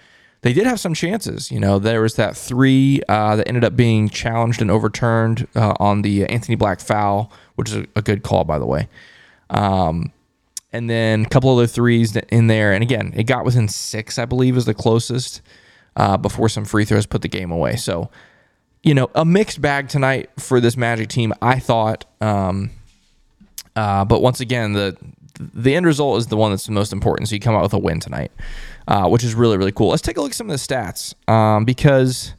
they 0.43 0.53
did 0.53 0.67
have 0.67 0.79
some 0.79 0.93
chances. 0.93 1.51
You 1.51 1.59
know, 1.59 1.79
there 1.79 2.01
was 2.01 2.15
that 2.15 2.37
three 2.37 3.01
uh, 3.07 3.37
that 3.37 3.47
ended 3.47 3.63
up 3.63 3.75
being 3.75 4.09
challenged 4.09 4.61
and 4.61 4.69
overturned 4.69 5.47
uh, 5.55 5.73
on 5.79 6.01
the 6.01 6.25
Anthony 6.25 6.55
Black 6.55 6.79
foul, 6.79 7.31
which 7.55 7.69
is 7.69 7.77
a, 7.77 7.85
a 7.95 8.01
good 8.01 8.23
call, 8.23 8.43
by 8.43 8.59
the 8.59 8.65
way. 8.65 8.89
Um, 9.49 10.11
and 10.73 10.89
then 10.89 11.25
a 11.25 11.29
couple 11.29 11.49
other 11.55 11.67
threes 11.67 12.15
in 12.15 12.47
there. 12.47 12.73
And 12.73 12.83
again, 12.83 13.13
it 13.15 13.23
got 13.23 13.45
within 13.45 13.69
six, 13.69 14.19
I 14.19 14.25
believe, 14.25 14.57
is 14.57 14.65
the 14.65 14.73
closest 14.73 15.41
uh, 15.95 16.17
before 16.17 16.49
some 16.49 16.65
free 16.65 16.83
throws 16.83 17.05
put 17.05 17.21
the 17.21 17.27
game 17.29 17.51
away. 17.51 17.77
So, 17.77 18.09
you 18.81 18.93
know, 18.93 19.09
a 19.15 19.23
mixed 19.23 19.61
bag 19.61 19.87
tonight 19.87 20.29
for 20.37 20.59
this 20.59 20.75
Magic 20.75 21.07
team, 21.07 21.31
I 21.41 21.59
thought. 21.59 22.05
Um, 22.19 22.71
uh, 23.77 24.03
but 24.03 24.21
once 24.21 24.41
again, 24.41 24.73
the 24.73 24.97
the 25.39 25.75
end 25.75 25.85
result 25.85 26.19
is 26.19 26.27
the 26.27 26.37
one 26.37 26.51
that's 26.51 26.65
the 26.65 26.71
most 26.71 26.93
important. 26.93 27.29
So 27.29 27.35
you 27.35 27.39
come 27.39 27.55
out 27.55 27.63
with 27.63 27.73
a 27.73 27.79
win 27.79 27.99
tonight 27.99 28.31
uh, 28.87 29.07
which 29.07 29.23
is 29.23 29.33
really 29.35 29.57
really 29.57 29.71
cool. 29.71 29.89
Let's 29.89 30.01
take 30.01 30.17
a 30.17 30.21
look 30.21 30.31
at 30.31 30.35
some 30.35 30.49
of 30.49 30.51
the 30.51 30.73
stats 30.73 31.13
um, 31.29 31.65
because 31.65 32.33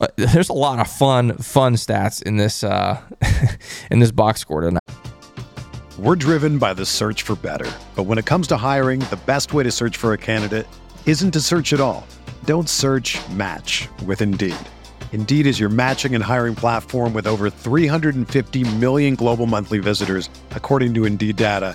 uh, 0.00 0.06
there's 0.16 0.48
a 0.48 0.54
lot 0.54 0.78
of 0.80 0.88
fun 0.88 1.36
fun 1.38 1.74
stats 1.74 2.22
in 2.22 2.36
this 2.36 2.64
uh, 2.64 3.00
in 3.90 3.98
this 3.98 4.10
box 4.10 4.40
score 4.40 4.62
tonight. 4.62 4.82
We're 5.98 6.16
driven 6.16 6.58
by 6.58 6.74
the 6.74 6.84
search 6.84 7.22
for 7.22 7.36
better, 7.36 7.70
but 7.94 8.02
when 8.02 8.18
it 8.18 8.26
comes 8.26 8.46
to 8.48 8.56
hiring, 8.56 9.00
the 9.00 9.18
best 9.24 9.54
way 9.54 9.62
to 9.64 9.70
search 9.70 9.96
for 9.96 10.12
a 10.12 10.18
candidate 10.18 10.66
isn't 11.06 11.30
to 11.30 11.40
search 11.40 11.72
at 11.72 11.80
all. 11.80 12.06
Don't 12.44 12.68
search. 12.68 13.16
Match 13.30 13.88
with 14.04 14.20
Indeed. 14.20 14.56
Indeed 15.12 15.46
is 15.46 15.58
your 15.58 15.70
matching 15.70 16.14
and 16.14 16.22
hiring 16.22 16.54
platform 16.54 17.14
with 17.14 17.26
over 17.26 17.48
350 17.48 18.76
million 18.76 19.14
global 19.14 19.46
monthly 19.46 19.78
visitors, 19.78 20.28
according 20.50 20.92
to 20.94 21.06
Indeed 21.06 21.36
data, 21.36 21.74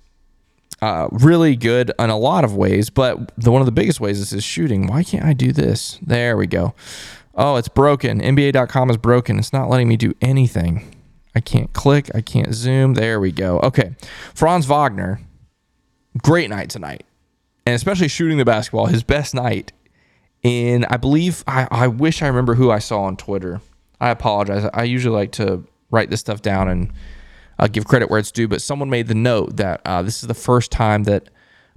uh, 0.81 1.07
really 1.11 1.55
good 1.55 1.91
in 1.99 2.09
a 2.09 2.17
lot 2.17 2.43
of 2.43 2.55
ways, 2.55 2.89
but 2.89 3.31
the 3.37 3.51
one 3.51 3.61
of 3.61 3.65
the 3.65 3.71
biggest 3.71 3.99
ways 3.99 4.19
is 4.19 4.31
his 4.31 4.43
shooting. 4.43 4.87
Why 4.87 5.03
can't 5.03 5.25
I 5.25 5.33
do 5.33 5.51
this? 5.51 5.99
There 6.01 6.35
we 6.35 6.47
go. 6.47 6.73
Oh, 7.35 7.55
it's 7.55 7.67
broken. 7.67 8.19
NBA.com 8.19 8.89
is 8.89 8.97
broken. 8.97 9.39
It's 9.39 9.53
not 9.53 9.69
letting 9.69 9.87
me 9.87 9.95
do 9.95 10.13
anything. 10.21 10.95
I 11.35 11.39
can't 11.39 11.71
click. 11.71 12.09
I 12.13 12.21
can't 12.21 12.53
zoom. 12.53 12.95
There 12.95 13.19
we 13.19 13.31
go. 13.31 13.59
Okay. 13.59 13.95
Franz 14.33 14.65
Wagner, 14.65 15.21
great 16.23 16.49
night 16.49 16.69
tonight. 16.69 17.05
And 17.65 17.75
especially 17.75 18.07
shooting 18.07 18.37
the 18.37 18.45
basketball, 18.45 18.87
his 18.87 19.03
best 19.03 19.33
night 19.33 19.71
in, 20.43 20.85
I 20.85 20.97
believe, 20.97 21.43
I, 21.47 21.67
I 21.69 21.87
wish 21.87 22.21
I 22.21 22.27
remember 22.27 22.55
who 22.55 22.71
I 22.71 22.79
saw 22.79 23.03
on 23.03 23.15
Twitter. 23.15 23.61
I 24.01 24.09
apologize. 24.09 24.67
I 24.73 24.83
usually 24.83 25.15
like 25.15 25.31
to 25.33 25.63
write 25.91 26.09
this 26.09 26.19
stuff 26.19 26.41
down 26.41 26.67
and 26.67 26.91
uh, 27.61 27.67
give 27.67 27.85
credit 27.85 28.09
where 28.09 28.19
it's 28.19 28.31
due, 28.31 28.47
but 28.47 28.61
someone 28.61 28.89
made 28.89 29.07
the 29.07 29.15
note 29.15 29.57
that 29.57 29.81
uh, 29.85 30.01
this 30.01 30.21
is 30.23 30.27
the 30.27 30.33
first 30.33 30.71
time 30.71 31.03
that 31.03 31.29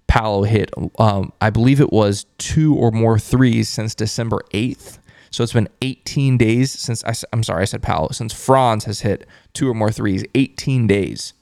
Paolo 0.06 0.42
hit, 0.42 0.70
um, 0.98 1.32
I 1.40 1.50
believe 1.50 1.80
it 1.80 1.92
was 1.92 2.26
two 2.38 2.74
or 2.74 2.90
more 2.90 3.18
threes 3.18 3.68
since 3.68 3.94
December 3.94 4.40
8th. 4.52 4.98
So 5.30 5.42
it's 5.42 5.52
been 5.52 5.68
18 5.82 6.38
days 6.38 6.72
since 6.72 7.04
I, 7.04 7.12
I'm 7.32 7.42
sorry, 7.42 7.62
I 7.62 7.64
said 7.66 7.82
Paolo, 7.82 8.08
since 8.12 8.32
Franz 8.32 8.84
has 8.84 9.00
hit 9.00 9.26
two 9.52 9.68
or 9.68 9.74
more 9.74 9.90
threes, 9.90 10.24
18 10.34 10.86
days 10.86 11.34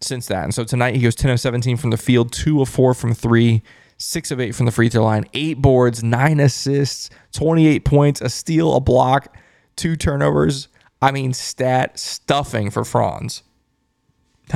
since 0.00 0.26
that. 0.26 0.44
And 0.44 0.54
so 0.54 0.64
tonight 0.64 0.96
he 0.96 1.02
goes 1.02 1.14
10 1.14 1.30
of 1.30 1.40
17 1.40 1.76
from 1.76 1.90
the 1.90 1.96
field, 1.96 2.32
two 2.32 2.60
of 2.62 2.68
four 2.68 2.94
from 2.94 3.14
three, 3.14 3.62
six 3.98 4.30
of 4.30 4.40
eight 4.40 4.54
from 4.54 4.66
the 4.66 4.72
free 4.72 4.88
throw 4.88 5.04
line, 5.04 5.24
eight 5.34 5.60
boards, 5.60 6.02
nine 6.02 6.40
assists, 6.40 7.10
28 7.32 7.84
points, 7.84 8.20
a 8.20 8.28
steal, 8.28 8.74
a 8.74 8.80
block, 8.80 9.36
two 9.76 9.94
turnovers. 9.94 10.68
I 11.02 11.12
mean, 11.12 11.32
stat 11.32 11.98
stuffing 11.98 12.70
for 12.70 12.84
Franz. 12.84 13.42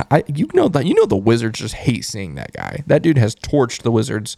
I, 0.09 0.23
you 0.27 0.47
know 0.53 0.67
that 0.69 0.85
you 0.85 0.93
know 0.93 1.05
the 1.05 1.15
Wizards 1.15 1.59
just 1.59 1.75
hate 1.75 2.05
seeing 2.05 2.35
that 2.35 2.53
guy. 2.53 2.83
That 2.87 3.01
dude 3.01 3.17
has 3.17 3.35
torched 3.35 3.83
the 3.83 3.91
Wizards 3.91 4.35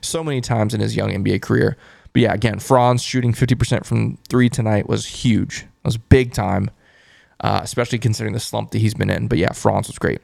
so 0.00 0.24
many 0.24 0.40
times 0.40 0.74
in 0.74 0.80
his 0.80 0.96
young 0.96 1.10
NBA 1.10 1.42
career. 1.42 1.76
But 2.12 2.22
yeah, 2.22 2.32
again, 2.32 2.58
Franz 2.58 3.02
shooting 3.02 3.32
50% 3.32 3.84
from 3.84 4.18
three 4.28 4.48
tonight 4.48 4.88
was 4.88 5.06
huge. 5.06 5.62
It 5.62 5.84
was 5.84 5.96
big 5.96 6.32
time, 6.32 6.70
uh, 7.40 7.60
especially 7.62 7.98
considering 7.98 8.32
the 8.32 8.40
slump 8.40 8.70
that 8.70 8.78
he's 8.78 8.94
been 8.94 9.10
in. 9.10 9.28
But 9.28 9.38
yeah, 9.38 9.52
Franz 9.52 9.88
was 9.88 9.98
great. 9.98 10.20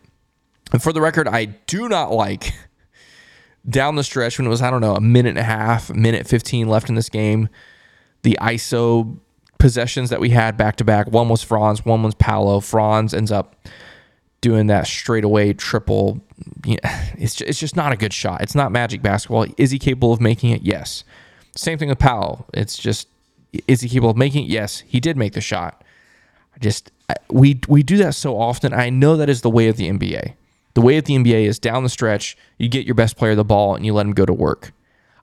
And 0.73 0.83
for 0.83 0.93
the 0.93 1.01
record, 1.01 1.27
I 1.27 1.47
do 1.47 1.89
not 1.89 2.13
like 2.13 2.53
down 3.69 3.97
the 3.97 4.05
stretch 4.05 4.39
when 4.39 4.47
it 4.47 4.51
was, 4.51 4.63
I 4.63 4.71
don't 4.71 4.81
know, 4.81 4.95
a 4.95 5.01
minute 5.01 5.31
and 5.31 5.39
a 5.39 5.43
half, 5.43 5.91
minute 5.91 6.27
15 6.29 6.69
left 6.69 6.89
in 6.89 6.95
this 6.95 7.09
game, 7.09 7.49
the 8.23 8.39
ISO 8.41 9.19
possessions 9.59 10.11
that 10.11 10.21
we 10.21 10.31
had 10.31 10.57
back 10.57 10.77
to 10.77 10.85
back. 10.85 11.09
One 11.09 11.29
was 11.29 11.43
Franz, 11.43 11.85
one 11.85 12.03
was 12.03 12.15
Paolo. 12.15 12.61
Franz 12.61 13.13
ends 13.13 13.33
up 13.33 13.57
doing 14.41 14.67
that 14.69 14.87
straightaway 14.87 15.53
triple. 15.53 16.21
It's 17.23 17.43
it's 17.43 17.61
just 17.61 17.77
not 17.77 17.93
a 17.93 17.97
good 17.97 18.15
shot. 18.15 18.41
It's 18.41 18.55
not 18.55 18.73
magic 18.73 19.03
basketball. 19.03 19.45
Is 19.59 19.71
he 19.71 19.79
capable 19.79 20.11
of 20.11 20.23
making 20.23 20.53
it? 20.53 20.63
Yes. 20.63 21.05
Same 21.55 21.77
thing 21.77 21.91
with 21.91 21.99
Paolo. 21.99 22.47
It's 22.55 22.79
just 22.79 23.09
is 23.69 23.83
he 23.83 23.91
capable 23.91 24.11
of 24.11 24.17
making 24.17 24.45
it? 24.47 24.49
Yes, 24.49 24.81
he 24.87 25.01
did 25.01 25.19
make 25.19 25.35
the 25.35 25.43
shot. 25.43 25.85
I 26.55 26.59
just 26.59 26.91
we 27.29 27.61
we 27.69 27.83
do 27.83 27.99
that 27.99 28.15
so 28.15 28.39
often. 28.41 28.73
I 28.73 28.89
know 28.89 29.17
that 29.19 29.29
is 29.29 29.43
the 29.43 29.51
way 29.51 29.69
of 29.69 29.77
the 29.77 29.91
NBA. 29.91 30.33
The 30.75 30.81
way 30.81 30.97
of 30.97 31.05
the 31.05 31.15
NBA 31.15 31.45
is 31.45 31.59
down 31.59 31.83
the 31.83 31.91
stretch, 31.91 32.39
you 32.57 32.69
get 32.69 32.87
your 32.87 32.95
best 32.95 33.17
player 33.17 33.35
the 33.35 33.45
ball 33.45 33.75
and 33.75 33.85
you 33.85 33.93
let 33.93 34.07
him 34.07 34.13
go 34.13 34.25
to 34.25 34.33
work. 34.33 34.73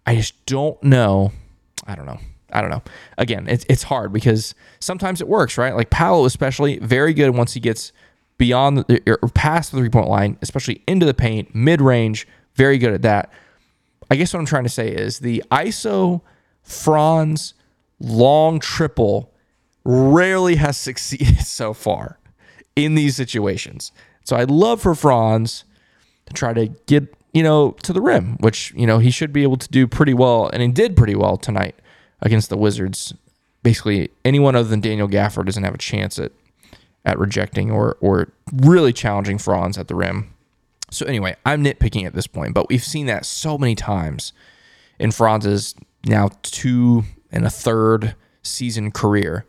I 0.06 0.16
just 0.16 0.46
don't 0.46 0.82
know. 0.84 1.32
I 1.88 1.96
don't 1.96 2.06
know. 2.06 2.20
I 2.52 2.62
don't 2.62 2.70
know. 2.70 2.84
Again, 3.18 3.48
it's 3.48 3.66
it's 3.70 3.84
hard 3.84 4.14
because 4.14 4.54
sometimes 4.80 5.20
it 5.20 5.28
works, 5.28 5.58
right? 5.58 5.76
Like 5.76 5.90
Paolo, 5.90 6.26
especially, 6.26 6.80
very 6.80 7.14
good 7.14 7.32
once 7.32 7.54
he 7.54 7.60
gets 7.60 7.92
beyond 8.38 8.80
the, 8.80 9.02
or 9.22 9.30
past 9.30 9.72
the 9.72 9.78
three 9.78 9.90
point 9.90 10.08
line, 10.08 10.38
especially 10.42 10.84
into 10.88 11.06
the 11.06 11.14
paint, 11.14 11.54
mid 11.56 11.82
range. 11.82 12.28
Very 12.56 12.78
good 12.78 12.94
at 12.94 13.02
that. 13.04 13.32
I 14.10 14.16
guess 14.16 14.34
what 14.34 14.40
I'm 14.40 14.46
trying 14.46 14.64
to 14.64 14.70
say 14.70 14.90
is 14.90 15.20
the 15.20 15.44
ISO 15.52 16.22
Franz 16.64 17.54
long 18.00 18.60
triple 18.60 19.32
rarely 19.84 20.56
has 20.56 20.78
succeeded 20.78 21.42
so 21.42 21.74
far 21.74 22.20
in 22.76 22.96
these 22.96 23.16
situations. 23.16 23.92
So 24.24 24.36
I'd 24.36 24.52
love 24.52 24.82
for 24.82 24.94
Franz 24.94 25.64
to 26.26 26.34
try 26.34 26.54
to 26.54 26.68
get, 26.86 27.14
you 27.34 27.44
know, 27.44 27.72
to 27.84 27.94
the 27.94 28.02
rim, 28.02 28.38
which, 28.40 28.74
you 28.76 28.86
know, 28.86 29.00
he 29.00 29.10
should 29.10 29.32
be 29.32 29.44
able 29.44 29.58
to 29.58 29.70
do 29.70 29.88
pretty 29.88 30.14
well. 30.14 30.50
And 30.52 30.62
he 30.62 30.68
did 30.68 30.96
pretty 30.98 31.16
well 31.16 31.38
tonight 31.38 31.76
against 32.22 32.50
the 32.50 32.58
Wizards. 32.58 33.14
Basically, 33.64 34.12
anyone 34.26 34.56
other 34.56 34.68
than 34.68 34.82
Daniel 34.82 35.08
Gafford 35.08 35.46
doesn't 35.46 35.64
have 35.64 35.74
a 35.74 35.80
chance 35.80 36.20
at 36.20 36.32
at 37.08 37.18
rejecting 37.18 37.72
or 37.72 37.98
or 38.02 38.28
really 38.54 38.94
challenging 38.94 39.40
Franz 39.40 39.78
at 39.78 39.88
the 39.88 39.96
rim. 39.96 40.34
So 40.92 41.06
anyway, 41.06 41.36
I'm 41.46 41.64
nitpicking 41.64 42.06
at 42.06 42.14
this 42.14 42.28
point, 42.28 42.54
but 42.54 42.70
we've 42.70 42.84
seen 42.84 43.08
that 43.08 43.26
so 43.26 43.58
many 43.58 43.76
times 43.76 44.34
in 45.00 45.12
Franz's 45.12 45.74
now 46.06 46.30
two 46.44 47.04
and 47.32 47.46
a 47.46 47.50
third 47.50 48.16
season 48.44 48.92
career, 48.92 49.46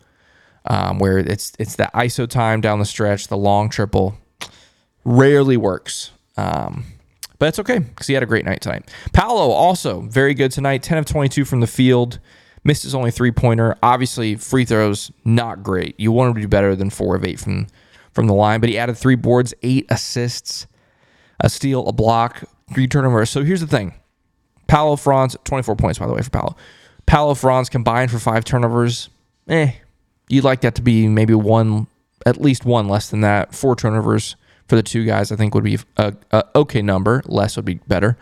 um, 0.64 0.99
where 0.99 1.18
it's 1.18 1.53
it's 1.59 1.77
that 1.77 1.92
ISO 1.92 2.29
time 2.29 2.61
down 2.61 2.79
the 2.79 2.85
stretch, 2.85 3.27
the 3.29 3.37
long 3.37 3.68
triple, 3.68 4.16
rarely 5.05 5.57
works. 5.57 6.12
Um, 6.37 6.85
but 7.40 7.49
it's 7.49 7.59
okay 7.59 7.79
because 7.81 8.07
he 8.07 8.14
had 8.14 8.23
a 8.23 8.27
great 8.27 8.44
night 8.44 8.61
tonight. 8.61 8.88
Paolo 9.12 9.51
also 9.51 10.01
very 10.03 10.35
good 10.35 10.51
tonight, 10.53 10.83
10 10.83 10.99
of 10.99 11.07
22 11.07 11.44
from 11.44 11.61
the 11.61 11.66
field. 11.66 12.18
Missed 12.68 12.83
his 12.83 12.94
only 12.94 13.11
three 13.11 13.31
pointer. 13.31 13.78
Obviously, 13.83 14.35
free 14.35 14.66
throws 14.66 15.11
not 15.24 15.62
great. 15.62 15.98
You 15.98 16.12
want 16.12 16.28
him 16.28 16.35
to 16.35 16.40
do 16.42 16.48
better 16.48 16.76
than 16.76 16.90
four 16.90 17.16
of 17.16 17.24
eight 17.24 17.40
from 17.40 17.66
from 18.12 18.26
the 18.26 18.35
line, 18.35 18.61
but 18.61 18.68
he 18.68 18.76
added 18.76 18.98
three 18.98 19.14
boards, 19.14 19.54
eight 19.62 19.87
assists, 19.88 20.66
a 21.40 21.48
steal, 21.48 21.88
a 21.88 21.92
block, 21.94 22.44
three 22.74 22.87
turnovers. 22.87 23.31
So 23.31 23.42
here's 23.42 23.62
the 23.62 23.66
thing: 23.66 23.94
Paolo 24.66 24.96
Franz, 24.96 25.35
24 25.44 25.76
points 25.76 25.98
by 25.98 26.07
the 26.07 26.12
way 26.12 26.20
for 26.20 26.28
Paolo. 26.28 26.57
Paolo 27.07 27.33
Franz 27.33 27.70
combined 27.70 28.11
for 28.11 28.18
five 28.18 28.44
turnovers. 28.44 29.09
Eh, 29.48 29.72
you'd 30.28 30.44
like 30.44 30.61
that 30.61 30.74
to 30.74 30.83
be 30.83 31.09
maybe 31.09 31.33
one, 31.33 31.87
at 32.26 32.38
least 32.38 32.66
one 32.66 32.87
less 32.87 33.09
than 33.09 33.22
that. 33.22 33.54
Four 33.54 33.76
turnovers 33.76 34.37
for 34.66 34.76
the 34.76 34.83
two 34.83 35.07
guys, 35.07 35.33
I 35.33 35.37
think 35.37 35.54
would 35.54 35.64
be 35.64 35.78
a, 35.96 36.12
a 36.33 36.44
okay 36.54 36.83
number. 36.83 37.22
Less 37.24 37.57
would 37.57 37.64
be 37.64 37.81
better. 37.88 38.18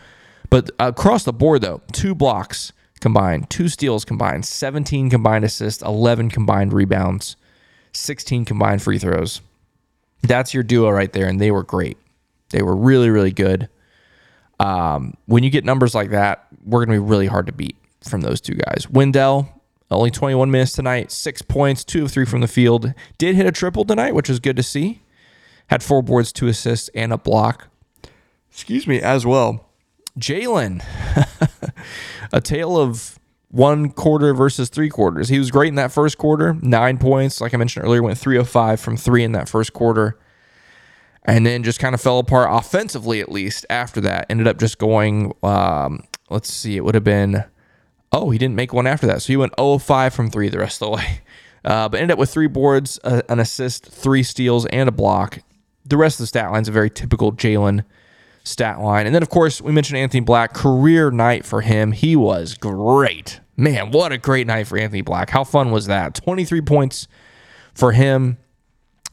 But 0.51 0.71
across 0.79 1.25
the 1.25 1.33
board, 1.33 1.63
though, 1.63 1.83
two 1.91 2.15
blocks, 2.15 2.73
combined, 3.01 3.51
two 3.51 3.69
steals 3.69 4.05
combined, 4.05 4.45
17 4.45 5.11
combined 5.11 5.45
assists, 5.45 5.83
11 5.83 6.31
combined 6.31 6.73
rebounds, 6.73 7.37
16 7.93 8.45
combined 8.45 8.83
free 8.83 8.99
throws. 8.99 9.41
That's 10.23 10.55
your 10.55 10.63
duo 10.63 10.91
right 10.91 11.13
there, 11.13 11.27
and 11.27 11.41
they 11.41 11.51
were 11.51 11.63
great. 11.63 11.99
They 12.51 12.63
were 12.63 12.77
really, 12.77 13.11
really 13.11 13.33
good. 13.33 13.69
Um, 14.59 15.15
when 15.27 15.43
you 15.43 15.51
get 15.51 15.65
numbers 15.65 15.95
like 15.95 16.11
that, 16.11 16.47
we're 16.65 16.85
going 16.85 16.99
to 16.99 17.03
be 17.03 17.09
really 17.11 17.27
hard 17.27 17.47
to 17.47 17.53
beat 17.53 17.77
from 18.09 18.23
those 18.23 18.41
two 18.41 18.55
guys. 18.55 18.89
Wendell, 18.89 19.49
only 19.91 20.11
21 20.11 20.51
minutes 20.51 20.73
tonight, 20.73 21.13
six 21.13 21.43
points, 21.43 21.85
two 21.85 22.05
of 22.05 22.11
three 22.11 22.25
from 22.25 22.41
the 22.41 22.49
field. 22.49 22.93
Did 23.19 23.37
hit 23.37 23.47
a 23.47 23.53
triple 23.53 23.85
tonight, 23.85 24.15
which 24.15 24.29
was 24.29 24.41
good 24.41 24.57
to 24.57 24.63
see. 24.63 25.03
had 25.69 25.83
four 25.83 26.03
boards, 26.03 26.33
two 26.33 26.49
assists, 26.49 26.89
and 26.95 27.13
a 27.13 27.19
block. 27.19 27.69
Excuse 28.51 28.87
me, 28.87 29.01
as 29.01 29.27
well. 29.27 29.66
Jalen, 30.19 30.83
a 32.33 32.41
tale 32.41 32.77
of 32.77 33.19
one 33.51 33.91
quarter 33.91 34.35
versus 34.35 34.69
three 34.69 34.89
quarters. 34.89 35.29
He 35.29 35.39
was 35.39 35.51
great 35.51 35.69
in 35.69 35.75
that 35.77 35.93
first 35.93 36.19
quarter, 36.19 36.55
nine 36.61 36.99
points. 36.99 37.41
Like 37.41 37.55
I 37.55 37.57
mentioned 37.57 37.85
earlier, 37.85 38.03
went 38.03 38.19
three 38.19 38.39
of 38.39 38.49
five 38.49 38.81
from 38.81 38.97
three 38.97 39.25
in 39.25 39.33
that 39.33 39.49
first 39.49 39.73
quarter. 39.73 40.19
And 41.25 41.45
then 41.45 41.65
just 41.65 41.81
kind 41.81 41.95
of 41.95 42.01
fell 42.01 42.21
apart 42.21 42.49
offensively, 42.53 43.21
at 43.21 43.31
least 43.31 43.67
after 43.69 44.01
that. 44.03 44.27
Ended 44.31 44.47
up 44.47 44.59
just 44.59 44.79
going, 44.79 45.35
um, 45.43 46.05
let's 46.31 46.53
see, 46.53 46.77
it 46.77 46.85
would 46.85 46.95
have 46.95 47.03
been, 47.03 47.45
oh, 48.13 48.31
he 48.31 48.39
didn't 48.39 48.55
make 48.55 48.73
one 48.73 48.87
after 48.87 49.09
that. 49.09 49.23
So 49.23 49.29
he 49.29 49.37
went 49.37 49.53
0 49.59 49.79
5 49.79 50.15
from 50.15 50.31
three 50.31 50.49
the 50.49 50.59
rest 50.59 50.81
of 50.81 50.87
the 50.87 50.97
way. 50.97 51.21
Uh, 51.65 51.89
but 51.89 51.99
ended 51.99 52.13
up 52.13 52.19
with 52.21 52.31
three 52.31 52.47
boards, 52.47 53.01
uh, 53.03 53.23
an 53.29 53.41
assist, 53.41 53.87
three 53.87 54.23
steals, 54.23 54.67
and 54.67 54.89
a 54.89 54.93
block. 54.93 55.41
The 55.85 55.97
rest 55.97 56.21
of 56.21 56.23
the 56.23 56.29
stat 56.29 56.53
line's 56.53 56.69
a 56.69 56.71
very 56.71 56.89
typical 56.89 57.33
Jalen 57.33 57.85
stat 58.47 58.81
line. 58.81 59.07
And 59.07 59.15
then, 59.15 59.23
of 59.23 59.29
course, 59.29 59.61
we 59.61 59.73
mentioned 59.73 59.99
Anthony 59.99 60.21
Black. 60.21 60.55
Career 60.55 61.11
night 61.11 61.45
for 61.45 61.61
him. 61.61 61.93
He 61.93 62.15
was 62.17 62.55
great. 62.55 63.41
Man, 63.57 63.91
what 63.91 64.13
a 64.13 64.19
great 64.19 64.47
night 64.47 64.67
for 64.67 64.79
Anthony 64.79 65.03
Black. 65.03 65.31
How 65.31 65.45
fun 65.45 65.71
was 65.71 65.87
that? 65.87 66.15
23 66.15 66.61
points 66.61 67.09
for 67.75 67.93
him 67.93 68.39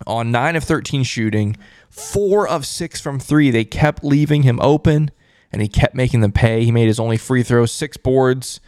on 0.05 0.31
9 0.31 0.55
of 0.55 0.63
13 0.63 1.03
shooting, 1.03 1.57
4 1.89 2.47
of 2.47 2.65
6 2.65 3.01
from 3.01 3.19
3. 3.19 3.51
They 3.51 3.65
kept 3.65 4.03
leaving 4.03 4.43
him 4.43 4.59
open 4.61 5.11
and 5.51 5.61
he 5.61 5.67
kept 5.67 5.95
making 5.95 6.21
them 6.21 6.31
pay. 6.31 6.63
He 6.63 6.71
made 6.71 6.87
his 6.87 6.99
only 6.99 7.17
free 7.17 7.43
throw, 7.43 7.65
6 7.65 7.97
boards, 7.97 8.59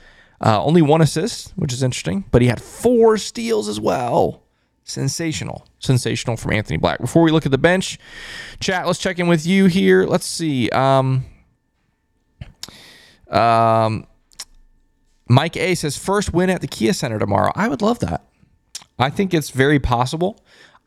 uh, 0.43 0.63
only 0.63 0.82
one 0.82 1.01
assist, 1.01 1.51
which 1.56 1.73
is 1.73 1.84
interesting, 1.84 2.25
but 2.32 2.41
he 2.41 2.47
had 2.47 2.62
4 2.62 3.17
steals 3.17 3.67
as 3.67 3.80
well. 3.80 4.44
Sensational. 4.86 5.65
Sensational 5.80 6.38
from 6.38 6.54
Anthony 6.54 6.78
Black. 6.78 7.00
Before 7.00 7.24
we 7.24 7.32
look 7.32 7.45
at 7.45 7.52
the 7.52 7.58
bench, 7.58 7.98
chat, 8.60 8.86
let's 8.86 9.00
check 9.00 9.17
in 9.17 9.28
with 9.28 9.45
you 9.45 9.65
here. 9.65 10.06
Let's 10.06 10.28
see. 10.28 10.69
Um, 10.69 11.26
um, 13.30 14.06
Mike 15.28 15.58
A 15.58 15.74
says 15.74 15.98
first 15.98 16.34
win 16.34 16.52
at 16.52 16.62
the 16.62 16.67
Kia 16.67 16.93
Center 16.93 17.17
tomorrow. 17.17 17.52
I 17.56 17.67
would 17.67 17.82
love 17.82 17.98
that. 18.00 18.26
I 19.00 19.10
think 19.10 19.34
it's 19.34 19.50
very 19.50 19.80
possible. 19.80 20.39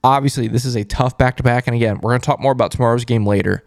Obviously, 0.04 0.46
this 0.46 0.64
is 0.64 0.76
a 0.76 0.84
tough 0.84 1.18
back 1.18 1.36
to 1.38 1.42
back. 1.42 1.66
And 1.66 1.74
again, 1.74 1.96
we're 1.96 2.12
going 2.12 2.20
to 2.20 2.26
talk 2.26 2.38
more 2.38 2.52
about 2.52 2.70
tomorrow's 2.70 3.04
game 3.04 3.26
later. 3.26 3.64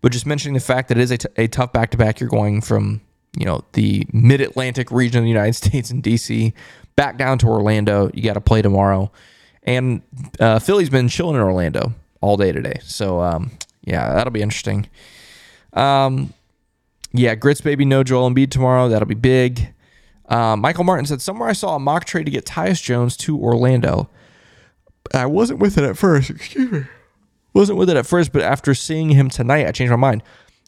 But 0.00 0.10
just 0.10 0.26
mentioning 0.26 0.54
the 0.54 0.60
fact 0.60 0.88
that 0.88 0.98
it 0.98 1.02
is 1.02 1.10
a, 1.12 1.18
t- 1.18 1.28
a 1.36 1.46
tough 1.46 1.72
back 1.72 1.92
to 1.92 1.96
back, 1.96 2.18
you're 2.18 2.28
going 2.28 2.60
from, 2.60 3.02
you 3.38 3.46
know, 3.46 3.64
the 3.74 4.04
mid 4.12 4.40
Atlantic 4.40 4.90
region 4.90 5.18
of 5.18 5.24
the 5.24 5.28
United 5.28 5.52
States 5.64 5.92
in 5.92 6.02
DC 6.02 6.52
back 6.96 7.16
down 7.18 7.38
to 7.38 7.46
Orlando. 7.46 8.10
You 8.12 8.24
got 8.24 8.34
to 8.34 8.40
play 8.40 8.62
tomorrow. 8.62 9.12
And 9.64 10.02
uh, 10.38 10.58
Philly's 10.58 10.90
been 10.90 11.08
chilling 11.08 11.36
in 11.36 11.42
Orlando 11.42 11.92
all 12.20 12.36
day 12.36 12.52
today. 12.52 12.80
So, 12.82 13.20
um, 13.20 13.50
yeah, 13.84 14.14
that'll 14.14 14.32
be 14.32 14.42
interesting. 14.42 14.88
Um, 15.72 16.32
yeah, 17.12 17.34
Grits 17.34 17.60
Baby, 17.60 17.84
no 17.84 18.02
Joel 18.02 18.30
Embiid 18.30 18.50
tomorrow. 18.50 18.88
That'll 18.88 19.08
be 19.08 19.14
big. 19.14 19.72
Uh, 20.28 20.56
Michael 20.56 20.84
Martin 20.84 21.06
said, 21.06 21.20
Somewhere 21.20 21.48
I 21.48 21.52
saw 21.52 21.76
a 21.76 21.78
mock 21.78 22.04
trade 22.04 22.24
to 22.24 22.30
get 22.30 22.46
Tyus 22.46 22.82
Jones 22.82 23.16
to 23.18 23.38
Orlando. 23.38 24.08
I 25.12 25.26
wasn't 25.26 25.58
with 25.58 25.76
it 25.76 25.84
at 25.84 25.98
first. 25.98 26.30
Excuse 26.30 26.70
me. 26.70 26.84
Wasn't 27.52 27.76
with 27.76 27.90
it 27.90 27.96
at 27.96 28.06
first, 28.06 28.32
but 28.32 28.42
after 28.42 28.74
seeing 28.74 29.10
him 29.10 29.28
tonight, 29.28 29.66
I 29.66 29.72
changed 29.72 29.90
my 29.90 29.96
mind. 29.96 30.22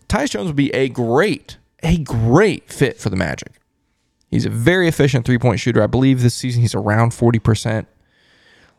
Tyus 0.08 0.30
Jones 0.30 0.48
would 0.48 0.56
be 0.56 0.74
a 0.74 0.88
great, 0.88 1.58
a 1.82 1.98
great 1.98 2.68
fit 2.72 2.98
for 2.98 3.08
the 3.08 3.16
Magic. 3.16 3.52
He's 4.30 4.46
a 4.46 4.50
very 4.50 4.88
efficient 4.88 5.24
three 5.24 5.38
point 5.38 5.60
shooter. 5.60 5.82
I 5.82 5.86
believe 5.86 6.22
this 6.22 6.34
season 6.34 6.62
he's 6.62 6.74
around 6.74 7.12
40%. 7.12 7.86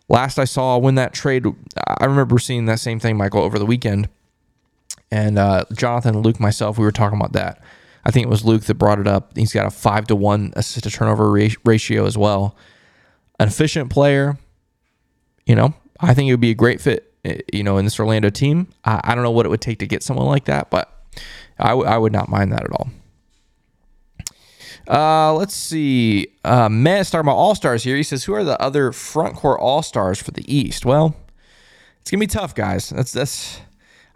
Last 0.09 0.37
I 0.37 0.45
saw 0.45 0.77
when 0.77 0.95
that 0.95 1.13
trade, 1.13 1.45
I 1.87 2.05
remember 2.05 2.37
seeing 2.39 2.65
that 2.65 2.79
same 2.79 2.99
thing, 2.99 3.17
Michael, 3.17 3.41
over 3.41 3.57
the 3.57 3.65
weekend. 3.65 4.09
And 5.11 5.37
uh, 5.37 5.65
Jonathan, 5.73 6.21
Luke, 6.21 6.39
myself, 6.39 6.77
we 6.77 6.83
were 6.85 6.91
talking 6.91 7.19
about 7.19 7.33
that. 7.33 7.61
I 8.05 8.11
think 8.11 8.25
it 8.25 8.29
was 8.29 8.43
Luke 8.43 8.63
that 8.63 8.75
brought 8.75 8.99
it 8.99 9.07
up. 9.07 9.37
He's 9.37 9.53
got 9.53 9.65
a 9.65 9.69
five 9.69 10.07
to 10.07 10.15
one 10.15 10.53
assist 10.55 10.83
to 10.83 10.89
turnover 10.89 11.31
ratio 11.31 12.05
as 12.05 12.17
well. 12.17 12.55
An 13.39 13.47
efficient 13.47 13.89
player, 13.89 14.37
you 15.45 15.55
know, 15.55 15.73
I 15.99 16.13
think 16.13 16.29
it 16.29 16.33
would 16.33 16.41
be 16.41 16.51
a 16.51 16.55
great 16.55 16.81
fit, 16.81 17.13
eh, 17.23 17.39
you 17.51 17.63
know, 17.63 17.77
in 17.77 17.85
this 17.85 17.99
Orlando 17.99 18.29
team. 18.29 18.67
I, 18.83 19.01
I 19.03 19.15
don't 19.15 19.23
know 19.23 19.31
what 19.31 19.45
it 19.45 19.49
would 19.49 19.61
take 19.61 19.79
to 19.79 19.87
get 19.87 20.03
someone 20.03 20.27
like 20.27 20.45
that, 20.45 20.69
but 20.69 20.91
I, 21.57 21.69
w- 21.69 21.87
I 21.87 21.97
would 21.97 22.11
not 22.11 22.29
mind 22.29 22.51
that 22.51 22.63
at 22.63 22.71
all. 22.71 22.89
Uh, 24.87 25.33
let's 25.33 25.55
see. 25.55 26.27
Uh, 26.43 26.67
Mez 26.67 27.09
talking 27.09 27.21
about 27.21 27.37
All 27.37 27.55
Stars 27.55 27.83
here. 27.83 27.95
He 27.95 28.03
says, 28.03 28.25
"Who 28.25 28.33
are 28.33 28.43
the 28.43 28.61
other 28.61 28.91
front 28.91 29.35
court 29.35 29.59
All 29.61 29.81
Stars 29.81 30.21
for 30.21 30.31
the 30.31 30.43
East?" 30.53 30.85
Well, 30.85 31.15
it's 32.01 32.11
gonna 32.11 32.19
be 32.19 32.27
tough, 32.27 32.53
guys. 32.53 32.89
That's 32.89 33.11
that's. 33.11 33.61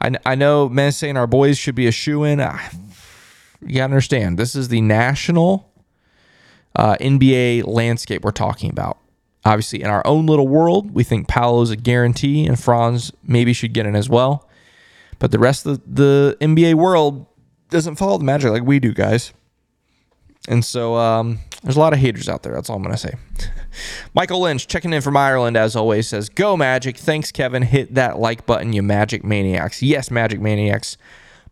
I, 0.01 0.11
I 0.25 0.35
know 0.35 0.69
Mez 0.69 0.95
saying 0.95 1.17
our 1.17 1.27
boys 1.27 1.57
should 1.57 1.75
be 1.75 1.87
a 1.87 1.91
shoe 1.91 2.23
in. 2.23 2.39
You 2.39 3.75
gotta 3.75 3.83
understand, 3.85 4.37
this 4.37 4.55
is 4.55 4.67
the 4.67 4.81
national 4.81 5.71
uh, 6.75 6.95
NBA 6.99 7.65
landscape 7.65 8.23
we're 8.23 8.31
talking 8.31 8.69
about. 8.69 8.99
Obviously, 9.45 9.81
in 9.81 9.89
our 9.89 10.05
own 10.05 10.25
little 10.25 10.47
world, 10.47 10.91
we 10.91 11.03
think 11.03 11.27
Paolo's 11.27 11.71
a 11.71 11.75
guarantee, 11.75 12.45
and 12.45 12.59
Franz 12.59 13.11
maybe 13.23 13.53
should 13.53 13.73
get 13.73 13.85
in 13.85 13.95
as 13.95 14.09
well. 14.09 14.47
But 15.19 15.31
the 15.31 15.39
rest 15.39 15.65
of 15.65 15.81
the 15.95 16.37
NBA 16.41 16.75
world 16.75 17.25
doesn't 17.69 17.95
follow 17.95 18.17
the 18.17 18.23
magic 18.25 18.51
like 18.51 18.63
we 18.63 18.79
do, 18.79 18.93
guys. 18.93 19.33
And 20.47 20.63
so 20.63 20.95
um, 20.95 21.39
there's 21.63 21.75
a 21.75 21.79
lot 21.79 21.93
of 21.93 21.99
haters 21.99 22.29
out 22.29 22.43
there. 22.43 22.53
That's 22.53 22.69
all 22.69 22.77
I'm 22.77 22.83
going 22.83 22.95
to 22.95 22.99
say. 22.99 23.13
Michael 24.13 24.41
Lynch 24.41 24.67
checking 24.67 24.93
in 24.93 25.01
from 25.01 25.17
Ireland, 25.17 25.57
as 25.57 25.75
always, 25.75 26.07
says, 26.07 26.29
Go 26.29 26.55
Magic. 26.55 26.97
Thanks, 26.97 27.31
Kevin. 27.31 27.63
Hit 27.63 27.95
that 27.95 28.17
like 28.19 28.45
button, 28.45 28.73
you 28.73 28.81
Magic 28.81 29.23
Maniacs. 29.23 29.83
Yes, 29.83 30.09
Magic 30.09 30.39
Maniacs. 30.39 30.97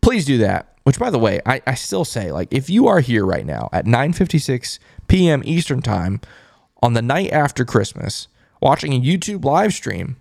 Please 0.02 0.26
do 0.26 0.38
that. 0.40 0.72
Which, 0.84 1.00
by 1.00 1.10
the 1.10 1.20
way, 1.20 1.42
I, 1.46 1.62
I 1.66 1.74
still 1.74 2.06
say, 2.06 2.32
like, 2.32 2.48
if 2.52 2.70
you 2.70 2.88
are 2.88 3.00
here 3.00 3.26
right 3.26 3.46
now 3.46 3.70
at 3.74 3.86
9:56 3.86 4.78
p.m. 5.08 5.42
Eastern 5.44 5.82
Time 5.82 6.22
on 6.84 6.94
the 6.94 7.02
night 7.02 7.32
after 7.32 7.66
Christmas, 7.66 8.28
watching 8.62 8.94
a 8.94 9.02
YouTube 9.02 9.44
live 9.44 9.74
stream 9.74 10.18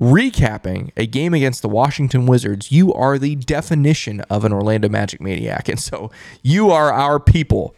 recapping 0.00 0.90
a 0.96 1.06
game 1.06 1.34
against 1.34 1.62
the 1.62 1.68
Washington 1.68 2.26
Wizards, 2.26 2.72
you 2.72 2.92
are 2.94 3.18
the 3.18 3.36
definition 3.36 4.20
of 4.22 4.44
an 4.44 4.52
Orlando 4.52 4.88
Magic 4.88 5.20
maniac, 5.20 5.68
and 5.68 5.78
so 5.78 6.10
you 6.42 6.70
are 6.70 6.92
our 6.92 7.20
people. 7.20 7.76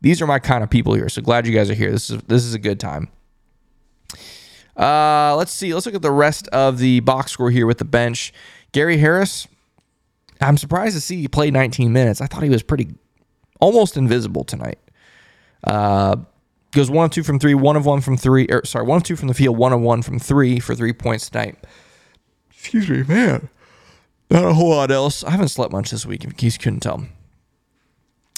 These 0.00 0.20
are 0.20 0.26
my 0.26 0.38
kind 0.38 0.62
of 0.62 0.70
people 0.70 0.94
here. 0.94 1.08
So 1.08 1.22
glad 1.22 1.46
you 1.46 1.54
guys 1.54 1.70
are 1.70 1.74
here. 1.74 1.90
This 1.90 2.10
is 2.10 2.20
this 2.22 2.44
is 2.44 2.54
a 2.54 2.58
good 2.58 2.78
time. 2.78 3.08
Uh, 4.76 5.34
let's 5.36 5.52
see. 5.52 5.72
Let's 5.72 5.86
look 5.86 5.94
at 5.94 6.02
the 6.02 6.10
rest 6.10 6.48
of 6.48 6.78
the 6.78 7.00
box 7.00 7.32
score 7.32 7.50
here 7.50 7.66
with 7.66 7.78
the 7.78 7.84
bench. 7.84 8.32
Gary 8.72 8.98
Harris, 8.98 9.46
I'm 10.40 10.56
surprised 10.56 10.94
to 10.96 11.00
see 11.00 11.20
he 11.20 11.28
played 11.28 11.52
19 11.52 11.92
minutes. 11.92 12.20
I 12.20 12.26
thought 12.26 12.42
he 12.42 12.48
was 12.48 12.62
pretty 12.62 12.94
almost 13.60 13.96
invisible 13.96 14.44
tonight. 14.44 14.78
Uh, 15.64 16.16
goes 16.72 16.90
one 16.90 17.06
of 17.06 17.10
two 17.10 17.22
from 17.22 17.38
three, 17.38 17.54
one 17.54 17.76
of 17.76 17.86
one 17.86 18.00
from 18.00 18.16
three, 18.16 18.46
or 18.50 18.64
sorry, 18.64 18.84
one 18.86 18.96
of 18.96 19.02
two 19.02 19.16
from 19.16 19.28
the 19.28 19.34
field, 19.34 19.56
one 19.56 19.72
of 19.72 19.80
one 19.80 20.02
from 20.02 20.18
three 20.18 20.58
for 20.58 20.74
three 20.74 20.92
points 20.92 21.30
tonight. 21.30 21.56
Excuse 22.50 22.88
me, 22.88 23.02
man. 23.02 23.48
Not 24.30 24.44
a 24.44 24.54
whole 24.54 24.70
lot 24.70 24.90
else. 24.90 25.22
I 25.24 25.30
haven't 25.30 25.48
slept 25.48 25.72
much 25.72 25.90
this 25.90 26.06
week, 26.06 26.24
in 26.24 26.30
case 26.32 26.54
you 26.54 26.60
couldn't 26.60 26.80
tell. 26.80 27.06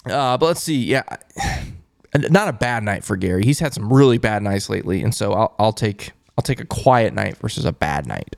Uh, 0.06 0.36
but 0.36 0.46
let's 0.46 0.62
see. 0.62 0.84
Yeah, 0.84 1.02
not 2.14 2.48
a 2.48 2.52
bad 2.52 2.82
night 2.82 3.04
for 3.04 3.16
Gary. 3.16 3.44
He's 3.44 3.60
had 3.60 3.72
some 3.72 3.92
really 3.92 4.18
bad 4.18 4.42
nights 4.42 4.68
lately, 4.68 5.02
and 5.02 5.14
so 5.14 5.32
I'll, 5.32 5.54
I'll 5.58 5.72
take 5.72 6.12
I'll 6.36 6.42
take 6.42 6.60
a 6.60 6.66
quiet 6.66 7.14
night 7.14 7.36
versus 7.38 7.64
a 7.64 7.72
bad 7.72 8.06
night. 8.06 8.36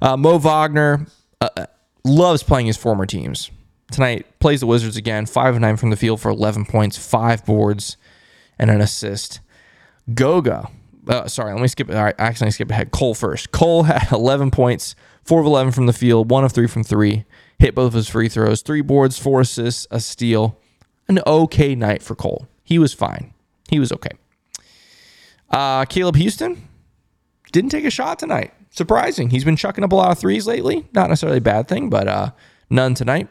Uh, 0.00 0.16
Mo 0.16 0.38
Wagner, 0.38 1.06
uh, 1.40 1.66
loves 2.04 2.42
playing 2.42 2.66
his 2.66 2.76
former 2.76 3.06
teams. 3.06 3.50
Tonight, 3.90 4.26
plays 4.40 4.60
the 4.60 4.66
Wizards 4.66 4.96
again, 4.96 5.26
5 5.26 5.56
of 5.56 5.60
9 5.60 5.76
from 5.76 5.90
the 5.90 5.96
field 5.96 6.20
for 6.20 6.30
11 6.30 6.64
points, 6.64 6.96
5 6.96 7.44
boards, 7.44 7.96
and 8.62 8.70
an 8.70 8.80
assist. 8.80 9.40
Goga, 10.14 10.68
uh, 11.08 11.26
sorry, 11.26 11.52
let 11.52 11.60
me 11.60 11.66
skip. 11.66 11.90
All 11.90 11.96
right, 11.96 12.14
I 12.16 12.22
accidentally 12.22 12.52
skipped 12.52 12.70
ahead. 12.70 12.92
Cole 12.92 13.14
first. 13.14 13.50
Cole 13.50 13.82
had 13.82 14.12
11 14.12 14.52
points, 14.52 14.94
4 15.24 15.40
of 15.40 15.46
11 15.46 15.72
from 15.72 15.86
the 15.86 15.92
field, 15.92 16.30
1 16.30 16.44
of 16.44 16.52
3 16.52 16.68
from 16.68 16.84
3, 16.84 17.24
hit 17.58 17.74
both 17.74 17.88
of 17.88 17.94
his 17.94 18.08
free 18.08 18.28
throws, 18.28 18.62
3 18.62 18.80
boards, 18.82 19.18
4 19.18 19.40
assists, 19.40 19.88
a 19.90 19.98
steal. 19.98 20.58
An 21.08 21.18
okay 21.26 21.74
night 21.74 22.02
for 22.02 22.14
Cole. 22.14 22.46
He 22.62 22.78
was 22.78 22.94
fine. 22.94 23.34
He 23.68 23.80
was 23.80 23.90
okay. 23.90 24.12
Uh, 25.50 25.84
Caleb 25.86 26.14
Houstan 26.14 26.58
didn't 27.50 27.70
take 27.70 27.84
a 27.84 27.90
shot 27.90 28.20
tonight 28.20 28.54
surprising. 28.70 29.30
He's 29.30 29.44
been 29.44 29.56
chucking 29.56 29.82
up 29.82 29.92
a 29.92 29.96
lot 29.96 30.12
of 30.12 30.18
threes 30.18 30.46
lately. 30.46 30.86
Not 30.92 31.08
necessarily 31.08 31.38
a 31.38 31.42
bad 31.42 31.68
thing, 31.68 31.90
but 31.90 32.06
uh, 32.06 32.30
none 32.70 32.94
tonight. 32.94 33.28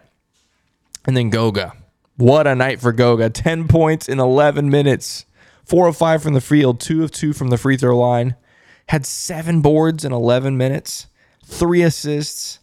And 1.06 1.16
then 1.16 1.30
Goga. 1.30 1.74
What 2.18 2.48
a 2.48 2.56
night 2.56 2.80
for 2.80 2.92
Goga. 2.92 3.30
10 3.30 3.68
points 3.68 4.08
in 4.08 4.20
11 4.20 4.70
minutes. 4.70 5.26
Four 5.66 5.88
of 5.88 5.96
five 5.96 6.22
from 6.22 6.34
the 6.34 6.42
field, 6.42 6.80
two 6.80 7.04
of 7.04 7.12
two 7.12 7.34
from 7.34 7.50
the 7.50 7.58
free 7.58 7.78
throw 7.78 7.98
line. 7.98 8.36
Had 8.90 9.06
seven 9.06 9.62
boards 9.62 10.04
in 10.04 10.12
11 10.12 10.58
minutes, 10.58 11.08
three 11.46 11.82
assists. 11.82 12.60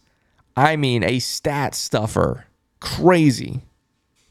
I 0.55 0.75
mean, 0.75 1.03
a 1.03 1.19
stat 1.19 1.73
stuffer. 1.73 2.45
Crazy. 2.79 3.61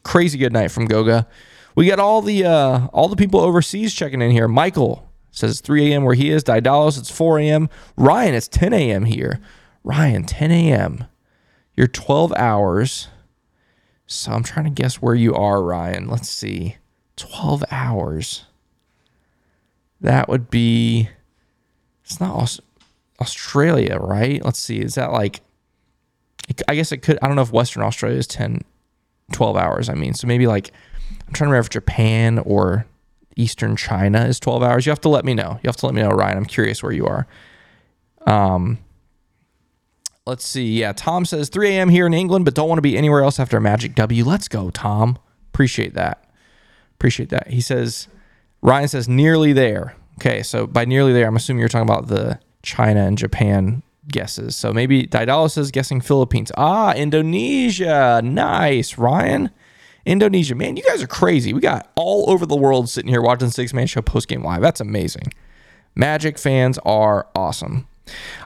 Crazy 0.05 0.39
good 0.39 0.53
night 0.53 0.71
from 0.71 0.87
Goga. 0.87 1.27
We 1.75 1.87
got 1.87 1.99
all 1.99 2.23
the 2.23 2.45
uh, 2.45 2.87
all 2.93 3.09
the 3.09 3.17
people 3.17 3.41
overseas 3.41 3.95
checking 3.95 4.23
in 4.23 4.31
here. 4.31 4.49
Michael 4.49 5.11
says 5.31 5.51
it's 5.53 5.61
3 5.61 5.93
a.m. 5.93 6.05
where 6.05 6.15
he 6.15 6.31
is. 6.31 6.45
Didalos, 6.45 6.99
it's 6.99 7.11
4 7.11 7.39
a.m. 7.41 7.69
Ryan, 7.97 8.35
it's 8.35 8.49
10 8.49 8.73
a.m. 8.73 9.05
here. 9.05 9.41
Ryan, 9.85 10.25
10 10.25 10.51
a.m. 10.51 11.05
You're 11.77 11.87
12 11.87 12.33
hours. 12.37 13.09
So 14.09 14.33
I'm 14.33 14.43
trying 14.43 14.65
to 14.65 14.71
guess 14.71 14.97
where 14.97 15.15
you 15.15 15.35
are, 15.35 15.63
Ryan. 15.63 16.09
Let's 16.09 16.31
see. 16.31 16.79
12 17.17 17.63
hours. 17.71 18.47
That 20.01 20.29
would 20.29 20.49
be. 20.49 21.11
It's 22.05 22.19
not 22.19 22.35
Aus- 22.35 22.61
Australia, 23.21 23.99
right? 23.99 24.43
Let's 24.43 24.59
see. 24.59 24.81
Is 24.81 24.95
that 24.95 25.13
like. 25.13 25.43
I 26.67 26.75
guess 26.75 26.91
it 26.91 26.99
could. 26.99 27.19
I 27.21 27.27
don't 27.27 27.37
know 27.37 27.43
if 27.43 27.53
Western 27.53 27.83
Australia 27.83 28.17
is 28.19 28.27
10, 28.27 28.63
12 29.33 29.57
hours. 29.57 29.91
I 29.91 29.95
mean, 29.95 30.15
so 30.15 30.27
maybe 30.27 30.47
like. 30.47 30.73
I'm 31.27 31.35
trying 31.35 31.49
to 31.49 31.53
remember 31.53 31.67
if 31.67 31.71
Japan 31.71 32.39
or 32.39 32.87
Eastern 33.37 33.77
China 33.77 34.25
is 34.25 34.41
12 34.41 34.63
hours. 34.63 34.87
You 34.87 34.91
have 34.91 35.01
to 35.03 35.11
let 35.11 35.27
me 35.27 35.35
know. 35.35 35.59
You 35.63 35.69
have 35.69 35.77
to 35.77 35.87
let 35.87 35.95
me 35.95 36.01
know, 36.01 36.09
Ryan. 36.09 36.39
I'm 36.39 36.45
curious 36.47 36.83
where 36.83 36.93
you 36.93 37.07
are. 37.07 37.27
Um, 38.27 38.79
let's 40.29 40.47
see. 40.47 40.81
Yeah, 40.81 40.93
Tom 40.93 41.25
says 41.25 41.49
3 41.49 41.71
a.m. 41.71 41.89
here 41.89 42.07
in 42.07 42.15
England, 42.15 42.45
but 42.45 42.55
don't 42.55 42.69
want 42.69 42.79
to 42.79 42.83
be 42.83 42.97
anywhere 42.97 43.23
else 43.23 43.41
after 43.41 43.57
a 43.57 43.61
Magic 43.61 43.95
W. 43.95 44.25
Let's 44.25 44.47
go, 44.47 44.71
Tom. 44.71 45.19
Appreciate 45.53 45.95
that. 45.95 46.25
Appreciate 46.95 47.31
that. 47.31 47.49
He 47.49 47.61
says, 47.61 48.09
Ryan 48.61 48.89
says 48.89 49.09
nearly 49.09 49.53
there. 49.53 49.97
Okay, 50.21 50.43
so 50.43 50.67
by 50.67 50.85
nearly 50.85 51.13
there, 51.13 51.27
I'm 51.27 51.37
assuming 51.37 51.61
you're 51.61 51.69
talking 51.69 51.89
about 51.89 52.09
the 52.09 52.39
China 52.63 53.01
and 53.01 53.17
Japan 53.17 53.83
guesses. 54.09 54.57
So 54.57 54.73
maybe 54.73 55.07
Daedalus 55.07 55.57
is 55.57 55.71
guessing 55.71 56.01
Philippines. 56.01 56.53
Ah, 56.57 56.93
Indonesia. 56.95 58.21
Nice, 58.23 58.99
Ryan. 58.99 59.51
Indonesia. 60.05 60.55
Man, 60.55 60.77
you 60.77 60.83
guys 60.83 61.03
are 61.03 61.09
crazy. 61.09 61.53
We 61.53 61.61
got 61.61 61.91
all 61.95 62.31
over 62.31 62.47
the 62.47 62.57
world 62.57 62.89
sitting 62.89 63.11
here 63.11 63.23
watching 63.23 63.51
Sixth 63.51 63.75
Man 63.75 63.87
Show 63.87 64.03
post 64.03 64.29
game 64.29 64.43
live. 64.43 64.61
That's 64.61 64.81
amazing. 64.81 65.33
Magic 65.95 66.39
fans 66.39 66.79
are 66.85 67.29
awesome. 67.35 67.87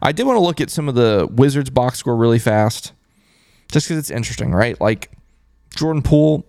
I 0.01 0.13
did 0.13 0.27
want 0.27 0.37
to 0.37 0.43
look 0.43 0.61
at 0.61 0.71
some 0.71 0.89
of 0.89 0.95
the 0.95 1.29
Wizards 1.31 1.71
box 1.71 1.99
score 1.99 2.17
really 2.17 2.39
fast, 2.39 2.93
just 3.71 3.87
because 3.87 3.99
it's 3.99 4.11
interesting, 4.11 4.53
right? 4.53 4.81
Like 4.81 5.11
Jordan 5.75 6.03
Poole, 6.03 6.47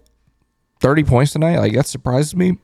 30 0.79 1.03
points 1.03 1.33
tonight. 1.33 1.59
Like 1.59 1.73
that 1.73 1.87
surprised 1.87 2.35
me. 2.35 2.57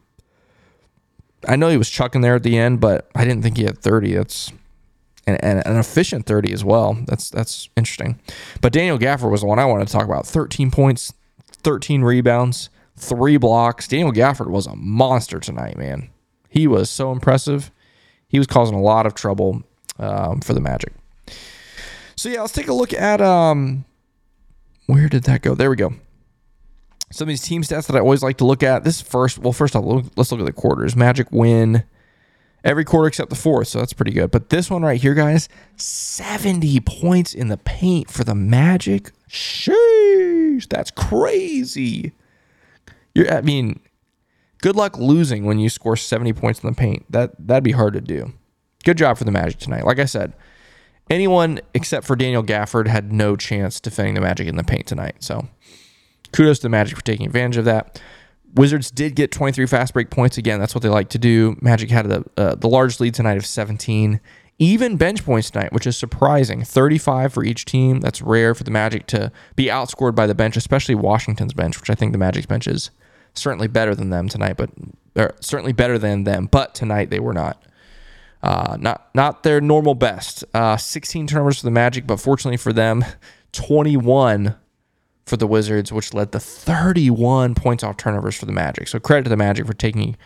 I 1.48 1.56
know 1.56 1.70
he 1.70 1.78
was 1.78 1.90
chucking 1.90 2.22
there 2.22 2.36
at 2.36 2.44
the 2.44 2.58
end, 2.58 2.82
but 2.82 3.10
I 3.16 3.24
didn't 3.24 3.44
think 3.44 3.58
he 3.58 3.64
had 3.64 3.78
30. 3.78 4.14
That's 4.14 4.52
and, 5.26 5.44
and 5.44 5.66
an 5.66 5.78
efficient 5.78 6.26
30 6.26 6.52
as 6.52 6.64
well. 6.64 6.98
That's 7.06 7.30
that's 7.30 7.70
interesting. 7.78 8.20
But 8.62 8.74
Daniel 8.74 8.98
Gafford 8.98 9.32
was 9.32 9.42
the 9.42 9.48
one 9.48 9.60
I 9.60 9.66
wanted 9.66 9.88
to 9.88 9.94
talk 9.94 10.06
about. 10.06 10.26
13 10.26 10.72
points, 10.72 11.14
13 11.64 12.02
rebounds, 12.02 12.70
three 12.98 13.38
blocks. 13.38 13.88
Daniel 13.88 14.12
Gafford 14.12 14.50
was 14.50 14.68
a 14.68 14.76
monster 14.76 15.40
tonight, 15.40 15.78
man. 15.78 16.10
He 16.50 16.68
was 16.68 16.90
so 16.90 17.12
impressive. 17.12 17.72
He 18.28 18.38
was 18.38 18.48
causing 18.48 18.76
a 18.76 18.82
lot 18.82 19.06
of 19.06 19.14
trouble 19.14 19.64
um, 20.00 20.42
for 20.42 20.54
the 20.54 20.62
Magic. 20.62 20.94
So 22.16 22.30
yeah, 22.30 22.42
let's 22.42 22.54
take 22.54 22.68
a 22.68 22.74
look 22.74 22.94
at 22.94 23.22
um, 23.22 23.86
where 24.88 25.08
did 25.08 25.24
that 25.24 25.42
go? 25.42 25.56
There 25.56 25.70
we 25.70 25.76
go. 25.76 25.94
Some 27.12 27.26
of 27.26 27.30
these 27.30 27.42
team 27.42 27.62
stats 27.62 27.88
that 27.88 27.96
I 27.96 28.00
always 28.00 28.22
like 28.22 28.38
to 28.38 28.46
look 28.46 28.62
at. 28.62 28.84
This 28.84 29.02
first, 29.02 29.40
well, 29.40 29.54
first 29.54 29.76
off, 29.76 30.10
let's 30.16 30.32
look 30.32 30.40
at 30.40 30.46
the 30.46 30.54
quarters. 30.54 30.96
Magic 30.96 31.28
win 31.32 31.84
every 32.64 32.86
quarter 32.86 33.08
except 33.08 33.30
the 33.30 33.36
fourth, 33.36 33.68
so 33.68 33.80
that's 33.80 33.94
pretty 33.94 34.12
good. 34.12 34.32
But 34.32 34.50
this 34.50 34.70
one 34.70 34.84
right 34.84 35.02
here, 35.02 35.14
guys, 35.14 35.50
70 35.78 36.80
points 36.82 37.34
in 37.34 37.48
the 37.48 37.58
paint 37.58 38.12
for 38.12 38.24
the 38.24 38.36
Magic. 38.36 39.12
Sheesh, 39.30 40.68
that's 40.68 40.92
crazy. 40.92 42.12
You're, 43.16 43.32
I 43.34 43.42
mean, 43.42 43.80
good 44.62 44.76
luck 44.76 44.98
losing 44.98 45.46
when 45.46 45.60
you 45.60 45.70
score 45.70 45.96
70 45.96 46.34
points 46.34 46.64
in 46.64 46.70
the 46.70 46.76
paint. 46.76 47.06
That 47.12 47.32
that'd 47.40 47.64
be 47.64 47.72
hard 47.72 47.94
to 47.94 48.02
do. 48.02 48.34
Good 48.86 48.98
job 48.98 49.18
for 49.18 49.24
the 49.24 49.32
Magic 49.32 49.60
tonight. 49.60 49.86
Like 49.86 50.00
I 50.00 50.06
said, 50.06 50.34
anyone 51.10 51.60
except 51.74 52.06
for 52.06 52.16
Daniel 52.16 52.44
Gafford 52.44 52.88
had 52.88 53.12
no 53.12 53.36
chance 53.36 53.80
defending 53.80 54.16
the 54.16 54.22
Magic 54.22 54.48
in 54.48 54.56
the 54.56 54.64
paint 54.64 54.88
tonight. 54.88 55.18
So 55.20 55.48
kudos 56.32 56.60
to 56.60 56.64
the 56.64 56.70
Magic 56.70 56.96
for 56.96 57.04
taking 57.04 57.26
advantage 57.26 57.58
of 57.58 57.66
that. 57.66 58.02
Wizards 58.56 58.90
did 58.90 59.16
get 59.16 59.32
23 59.32 59.68
fast 59.68 59.94
break 59.94 60.10
points 60.10 60.38
again. 60.38 60.60
That's 60.60 60.74
what 60.74 60.82
they 60.82 60.90
like 60.90 61.10
to 61.10 61.20
do. 61.20 61.58
Magic 61.62 61.92
had 61.92 62.08
the 62.10 62.26
uh, 62.38 62.56
the 62.56 62.68
largest 62.68 63.00
lead 63.00 63.14
tonight 63.14 63.38
of 63.38 63.46
17. 63.46 64.20
Even 64.62 64.98
bench 64.98 65.24
points 65.24 65.50
tonight, 65.50 65.72
which 65.72 65.88
is 65.88 65.96
surprising. 65.96 66.64
35 66.64 67.32
for 67.32 67.46
each 67.46 67.64
team. 67.64 68.02
That's 68.02 68.22
rare 68.22 68.54
for 68.54 68.64
the 68.64 68.72
Magic 68.72 69.08
to 69.08 69.32
be 69.56 69.66
outscored 69.66 70.16
by 70.16 70.28
the 70.28 70.36
bench, 70.36 70.58
especially 70.58 70.96
Washington's 70.96 71.54
bench, 71.54 71.80
which 71.80 71.90
I 71.90 71.96
think 71.96 72.12
the 72.12 72.18
Magic's 72.18 72.46
bench 72.46 72.68
is 72.68 72.92
certainly 73.34 73.68
better 73.68 73.96
than 73.96 74.10
them 74.10 74.28
tonight, 74.28 74.58
but 74.58 74.72
certainly 75.44 75.72
better 75.72 75.98
than 75.98 76.24
them. 76.24 76.48
But 76.52 76.76
tonight 76.76 77.10
they 77.10 77.20
were 77.20 77.34
not. 77.34 77.64
Uh, 78.42 78.78
not 78.80 79.10
not 79.14 79.44
their 79.44 79.60
normal 79.60 79.96
best. 79.96 80.46
Uh, 80.54 80.78
16 80.78 81.28
turnovers 81.28 81.60
for 81.60 81.66
the 81.66 81.72
Magic, 81.72 82.08
but 82.08 82.20
fortunately 82.20 82.58
for 82.58 82.72
them, 82.72 83.04
21 83.52 84.56
for 85.26 85.38
the 85.38 85.48
Wizards, 85.48 85.92
which 85.92 86.14
led 86.14 86.32
to 86.32 86.40
31 86.40 87.54
points 87.56 87.84
off 87.84 87.98
turnovers 87.98 88.36
for 88.36 88.46
the 88.46 88.52
Magic. 88.52 88.88
So 88.88 89.00
credit 89.00 89.24
to 89.24 89.30
the 89.30 89.38
Magic 89.38 89.68
for 89.68 89.74
taking 89.74 90.18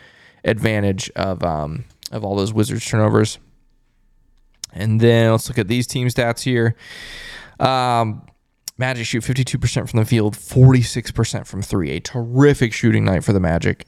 advantage 0.44 1.10
of 1.16 1.42
um, 1.42 1.84
of 2.12 2.24
all 2.24 2.36
those 2.36 2.52
Wizards 2.52 2.84
turnovers. 2.84 3.38
And 4.72 5.00
then 5.00 5.30
let's 5.30 5.48
look 5.48 5.58
at 5.58 5.68
these 5.68 5.86
team 5.86 6.08
stats 6.08 6.42
here. 6.42 6.74
Um, 7.60 8.26
Magic 8.76 9.06
shoot 9.06 9.22
52% 9.22 9.88
from 9.88 10.00
the 10.00 10.04
field, 10.04 10.34
46% 10.34 11.46
from 11.46 11.62
three. 11.62 11.90
A 11.90 12.00
terrific 12.00 12.72
shooting 12.72 13.04
night 13.04 13.22
for 13.22 13.32
the 13.32 13.38
Magic. 13.38 13.86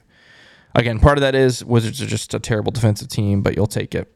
Again, 0.75 0.99
part 0.99 1.17
of 1.17 1.21
that 1.21 1.35
is 1.35 1.65
Wizards 1.65 2.01
are 2.01 2.05
just 2.05 2.33
a 2.33 2.39
terrible 2.39 2.71
defensive 2.71 3.09
team, 3.09 3.41
but 3.41 3.55
you'll 3.55 3.67
take 3.67 3.93
it. 3.95 4.15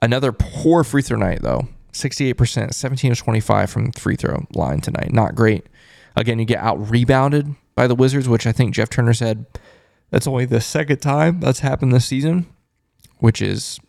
Another 0.00 0.32
poor 0.32 0.84
free 0.84 1.02
throw 1.02 1.18
night, 1.18 1.42
though. 1.42 1.68
68%, 1.92 2.72
17 2.72 3.12
of 3.12 3.18
25 3.18 3.70
from 3.70 3.90
the 3.90 4.00
free 4.00 4.16
throw 4.16 4.46
line 4.54 4.80
tonight. 4.80 5.12
Not 5.12 5.34
great. 5.34 5.66
Again, 6.16 6.38
you 6.38 6.44
get 6.44 6.58
out 6.58 6.90
rebounded 6.90 7.54
by 7.74 7.86
the 7.86 7.94
Wizards, 7.94 8.28
which 8.28 8.46
I 8.46 8.52
think 8.52 8.74
Jeff 8.74 8.90
Turner 8.90 9.14
said 9.14 9.46
that's 10.10 10.26
only 10.26 10.44
the 10.44 10.60
second 10.60 10.98
time 10.98 11.40
that's 11.40 11.60
happened 11.60 11.92
this 11.92 12.06
season, 12.06 12.46
which 13.18 13.42
is 13.42 13.80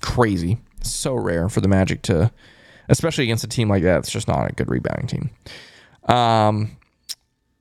crazy. 0.00 0.58
So 0.82 1.14
rare 1.14 1.48
for 1.48 1.60
the 1.60 1.68
Magic 1.68 2.02
to, 2.02 2.32
especially 2.88 3.24
against 3.24 3.44
a 3.44 3.48
team 3.48 3.68
like 3.68 3.82
that. 3.82 3.98
It's 3.98 4.10
just 4.10 4.28
not 4.28 4.50
a 4.50 4.54
good 4.54 4.70
rebounding 4.70 5.06
team. 5.06 5.30
Um, 6.14 6.76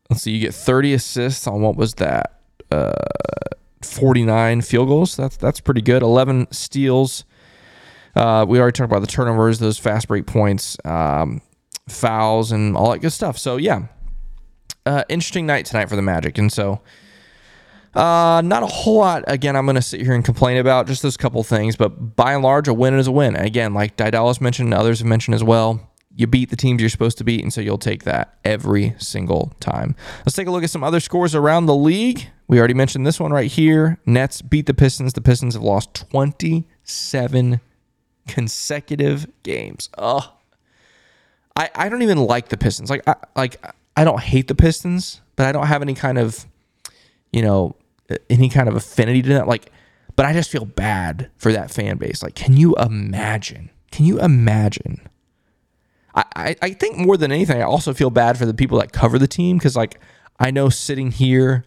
let's 0.10 0.24
see, 0.24 0.32
you 0.32 0.40
get 0.40 0.54
30 0.54 0.94
assists 0.94 1.48
on 1.48 1.62
what 1.62 1.76
was 1.76 1.96
that? 1.96 2.42
Uh, 2.72 2.94
49 3.82 4.62
field 4.62 4.88
goals. 4.88 5.16
That's 5.16 5.38
that's 5.38 5.60
pretty 5.60 5.82
good. 5.82 6.02
11 6.02 6.48
steals. 6.52 7.24
Uh, 8.16 8.46
we 8.48 8.60
already 8.60 8.76
talked 8.76 8.92
about 8.92 9.02
the 9.02 9.08
turnovers, 9.08 9.60
those 9.60 9.78
fast 9.78 10.08
break 10.08 10.26
points, 10.26 10.78
um, 10.86 11.42
fouls, 11.88 12.52
and 12.52 12.76
all 12.76 12.92
that 12.92 13.00
good 13.00 13.12
stuff. 13.12 13.38
So 13.38 13.58
yeah, 13.58 13.88
uh, 14.86 15.04
interesting 15.10 15.46
night 15.46 15.66
tonight 15.66 15.90
for 15.90 15.96
the 15.96 16.02
Magic, 16.02 16.38
and 16.38 16.52
so 16.52 16.82
uh, 17.94 18.42
not 18.44 18.64
a 18.64 18.68
whole 18.68 18.98
lot. 18.98 19.24
Again, 19.28 19.56
I'm 19.56 19.66
going 19.66 19.76
to 19.76 19.82
sit 19.82 20.02
here 20.02 20.14
and 20.14 20.24
complain 20.24 20.58
about 20.58 20.88
just 20.88 21.02
those 21.02 21.18
couple 21.18 21.44
things, 21.44 21.76
but 21.76 22.16
by 22.16 22.34
and 22.34 22.44
large, 22.44 22.68
a 22.68 22.74
win 22.74 22.94
is 22.94 23.08
a 23.08 23.12
win. 23.12 23.36
again, 23.36 23.74
like 23.74 23.98
Daedalus 23.98 24.40
mentioned, 24.40 24.74
others 24.74 25.00
have 25.00 25.08
mentioned 25.08 25.36
as 25.36 25.44
well. 25.44 25.86
You 26.16 26.28
beat 26.28 26.50
the 26.50 26.56
teams 26.56 26.82
you're 26.82 26.90
supposed 26.90 27.18
to 27.20 27.24
beat, 27.24 27.42
and 27.42 27.54
so 27.54 27.62
you'll 27.62 27.78
take 27.78 28.04
that 28.04 28.38
every 28.44 28.96
single 28.98 29.54
time. 29.60 29.96
Let's 30.20 30.36
take 30.36 30.48
a 30.48 30.52
look 30.52 30.64
at 30.64 30.70
some 30.70 30.84
other 30.84 31.00
scores 31.00 31.34
around 31.34 31.66
the 31.66 31.76
league. 31.76 32.28
We 32.48 32.60
already 32.60 32.74
mentioned 32.74 33.08
this 33.08 33.20
one 33.20 33.32
right 33.32 33.50
here. 33.50 34.00
Nets 34.06 34.42
beat 34.42 34.66
the 34.66 34.74
Pistons. 34.74 35.14
The 35.14 35.22
Pistons 35.22 35.54
have 35.54 35.64
lost 35.64 35.94
27 36.10 37.62
consecutive 38.30 39.28
games. 39.44 39.90
Oh, 39.98 40.34
I, 41.56 41.70
I 41.76 41.90
don't 41.90 42.02
even 42.02 42.18
like 42.18 42.50
the 42.50 42.58
Pistons. 42.58 42.90
Like 42.90 43.08
I 43.08 43.16
like 43.36 43.64
I 43.98 44.04
don't 44.04 44.22
hate 44.22 44.48
the 44.48 44.56
Pistons, 44.56 45.22
but 45.36 45.46
I 45.46 45.52
don't 45.52 45.68
have 45.68 45.82
any 45.82 45.94
kind 45.94 46.18
of 46.18 46.46
you 47.32 47.42
know 47.42 47.76
any 48.30 48.50
kind 48.50 48.70
of 48.70 48.76
affinity 48.76 49.22
to 49.24 49.30
that. 49.30 49.48
Like, 49.48 49.72
but 50.16 50.26
I 50.26 50.34
just 50.34 50.50
feel 50.50 50.66
bad 50.66 51.30
for 51.38 51.52
that 51.52 51.72
fan 51.72 51.98
base. 51.98 52.24
Like, 52.24 52.36
can 52.36 52.56
you 52.56 52.76
imagine? 52.76 53.70
Can 53.92 54.06
you 54.06 54.20
imagine? 54.20 55.02
I, 56.16 56.24
I, 56.36 56.56
I 56.62 56.70
think 56.72 56.98
more 56.98 57.18
than 57.18 57.32
anything, 57.32 57.62
I 57.62 57.66
also 57.66 57.94
feel 57.94 58.10
bad 58.10 58.38
for 58.38 58.46
the 58.46 58.54
people 58.54 58.80
that 58.80 58.92
cover 58.92 59.20
the 59.20 59.28
team 59.28 59.58
because 59.58 59.76
like 59.76 60.00
I 60.40 60.52
know 60.52 60.70
sitting 60.70 61.12
here 61.12 61.66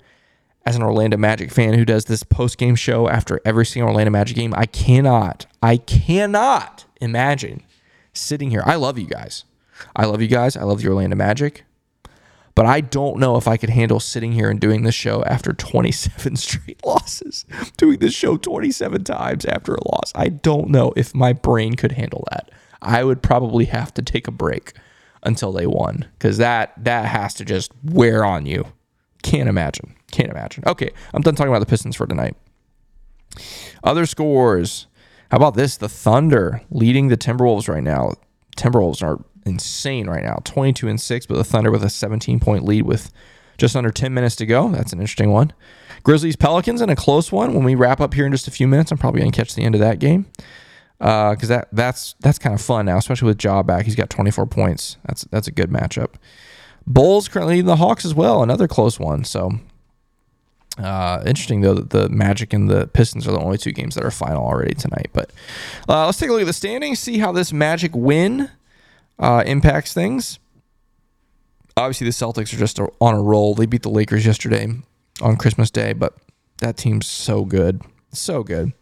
as 0.64 0.76
an 0.76 0.82
Orlando 0.82 1.16
Magic 1.16 1.50
fan 1.50 1.74
who 1.74 1.84
does 1.84 2.04
this 2.04 2.22
post 2.22 2.58
game 2.58 2.76
show 2.76 3.08
after 3.08 3.40
every 3.44 3.66
single 3.66 3.90
Orlando 3.90 4.10
Magic 4.10 4.36
game, 4.36 4.54
I 4.56 4.66
cannot, 4.66 5.46
I 5.62 5.76
cannot 5.76 6.84
imagine 7.00 7.62
sitting 8.12 8.50
here. 8.50 8.62
I 8.64 8.76
love 8.76 8.98
you 8.98 9.06
guys. 9.06 9.44
I 9.96 10.04
love 10.04 10.22
you 10.22 10.28
guys. 10.28 10.56
I 10.56 10.62
love 10.62 10.80
the 10.80 10.88
Orlando 10.88 11.16
Magic. 11.16 11.64
But 12.54 12.66
I 12.66 12.82
don't 12.82 13.18
know 13.18 13.36
if 13.36 13.48
I 13.48 13.56
could 13.56 13.70
handle 13.70 13.98
sitting 13.98 14.32
here 14.32 14.50
and 14.50 14.60
doing 14.60 14.82
this 14.82 14.94
show 14.94 15.24
after 15.24 15.52
27 15.54 16.36
straight 16.36 16.84
losses, 16.84 17.44
doing 17.76 17.98
this 17.98 18.14
show 18.14 18.36
27 18.36 19.04
times 19.04 19.44
after 19.46 19.74
a 19.74 19.88
loss. 19.88 20.12
I 20.14 20.28
don't 20.28 20.68
know 20.68 20.92
if 20.96 21.14
my 21.14 21.32
brain 21.32 21.74
could 21.74 21.92
handle 21.92 22.26
that. 22.30 22.50
I 22.80 23.04
would 23.04 23.22
probably 23.22 23.66
have 23.66 23.94
to 23.94 24.02
take 24.02 24.28
a 24.28 24.32
break 24.32 24.74
until 25.22 25.52
they 25.52 25.66
won 25.66 26.06
because 26.18 26.36
that 26.38 26.72
that 26.82 27.06
has 27.06 27.32
to 27.34 27.44
just 27.44 27.72
wear 27.84 28.24
on 28.24 28.44
you. 28.44 28.66
Can't 29.22 29.48
imagine. 29.48 29.94
Can't 30.12 30.30
imagine. 30.30 30.62
Okay, 30.66 30.90
I'm 31.12 31.22
done 31.22 31.34
talking 31.34 31.52
about 31.52 31.60
the 31.60 31.66
Pistons 31.66 31.96
for 31.96 32.06
tonight. 32.06 32.36
Other 33.82 34.06
scores. 34.06 34.86
How 35.30 35.38
about 35.38 35.54
this? 35.54 35.76
The 35.78 35.88
Thunder 35.88 36.62
leading 36.70 37.08
the 37.08 37.16
Timberwolves 37.16 37.68
right 37.68 37.82
now. 37.82 38.12
Timberwolves 38.56 39.02
are 39.02 39.18
insane 39.44 40.08
right 40.08 40.22
now 40.22 40.36
22 40.44 40.88
and 40.88 41.00
6, 41.00 41.26
but 41.26 41.36
the 41.36 41.44
Thunder 41.44 41.70
with 41.70 41.82
a 41.82 41.90
17 41.90 42.38
point 42.38 42.64
lead 42.64 42.82
with 42.82 43.10
just 43.58 43.74
under 43.74 43.90
10 43.90 44.12
minutes 44.12 44.36
to 44.36 44.46
go. 44.46 44.68
That's 44.68 44.92
an 44.92 45.00
interesting 45.00 45.30
one. 45.30 45.52
Grizzlies 46.02 46.36
Pelicans 46.36 46.80
in 46.80 46.90
a 46.90 46.96
close 46.96 47.32
one. 47.32 47.54
When 47.54 47.64
we 47.64 47.74
wrap 47.74 48.00
up 48.00 48.14
here 48.14 48.26
in 48.26 48.32
just 48.32 48.48
a 48.48 48.50
few 48.50 48.68
minutes, 48.68 48.90
I'm 48.90 48.98
probably 48.98 49.20
going 49.20 49.32
to 49.32 49.36
catch 49.36 49.54
the 49.54 49.62
end 49.62 49.74
of 49.74 49.80
that 49.80 49.98
game 49.98 50.26
because 50.98 51.50
uh, 51.50 51.56
that 51.56 51.68
that's 51.72 52.14
that's 52.20 52.38
kind 52.38 52.54
of 52.54 52.60
fun 52.60 52.86
now, 52.86 52.98
especially 52.98 53.26
with 53.26 53.42
Ja 53.42 53.62
back. 53.62 53.84
He's 53.84 53.96
got 53.96 54.10
24 54.10 54.46
points. 54.46 54.98
That's 55.06 55.24
that's 55.24 55.48
a 55.48 55.52
good 55.52 55.70
matchup. 55.70 56.14
Bulls 56.86 57.28
currently 57.28 57.54
leading 57.54 57.66
the 57.66 57.76
Hawks 57.76 58.04
as 58.04 58.14
well, 58.14 58.42
another 58.42 58.68
close 58.68 58.98
one. 58.98 59.24
So 59.24 59.52
uh, 60.78 61.22
interesting 61.26 61.60
though 61.60 61.74
that 61.74 61.90
the 61.90 62.08
Magic 62.08 62.52
and 62.52 62.68
the 62.68 62.86
Pistons 62.86 63.26
are 63.28 63.32
the 63.32 63.40
only 63.40 63.58
two 63.58 63.72
games 63.72 63.94
that 63.94 64.04
are 64.04 64.10
final 64.10 64.44
already 64.44 64.74
tonight. 64.74 65.10
But 65.12 65.30
uh, 65.88 66.06
let's 66.06 66.18
take 66.18 66.30
a 66.30 66.32
look 66.32 66.42
at 66.42 66.46
the 66.46 66.52
standings, 66.52 66.98
see 66.98 67.18
how 67.18 67.32
this 67.32 67.52
Magic 67.52 67.94
win 67.94 68.50
uh, 69.18 69.42
impacts 69.46 69.92
things. 69.92 70.38
Obviously, 71.76 72.06
the 72.06 72.12
Celtics 72.12 72.52
are 72.52 72.58
just 72.58 72.78
on 72.78 73.14
a 73.14 73.22
roll. 73.22 73.54
They 73.54 73.66
beat 73.66 73.82
the 73.82 73.90
Lakers 73.90 74.26
yesterday 74.26 74.68
on 75.20 75.36
Christmas 75.36 75.70
Day, 75.70 75.92
but 75.92 76.14
that 76.58 76.76
team's 76.76 77.06
so 77.06 77.44
good, 77.44 77.82
so 78.12 78.42
good. 78.42 78.72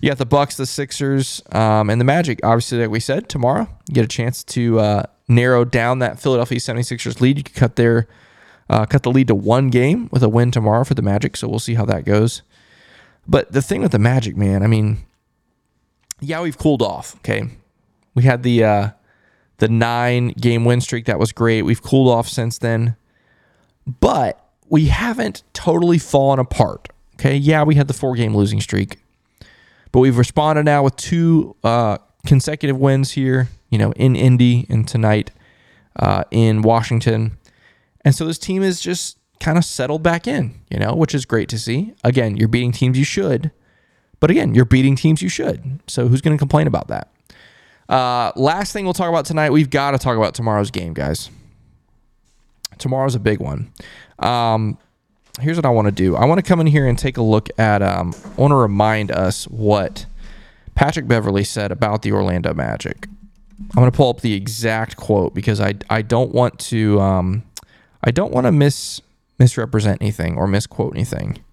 You 0.00 0.10
got 0.10 0.18
the 0.18 0.26
Bucks, 0.26 0.56
the 0.56 0.66
Sixers, 0.66 1.42
um, 1.52 1.90
and 1.90 2.00
the 2.00 2.04
Magic. 2.04 2.40
Obviously, 2.42 2.78
like 2.78 2.90
we 2.90 3.00
said, 3.00 3.28
tomorrow 3.28 3.68
you 3.88 3.94
get 3.94 4.04
a 4.04 4.08
chance 4.08 4.44
to 4.44 4.78
uh, 4.80 5.02
narrow 5.28 5.64
down 5.64 5.98
that 6.00 6.20
Philadelphia 6.20 6.58
76ers 6.58 7.20
lead. 7.20 7.38
You 7.38 7.44
can 7.44 7.54
cut 7.54 7.76
their 7.76 8.06
uh, 8.68 8.86
cut 8.86 9.02
the 9.02 9.10
lead 9.10 9.28
to 9.28 9.34
one 9.34 9.68
game 9.68 10.08
with 10.10 10.22
a 10.22 10.28
win 10.28 10.50
tomorrow 10.50 10.84
for 10.84 10.94
the 10.94 11.02
Magic. 11.02 11.36
So 11.36 11.48
we'll 11.48 11.58
see 11.58 11.74
how 11.74 11.84
that 11.86 12.04
goes. 12.04 12.42
But 13.28 13.52
the 13.52 13.62
thing 13.62 13.82
with 13.82 13.92
the 13.92 13.98
Magic, 13.98 14.36
man, 14.36 14.62
I 14.62 14.66
mean, 14.66 14.98
yeah, 16.20 16.40
we've 16.40 16.58
cooled 16.58 16.82
off. 16.82 17.16
Okay, 17.16 17.48
we 18.14 18.22
had 18.22 18.42
the 18.42 18.64
uh, 18.64 18.90
the 19.58 19.68
nine 19.68 20.28
game 20.28 20.64
win 20.64 20.80
streak 20.80 21.06
that 21.06 21.18
was 21.18 21.32
great. 21.32 21.62
We've 21.62 21.82
cooled 21.82 22.08
off 22.08 22.28
since 22.28 22.58
then, 22.58 22.96
but 24.00 24.42
we 24.68 24.86
haven't 24.86 25.42
totally 25.52 25.98
fallen 25.98 26.38
apart. 26.38 26.88
Okay, 27.14 27.36
yeah, 27.36 27.62
we 27.62 27.74
had 27.74 27.88
the 27.88 27.94
four 27.94 28.14
game 28.14 28.34
losing 28.34 28.60
streak, 28.60 28.98
but 29.92 30.00
we've 30.00 30.18
responded 30.18 30.64
now 30.64 30.82
with 30.82 30.96
two 30.96 31.56
uh, 31.64 31.98
consecutive 32.26 32.78
wins 32.78 33.12
here. 33.12 33.48
You 33.70 33.78
know, 33.78 33.92
in 33.92 34.14
Indy 34.14 34.64
and 34.68 34.86
tonight 34.86 35.32
uh, 35.98 36.24
in 36.30 36.62
Washington. 36.62 37.36
And 38.06 38.14
so 38.14 38.24
this 38.24 38.38
team 38.38 38.62
is 38.62 38.80
just 38.80 39.18
kind 39.40 39.58
of 39.58 39.64
settled 39.64 40.04
back 40.04 40.28
in, 40.28 40.54
you 40.70 40.78
know, 40.78 40.94
which 40.94 41.12
is 41.12 41.24
great 41.24 41.48
to 41.48 41.58
see. 41.58 41.92
Again, 42.04 42.36
you're 42.36 42.46
beating 42.46 42.70
teams 42.70 42.96
you 42.96 43.04
should, 43.04 43.50
but 44.20 44.30
again, 44.30 44.54
you're 44.54 44.64
beating 44.64 44.94
teams 44.94 45.22
you 45.22 45.28
should. 45.28 45.80
So 45.88 46.06
who's 46.06 46.20
going 46.20 46.36
to 46.36 46.38
complain 46.38 46.68
about 46.68 46.86
that? 46.86 47.10
Uh, 47.88 48.30
last 48.36 48.72
thing 48.72 48.84
we'll 48.84 48.94
talk 48.94 49.08
about 49.08 49.24
tonight, 49.24 49.50
we've 49.50 49.70
got 49.70 49.90
to 49.90 49.98
talk 49.98 50.16
about 50.16 50.34
tomorrow's 50.34 50.70
game, 50.70 50.94
guys. 50.94 51.30
Tomorrow's 52.78 53.16
a 53.16 53.18
big 53.18 53.40
one. 53.40 53.72
Um, 54.20 54.78
here's 55.40 55.56
what 55.56 55.66
I 55.66 55.70
want 55.70 55.86
to 55.86 55.92
do. 55.92 56.14
I 56.14 56.26
want 56.26 56.38
to 56.38 56.48
come 56.48 56.60
in 56.60 56.68
here 56.68 56.86
and 56.86 56.96
take 56.96 57.16
a 57.16 57.22
look 57.22 57.48
at. 57.58 57.82
Um, 57.82 58.14
I 58.24 58.40
want 58.40 58.52
to 58.52 58.56
remind 58.56 59.10
us 59.10 59.48
what 59.48 60.06
Patrick 60.76 61.08
Beverley 61.08 61.42
said 61.42 61.72
about 61.72 62.02
the 62.02 62.12
Orlando 62.12 62.54
Magic. 62.54 63.08
I'm 63.58 63.74
going 63.74 63.90
to 63.90 63.96
pull 63.96 64.10
up 64.10 64.20
the 64.20 64.34
exact 64.34 64.96
quote 64.96 65.34
because 65.34 65.60
I 65.60 65.74
I 65.90 66.02
don't 66.02 66.32
want 66.32 66.60
to 66.60 67.00
um, 67.00 67.42
I 68.06 68.12
don't 68.12 68.32
want 68.32 68.46
to 68.46 68.52
mis 68.52 69.02
misrepresent 69.38 70.00
anything 70.00 70.38
or 70.38 70.46
misquote 70.46 70.94
anything. 70.94 71.44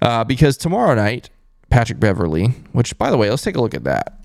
Uh, 0.00 0.24
because 0.24 0.56
tomorrow 0.56 0.94
night, 0.94 1.28
Patrick 1.68 2.00
Beverley, 2.00 2.46
which 2.72 2.96
by 2.96 3.10
the 3.10 3.18
way, 3.18 3.28
let's 3.28 3.42
take 3.42 3.56
a 3.56 3.60
look 3.60 3.74
at 3.74 3.84
that. 3.84 4.20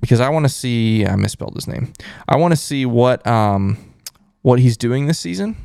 Because 0.00 0.20
I 0.20 0.28
want 0.30 0.44
to 0.44 0.48
see 0.48 1.06
I 1.06 1.16
misspelled 1.16 1.54
his 1.54 1.68
name. 1.68 1.92
I 2.28 2.36
want 2.36 2.52
to 2.52 2.56
see 2.56 2.84
what 2.84 3.26
um 3.26 3.78
what 4.42 4.58
he's 4.58 4.76
doing 4.76 5.06
this 5.06 5.18
season 5.18 5.56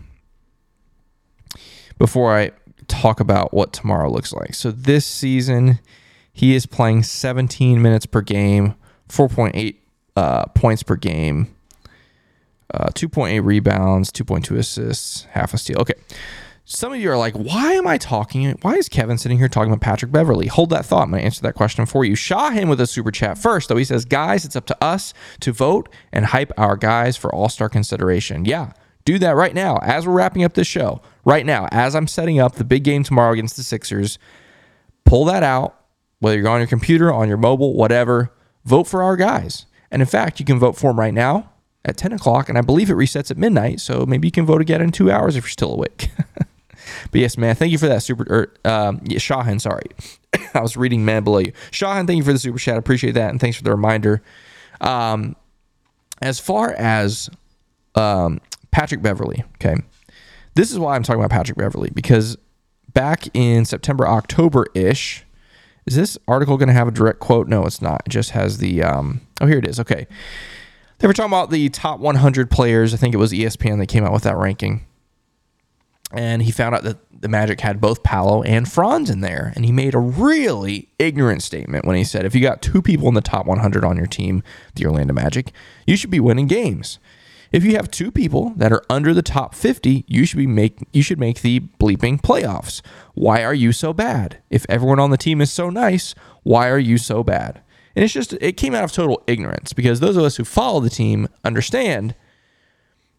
before 1.98 2.38
I 2.38 2.52
talk 2.88 3.20
about 3.20 3.54
what 3.54 3.74
tomorrow 3.74 4.10
looks 4.12 4.34
like. 4.34 4.54
So 4.54 4.72
this 4.72 5.06
season, 5.06 5.80
he 6.34 6.56
is 6.56 6.66
playing 6.66 7.04
17 7.04 7.82
minutes 7.82 8.06
per 8.06 8.22
game, 8.22 8.76
4.8 9.10 9.76
uh, 10.18 10.46
points 10.48 10.84
per 10.84 10.96
game, 10.98 11.56
uh, 12.74 12.88
2.8 12.90 13.44
rebounds, 13.44 14.12
2.2 14.12 14.58
assists, 14.58 15.24
half 15.32 15.54
a 15.54 15.58
steal. 15.58 15.80
Okay. 15.80 15.94
Some 16.68 16.94
of 16.94 17.00
you 17.00 17.12
are 17.12 17.18
like, 17.18 17.36
why 17.36 17.74
am 17.74 17.86
I 17.86 18.00
talking? 18.00 18.50
Why 18.64 18.74
is 18.74 18.90
Kevin 18.90 19.20
sitting 19.20 19.38
here 19.38 19.48
talking 19.48 19.72
about 19.72 19.82
Patrick 19.82 20.12
Beverley? 20.12 20.48
Hold 20.48 20.72
that 20.72 20.84
thought. 20.84 21.04
I'm 21.04 21.12
going 21.12 21.22
to 21.22 21.26
answer 21.26 21.44
that 21.44 21.54
question 21.54 21.86
for 21.86 22.04
you. 22.04 22.16
Shaw 22.16 22.50
him 22.50 22.70
with 22.70 22.82
a 22.82 22.88
super 22.88 23.12
chat 23.12 23.38
first, 23.38 23.70
though. 23.70 23.78
He 23.78 23.84
says, 23.84 24.04
guys, 24.04 24.46
it's 24.46 24.56
up 24.56 24.66
to 24.66 24.84
us 24.84 25.14
to 25.42 25.52
vote 25.52 25.90
and 26.12 26.26
hype 26.26 26.52
our 26.58 26.76
guys 26.76 27.18
for 27.18 27.34
all 27.34 27.50
star 27.50 27.70
consideration. 27.70 28.46
Yeah, 28.46 28.74
do 29.06 29.20
that 29.20 29.36
right 29.36 29.54
now 29.54 29.78
as 29.84 30.08
we're 30.08 30.14
wrapping 30.14 30.44
up 30.44 30.56
this 30.56 30.66
show. 30.66 31.04
Right 31.24 31.46
now, 31.46 31.68
as 31.72 31.96
I'm 31.96 32.08
setting 32.08 32.40
up 32.40 32.56
the 32.56 32.64
big 32.64 32.84
game 32.84 33.04
tomorrow 33.04 33.34
against 33.34 33.58
the 33.58 33.64
Sixers, 33.64 34.18
pull 35.04 35.26
that 35.26 35.44
out, 35.44 35.80
whether 36.18 36.40
you're 36.40 36.50
on 36.50 36.62
your 36.62 36.68
computer, 36.68 37.14
on 37.14 37.28
your 37.28 37.38
mobile, 37.38 37.76
whatever. 37.76 38.32
Vote 38.64 38.86
for 38.88 39.04
our 39.04 39.16
guys. 39.16 39.68
And 39.92 40.02
in 40.02 40.08
fact, 40.08 40.40
you 40.40 40.46
can 40.48 40.58
vote 40.58 40.76
for 40.76 40.90
them 40.90 41.00
right 41.00 41.14
now 41.14 41.52
at 41.86 41.98
10 41.98 42.12
o'clock, 42.12 42.50
and 42.50 42.58
I 42.58 42.62
believe 42.62 42.90
it 42.90 42.96
resets 42.96 43.32
at 43.32 43.38
midnight. 43.38 43.80
So 43.80 44.06
maybe 44.06 44.28
you 44.28 44.32
can 44.32 44.46
vote 44.46 44.60
again 44.60 44.82
in 44.82 44.92
two 44.92 45.12
hours 45.12 45.36
if 45.36 45.44
you're 45.44 45.50
still 45.50 45.72
awake. 45.72 46.10
but 46.36 47.22
yes, 47.22 47.38
man, 47.38 47.56
thank 47.56 47.72
you 47.72 47.78
for 47.78 47.88
that 47.88 48.04
super. 48.04 48.26
Er, 48.30 48.54
um, 48.66 49.00
yeah, 49.04 49.20
Shahan, 49.20 49.62
sorry, 49.62 49.86
I 50.54 50.62
was 50.62 50.76
reading 50.76 51.06
man 51.06 51.24
below 51.24 51.40
you. 51.40 51.54
Shahan, 51.72 52.08
thank 52.08 52.18
you 52.18 52.24
for 52.24 52.34
the 52.34 52.40
super 52.40 52.60
chat. 52.60 52.78
Appreciate 52.78 53.14
that, 53.14 53.30
and 53.30 53.40
thanks 53.40 53.56
for 53.56 53.64
the 53.64 53.72
reminder. 53.72 54.22
Um, 54.82 55.36
as 56.22 56.40
far 56.40 56.74
as 56.74 57.30
um, 57.94 58.42
Patrick 58.72 59.02
Beverley, 59.02 59.44
okay, 59.56 59.76
this 60.56 60.72
is 60.72 60.80
why 60.80 60.96
I'm 60.96 61.04
talking 61.04 61.22
about 61.22 61.32
Patrick 61.32 61.58
Beverley 61.58 61.92
because 61.94 62.38
back 62.94 63.28
in 63.36 63.66
September, 63.66 64.08
October 64.08 64.66
ish. 64.74 65.24
Is 65.86 65.96
this 65.96 66.18
article 66.28 66.58
going 66.58 66.70
to 66.70 66.74
have 66.74 66.88
a 66.88 66.92
direct 66.92 67.20
quote? 67.20 67.48
No, 67.48 67.64
it's 67.68 67.80
not. 67.80 68.02
It 68.08 68.10
just 68.10 68.32
has 68.32 68.58
the. 68.58 68.82
Um, 68.82 69.22
oh, 69.40 69.46
here 69.46 69.60
it 69.60 69.68
is. 69.68 69.80
Okay. 69.80 70.08
They 71.00 71.08
were 71.08 71.14
talking 71.14 71.32
about 71.32 71.50
the 71.50 71.70
top 71.70 72.00
100 72.00 72.50
players. 72.50 72.94
I 72.94 72.98
think 72.98 73.14
it 73.14 73.18
was 73.18 73.34
ESPN 73.34 73.80
that 73.80 73.88
came 73.88 74.04
out 74.04 74.14
with 74.14 74.24
that 74.24 74.38
ranking. 74.38 74.86
And 76.12 76.44
he 76.44 76.52
found 76.52 76.76
out 76.76 76.84
that 76.84 76.98
the 77.12 77.28
Magic 77.28 77.60
had 77.62 77.82
both 77.82 78.04
Paolo 78.04 78.44
and 78.44 78.72
Franz 78.72 79.10
in 79.10 79.22
there. 79.22 79.52
And 79.56 79.66
he 79.66 79.72
made 79.72 79.94
a 79.94 80.00
really 80.00 80.90
ignorant 81.00 81.44
statement 81.44 81.86
when 81.86 81.96
he 81.96 82.04
said, 82.04 82.26
if 82.26 82.36
you 82.36 82.42
got 82.42 82.62
two 82.62 82.82
people 82.82 83.08
in 83.08 83.14
the 83.14 83.22
top 83.22 83.46
100 83.46 83.84
on 83.84 83.98
your 83.98 84.06
team, 84.06 84.44
the 84.76 84.86
Orlando 84.86 85.14
Magic, 85.14 85.52
you 85.86 85.98
should 85.98 86.12
be 86.12 86.20
winning 86.20 86.48
games. 86.48 87.00
If 87.52 87.64
you 87.64 87.76
have 87.76 87.90
two 87.90 88.12
people 88.12 88.54
that 88.58 88.72
are 88.72 88.84
under 88.90 89.14
the 89.14 89.22
top 89.22 89.56
50, 89.56 90.06
you 90.08 90.26
should 90.26 90.38
be 90.38 90.48
make 90.48 90.80
you 90.92 91.02
should 91.02 91.20
make 91.20 91.42
the 91.42 91.62
bleeping 91.80 92.22
playoffs. 92.22 92.82
Why 93.14 93.44
are 93.44 93.54
you 93.54 93.72
so 93.72 93.94
bad? 93.94 94.42
If 94.50 94.66
everyone 94.68 95.00
on 95.00 95.10
the 95.10 95.18
team 95.18 95.42
is 95.42 95.52
so 95.52 95.70
nice, 95.70 96.16
why 96.44 96.70
are 96.70 96.80
you 96.80 96.98
so 96.98 97.24
bad? 97.24 97.62
And 97.96 98.04
it's 98.04 98.14
just, 98.14 98.34
it 98.34 98.58
came 98.58 98.76
out 98.76 98.84
of 98.84 98.92
total 98.92 99.24
ignorance 99.28 99.74
because 99.74 100.00
those 100.00 100.18
of 100.18 100.24
us 100.24 100.36
who 100.36 100.44
follow 100.44 100.80
the 100.80 100.90
team 100.90 101.28
understand 101.44 102.16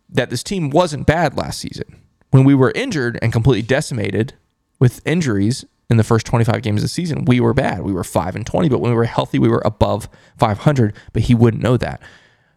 that 0.09 0.31
this 0.31 0.43
team 0.43 0.71
wasn't 0.71 1.07
bad 1.07 1.37
last 1.37 1.59
season. 1.59 2.01
When 2.31 2.45
we 2.45 2.55
were 2.55 2.73
injured 2.75 3.19
and 3.23 3.33
completely 3.33 3.63
decimated 3.63 4.35
with 4.79 5.07
injuries 5.07 5.65
in 5.89 5.97
the 5.97 6.05
first 6.05 6.27
25 6.27 6.63
games 6.63 6.81
of 6.81 6.83
the 6.83 6.89
season, 6.89 7.25
we 7.25 7.41
were 7.41 7.55
bad. 7.55 7.83
We 7.83 7.93
were 7.93 8.05
5 8.05 8.37
and 8.37 8.47
20, 8.47 8.69
but 8.69 8.81
when 8.81 8.91
we 8.91 8.97
were 8.97 9.05
healthy, 9.05 9.39
we 9.39 9.49
were 9.49 9.63
above 9.65 10.09
500. 10.39 10.95
But 11.13 11.23
he 11.23 11.35
wouldn't 11.35 11.63
know 11.63 11.77
that 11.79 12.03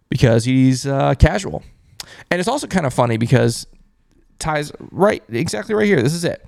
because 0.10 0.46
he's 0.46 0.86
uh, 0.86 1.16
casual. 1.16 1.64
And 2.30 2.40
it's 2.40 2.50
also 2.50 2.68
kind 2.68 2.86
of 2.86 2.94
funny 2.94 3.18
because 3.18 3.68
ties 4.40 4.72
right 4.92 5.24
exactly 5.30 5.76
right 5.76 5.86
here. 5.86 6.02
This 6.02 6.14
is 6.14 6.26
it. 6.26 6.46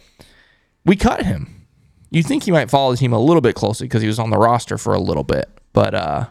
We 0.85 0.95
cut 0.95 1.23
him. 1.25 1.67
You 2.09 2.23
think 2.23 2.43
he 2.43 2.51
might 2.51 2.69
follow 2.69 2.91
the 2.91 2.97
team 2.97 3.13
a 3.13 3.19
little 3.19 3.41
bit 3.41 3.55
closely 3.55 3.87
because 3.87 4.01
he 4.01 4.07
was 4.07 4.19
on 4.19 4.31
the 4.31 4.37
roster 4.37 4.77
for 4.77 4.93
a 4.93 4.99
little 4.99 5.23
bit. 5.23 5.49
But 5.73 5.93
uh, 5.95 6.25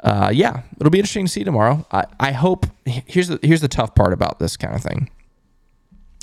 uh, 0.00 0.30
yeah, 0.32 0.62
it'll 0.78 0.90
be 0.90 0.98
interesting 0.98 1.26
to 1.26 1.32
see 1.32 1.44
tomorrow. 1.44 1.86
I, 1.90 2.04
I 2.20 2.32
hope 2.32 2.66
here's 2.84 3.28
the 3.28 3.38
here's 3.42 3.60
the 3.60 3.68
tough 3.68 3.94
part 3.94 4.12
about 4.12 4.38
this 4.38 4.56
kind 4.56 4.74
of 4.74 4.82
thing 4.82 5.10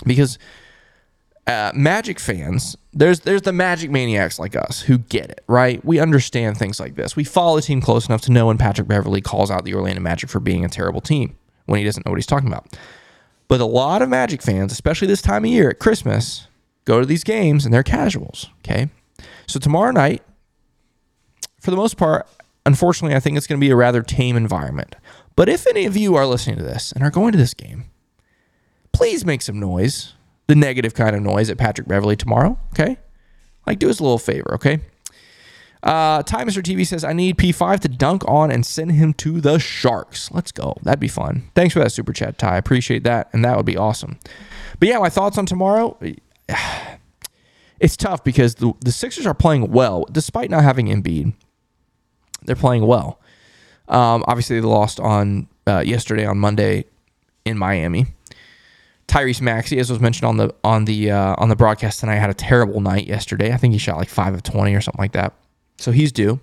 because 0.06 0.38
uh, 1.48 1.72
Magic 1.74 2.20
fans, 2.20 2.78
there's 2.94 3.22
there's 3.22 3.42
the 3.42 3.54
Magic 3.54 3.90
maniacs 3.90 4.38
like 4.38 4.56
us 4.56 4.82
who 4.82 5.00
get 5.00 5.30
it, 5.32 5.44
right? 5.48 5.84
We 5.84 6.00
understand 6.00 6.58
things 6.58 6.80
like 6.80 6.96
this. 6.96 7.16
We 7.16 7.24
follow 7.24 7.56
the 7.56 7.62
team 7.64 7.82
close 7.82 8.08
enough 8.08 8.22
to 8.22 8.32
know 8.32 8.48
when 8.48 8.58
Patrick 8.58 8.88
Beverley 8.88 9.22
calls 9.22 9.50
out 9.50 9.66
the 9.66 9.74
Orlando 9.74 10.02
Magic 10.02 10.30
for 10.30 10.40
being 10.40 10.64
a 10.64 10.70
terrible 10.70 11.02
team 11.02 11.36
when 11.66 11.80
he 11.80 11.86
doesn't 11.86 12.06
know 12.06 12.12
what 12.12 12.18
he's 12.18 12.28
talking 12.28 12.48
about. 12.48 12.68
But 13.48 13.60
a 13.60 13.66
lot 13.66 14.02
of 14.02 14.10
Magic 14.10 14.42
fans, 14.42 14.72
especially 14.72 15.08
this 15.08 15.22
time 15.22 15.44
of 15.44 15.50
year 15.50 15.72
at 15.72 15.80
Christmas, 15.80 16.48
go 16.86 17.00
to 17.00 17.06
these 17.06 17.24
games 17.24 17.66
and 17.66 17.74
they're 17.74 17.84
casuals. 17.84 18.50
Okay, 18.60 18.90
so 19.48 19.60
tomorrow 19.60 19.92
night 19.92 20.22
for 21.62 21.72
the 21.72 21.78
most 21.78 21.96
part, 21.96 22.28
unfortunately, 22.66 23.16
I 23.16 23.20
think 23.20 23.38
it's 23.38 23.48
going 23.48 23.60
to 23.60 23.66
be 23.66 23.72
a 23.72 23.76
rather 23.76 24.02
tame 24.02 24.36
environment. 24.36 24.96
But 25.36 25.48
if 25.48 25.66
any 25.68 25.86
of 25.86 25.96
you 25.96 26.16
are 26.16 26.26
listening 26.26 26.58
to 26.58 26.64
this 26.64 26.92
and 26.92 27.04
are 27.04 27.12
going 27.12 27.32
to 27.32 27.38
this 27.38 27.54
game, 27.54 27.86
please 28.92 29.24
make 29.24 29.42
some 29.42 29.60
noise, 29.60 30.14
the 30.48 30.56
negative 30.56 30.94
kind 30.94 31.16
of 31.16 31.22
noise 31.22 31.50
at 31.50 31.58
Patrick 31.58 31.88
Beverley 31.88 32.16
tomorrow, 32.16 32.60
okay? 32.74 32.98
Like, 33.66 33.80
do 33.80 33.90
us 33.90 34.00
a 34.00 34.04
little 34.04 34.18
favor, 34.18 34.56
okay? 34.56 34.80
Uh, 35.84 36.22
Mr. 36.24 36.62
TV 36.62 36.86
says, 36.86 37.04
I 37.04 37.14
need 37.14 37.38
P5 37.38 37.80
to 37.82 37.88
dunk 37.88 38.24
on 38.28 38.52
and 38.52 38.66
send 38.66 38.92
him 38.92 39.14
to 39.16 39.42
the 39.42 39.58
Sharks. 39.58 40.32
Let's 40.32 40.52
go. 40.52 40.76
That'd 40.84 41.00
be 41.00 41.08
fun. 41.08 41.50
Thanks 41.56 41.74
for 41.74 41.80
that 41.80 41.92
super 41.92 42.14
chat, 42.14 42.38
Ty. 42.38 42.56
I 42.56 42.58
appreciate 42.58 43.04
that. 43.04 43.30
And 43.34 43.44
that 43.46 43.58
would 43.58 43.66
be 43.66 43.78
awesome. 43.78 44.20
But 44.80 44.90
yeah, 44.90 45.00
my 45.00 45.10
thoughts 45.10 45.38
on 45.38 45.46
tomorrow. 45.46 45.98
It's 47.80 47.98
tough 47.98 48.24
because 48.24 48.54
the, 48.54 48.74
the 48.82 48.92
Sixers 48.92 49.26
are 49.26 49.34
playing 49.34 49.72
well, 49.72 50.06
despite 50.12 50.52
not 50.52 50.62
having 50.62 50.86
Embiid. 50.86 51.34
They're 52.44 52.56
playing 52.56 52.86
well. 52.86 53.20
Um, 53.88 54.24
obviously, 54.28 54.60
they 54.60 54.66
lost 54.66 55.00
on 55.00 55.48
uh, 55.68 55.84
yesterday 55.86 56.26
on 56.26 56.38
Monday 56.38 56.86
in 57.46 57.58
Miami. 57.58 58.08
Tyrese 59.08 59.42
Maxey, 59.42 59.78
as 59.80 59.90
was 59.90 60.00
mentioned 60.00 60.26
on 60.26 60.38
the 60.38 60.56
on 60.64 60.86
the 60.86 61.12
uh, 61.12 61.36
on 61.38 61.50
the 61.50 61.56
broadcast 61.56 62.00
tonight, 62.00 62.16
had 62.16 62.30
a 62.30 62.34
terrible 62.34 62.80
night 62.80 63.08
yesterday. 63.08 63.52
I 63.52 63.58
think 63.58 63.74
he 63.74 63.78
shot 63.78 63.98
like 63.98 64.10
five 64.10 64.34
of 64.34 64.44
twenty 64.44 64.74
or 64.74 64.82
something 64.82 65.02
like 65.02 65.12
that. 65.12 65.34
So 65.78 65.92
he's 65.92 66.12
due. 66.12 66.40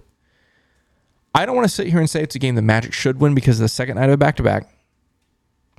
I 1.35 1.47
don't 1.47 1.57
want 1.57 1.69
to 1.69 1.75
sit 1.75 1.87
here 1.87 2.01
and 2.01 2.11
say 2.11 2.23
it's 2.23 2.35
a 2.35 2.39
game 2.39 2.57
the 2.57 2.63
Magic 2.63 2.93
should 2.93 3.21
win 3.21 3.35
because 3.35 3.59
the 3.59 3.69
second 3.69 3.97
night 3.97 4.07
of 4.07 4.15
a 4.15 4.17
back 4.17 4.37
to 4.37 4.43
back. 4.43 4.69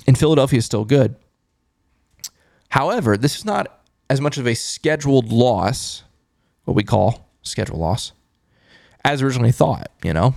And 0.08 0.18
Philadelphia 0.18 0.58
is 0.60 0.66
still 0.66 0.86
good. 0.86 1.16
However, 2.70 3.18
this 3.18 3.36
is 3.36 3.46
not 3.46 3.82
as 4.10 4.22
much 4.22 4.38
of 4.38 4.48
a 4.48 4.56
scheduled 4.56 5.32
loss, 5.32 6.04
what 6.66 6.76
we 6.76 6.84
call 6.84 7.30
schedule 7.42 7.78
loss, 7.78 8.14
as 9.04 9.22
originally 9.22 9.52
thought, 9.52 9.92
you 10.04 10.14
know? 10.14 10.36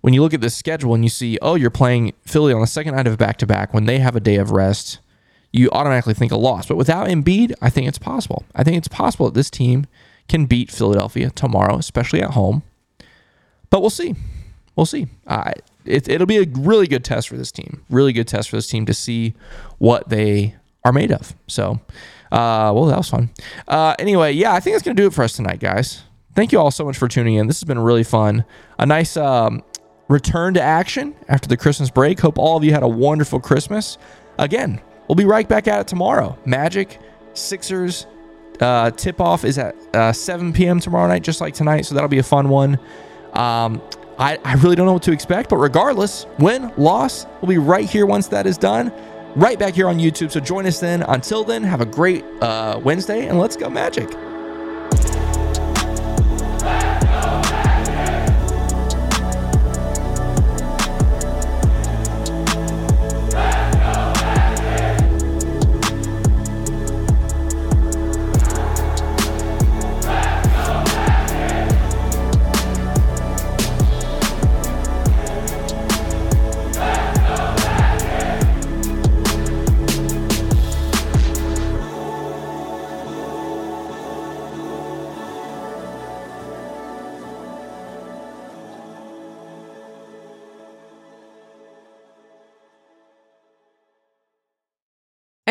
When 0.00 0.14
you 0.14 0.22
look 0.22 0.34
at 0.34 0.40
this 0.40 0.56
schedule 0.56 0.94
and 0.94 1.04
you 1.04 1.10
see, 1.10 1.38
oh, 1.42 1.54
you're 1.54 1.70
playing 1.70 2.12
Philly 2.24 2.52
on 2.52 2.60
the 2.60 2.66
second 2.66 2.96
night 2.96 3.06
of 3.06 3.16
back 3.18 3.36
to 3.38 3.46
back 3.46 3.72
when 3.72 3.86
they 3.86 4.00
have 4.00 4.16
a 4.16 4.20
day 4.20 4.36
of 4.36 4.50
rest, 4.50 4.98
you 5.52 5.70
automatically 5.70 6.14
think 6.14 6.32
a 6.32 6.36
loss. 6.36 6.66
But 6.66 6.76
without 6.76 7.06
Embiid, 7.06 7.52
I 7.62 7.70
think 7.70 7.86
it's 7.86 7.98
possible. 7.98 8.44
I 8.54 8.64
think 8.64 8.78
it's 8.78 8.88
possible 8.88 9.26
that 9.26 9.34
this 9.34 9.50
team 9.50 9.86
can 10.28 10.46
beat 10.46 10.70
Philadelphia 10.70 11.30
tomorrow, 11.30 11.76
especially 11.76 12.22
at 12.22 12.30
home. 12.30 12.62
But 13.70 13.80
we'll 13.80 13.90
see. 13.90 14.16
We'll 14.74 14.86
see. 14.86 15.06
Uh, 15.26 15.52
it, 15.84 16.08
it'll 16.08 16.26
be 16.26 16.38
a 16.38 16.46
really 16.58 16.86
good 16.86 17.04
test 17.04 17.28
for 17.28 17.36
this 17.36 17.52
team. 17.52 17.84
Really 17.90 18.12
good 18.12 18.26
test 18.26 18.50
for 18.50 18.56
this 18.56 18.66
team 18.66 18.86
to 18.86 18.94
see 18.94 19.34
what 19.78 20.08
they 20.08 20.56
are 20.84 20.92
made 20.92 21.12
of. 21.12 21.34
So, 21.46 21.80
uh, 22.32 22.72
well, 22.74 22.86
that 22.86 22.96
was 22.96 23.10
fun. 23.10 23.30
Uh, 23.68 23.94
anyway, 23.98 24.32
yeah, 24.32 24.52
I 24.52 24.60
think 24.60 24.74
that's 24.74 24.84
going 24.84 24.96
to 24.96 25.02
do 25.02 25.06
it 25.06 25.12
for 25.12 25.22
us 25.22 25.34
tonight, 25.34 25.60
guys. 25.60 26.02
Thank 26.34 26.52
you 26.52 26.58
all 26.58 26.70
so 26.70 26.84
much 26.84 26.96
for 26.96 27.08
tuning 27.08 27.34
in. 27.34 27.46
This 27.46 27.60
has 27.60 27.64
been 27.64 27.78
really 27.78 28.04
fun. 28.04 28.44
A 28.78 28.86
nice 28.86 29.16
um, 29.16 29.62
return 30.08 30.54
to 30.54 30.62
action 30.62 31.14
after 31.28 31.46
the 31.46 31.56
Christmas 31.56 31.90
break. 31.90 32.20
Hope 32.20 32.38
all 32.38 32.56
of 32.56 32.64
you 32.64 32.72
had 32.72 32.82
a 32.82 32.88
wonderful 32.88 33.38
Christmas. 33.38 33.98
Again, 34.38 34.80
we'll 35.08 35.16
be 35.16 35.26
right 35.26 35.46
back 35.46 35.68
at 35.68 35.80
it 35.80 35.86
tomorrow. 35.86 36.38
Magic, 36.46 36.98
Sixers, 37.34 38.06
uh, 38.60 38.90
tip 38.92 39.20
off 39.20 39.44
is 39.44 39.58
at 39.58 39.74
uh, 39.94 40.12
7 40.12 40.52
p.m. 40.52 40.80
tomorrow 40.80 41.06
night, 41.06 41.22
just 41.22 41.40
like 41.40 41.52
tonight. 41.52 41.82
So 41.82 41.94
that'll 41.94 42.08
be 42.08 42.18
a 42.18 42.22
fun 42.22 42.48
one. 42.48 42.78
Um, 43.34 43.82
I, 44.18 44.38
I 44.44 44.54
really 44.54 44.76
don't 44.76 44.86
know 44.86 44.92
what 44.92 45.02
to 45.04 45.12
expect, 45.12 45.50
but 45.50 45.56
regardless, 45.56 46.26
win, 46.38 46.72
loss, 46.78 47.26
we'll 47.40 47.48
be 47.48 47.58
right 47.58 47.88
here 47.88 48.06
once 48.06 48.28
that 48.28 48.46
is 48.46 48.56
done 48.56 48.92
right 49.34 49.58
back 49.58 49.74
here 49.74 49.88
on 49.88 49.98
YouTube. 49.98 50.30
So 50.30 50.40
join 50.40 50.66
us 50.66 50.80
then. 50.80 51.02
Until 51.02 51.44
then, 51.44 51.62
have 51.62 51.80
a 51.80 51.86
great 51.86 52.24
uh, 52.42 52.78
Wednesday 52.82 53.28
and 53.28 53.38
let's 53.38 53.56
go 53.56 53.70
Magic. 53.70 54.08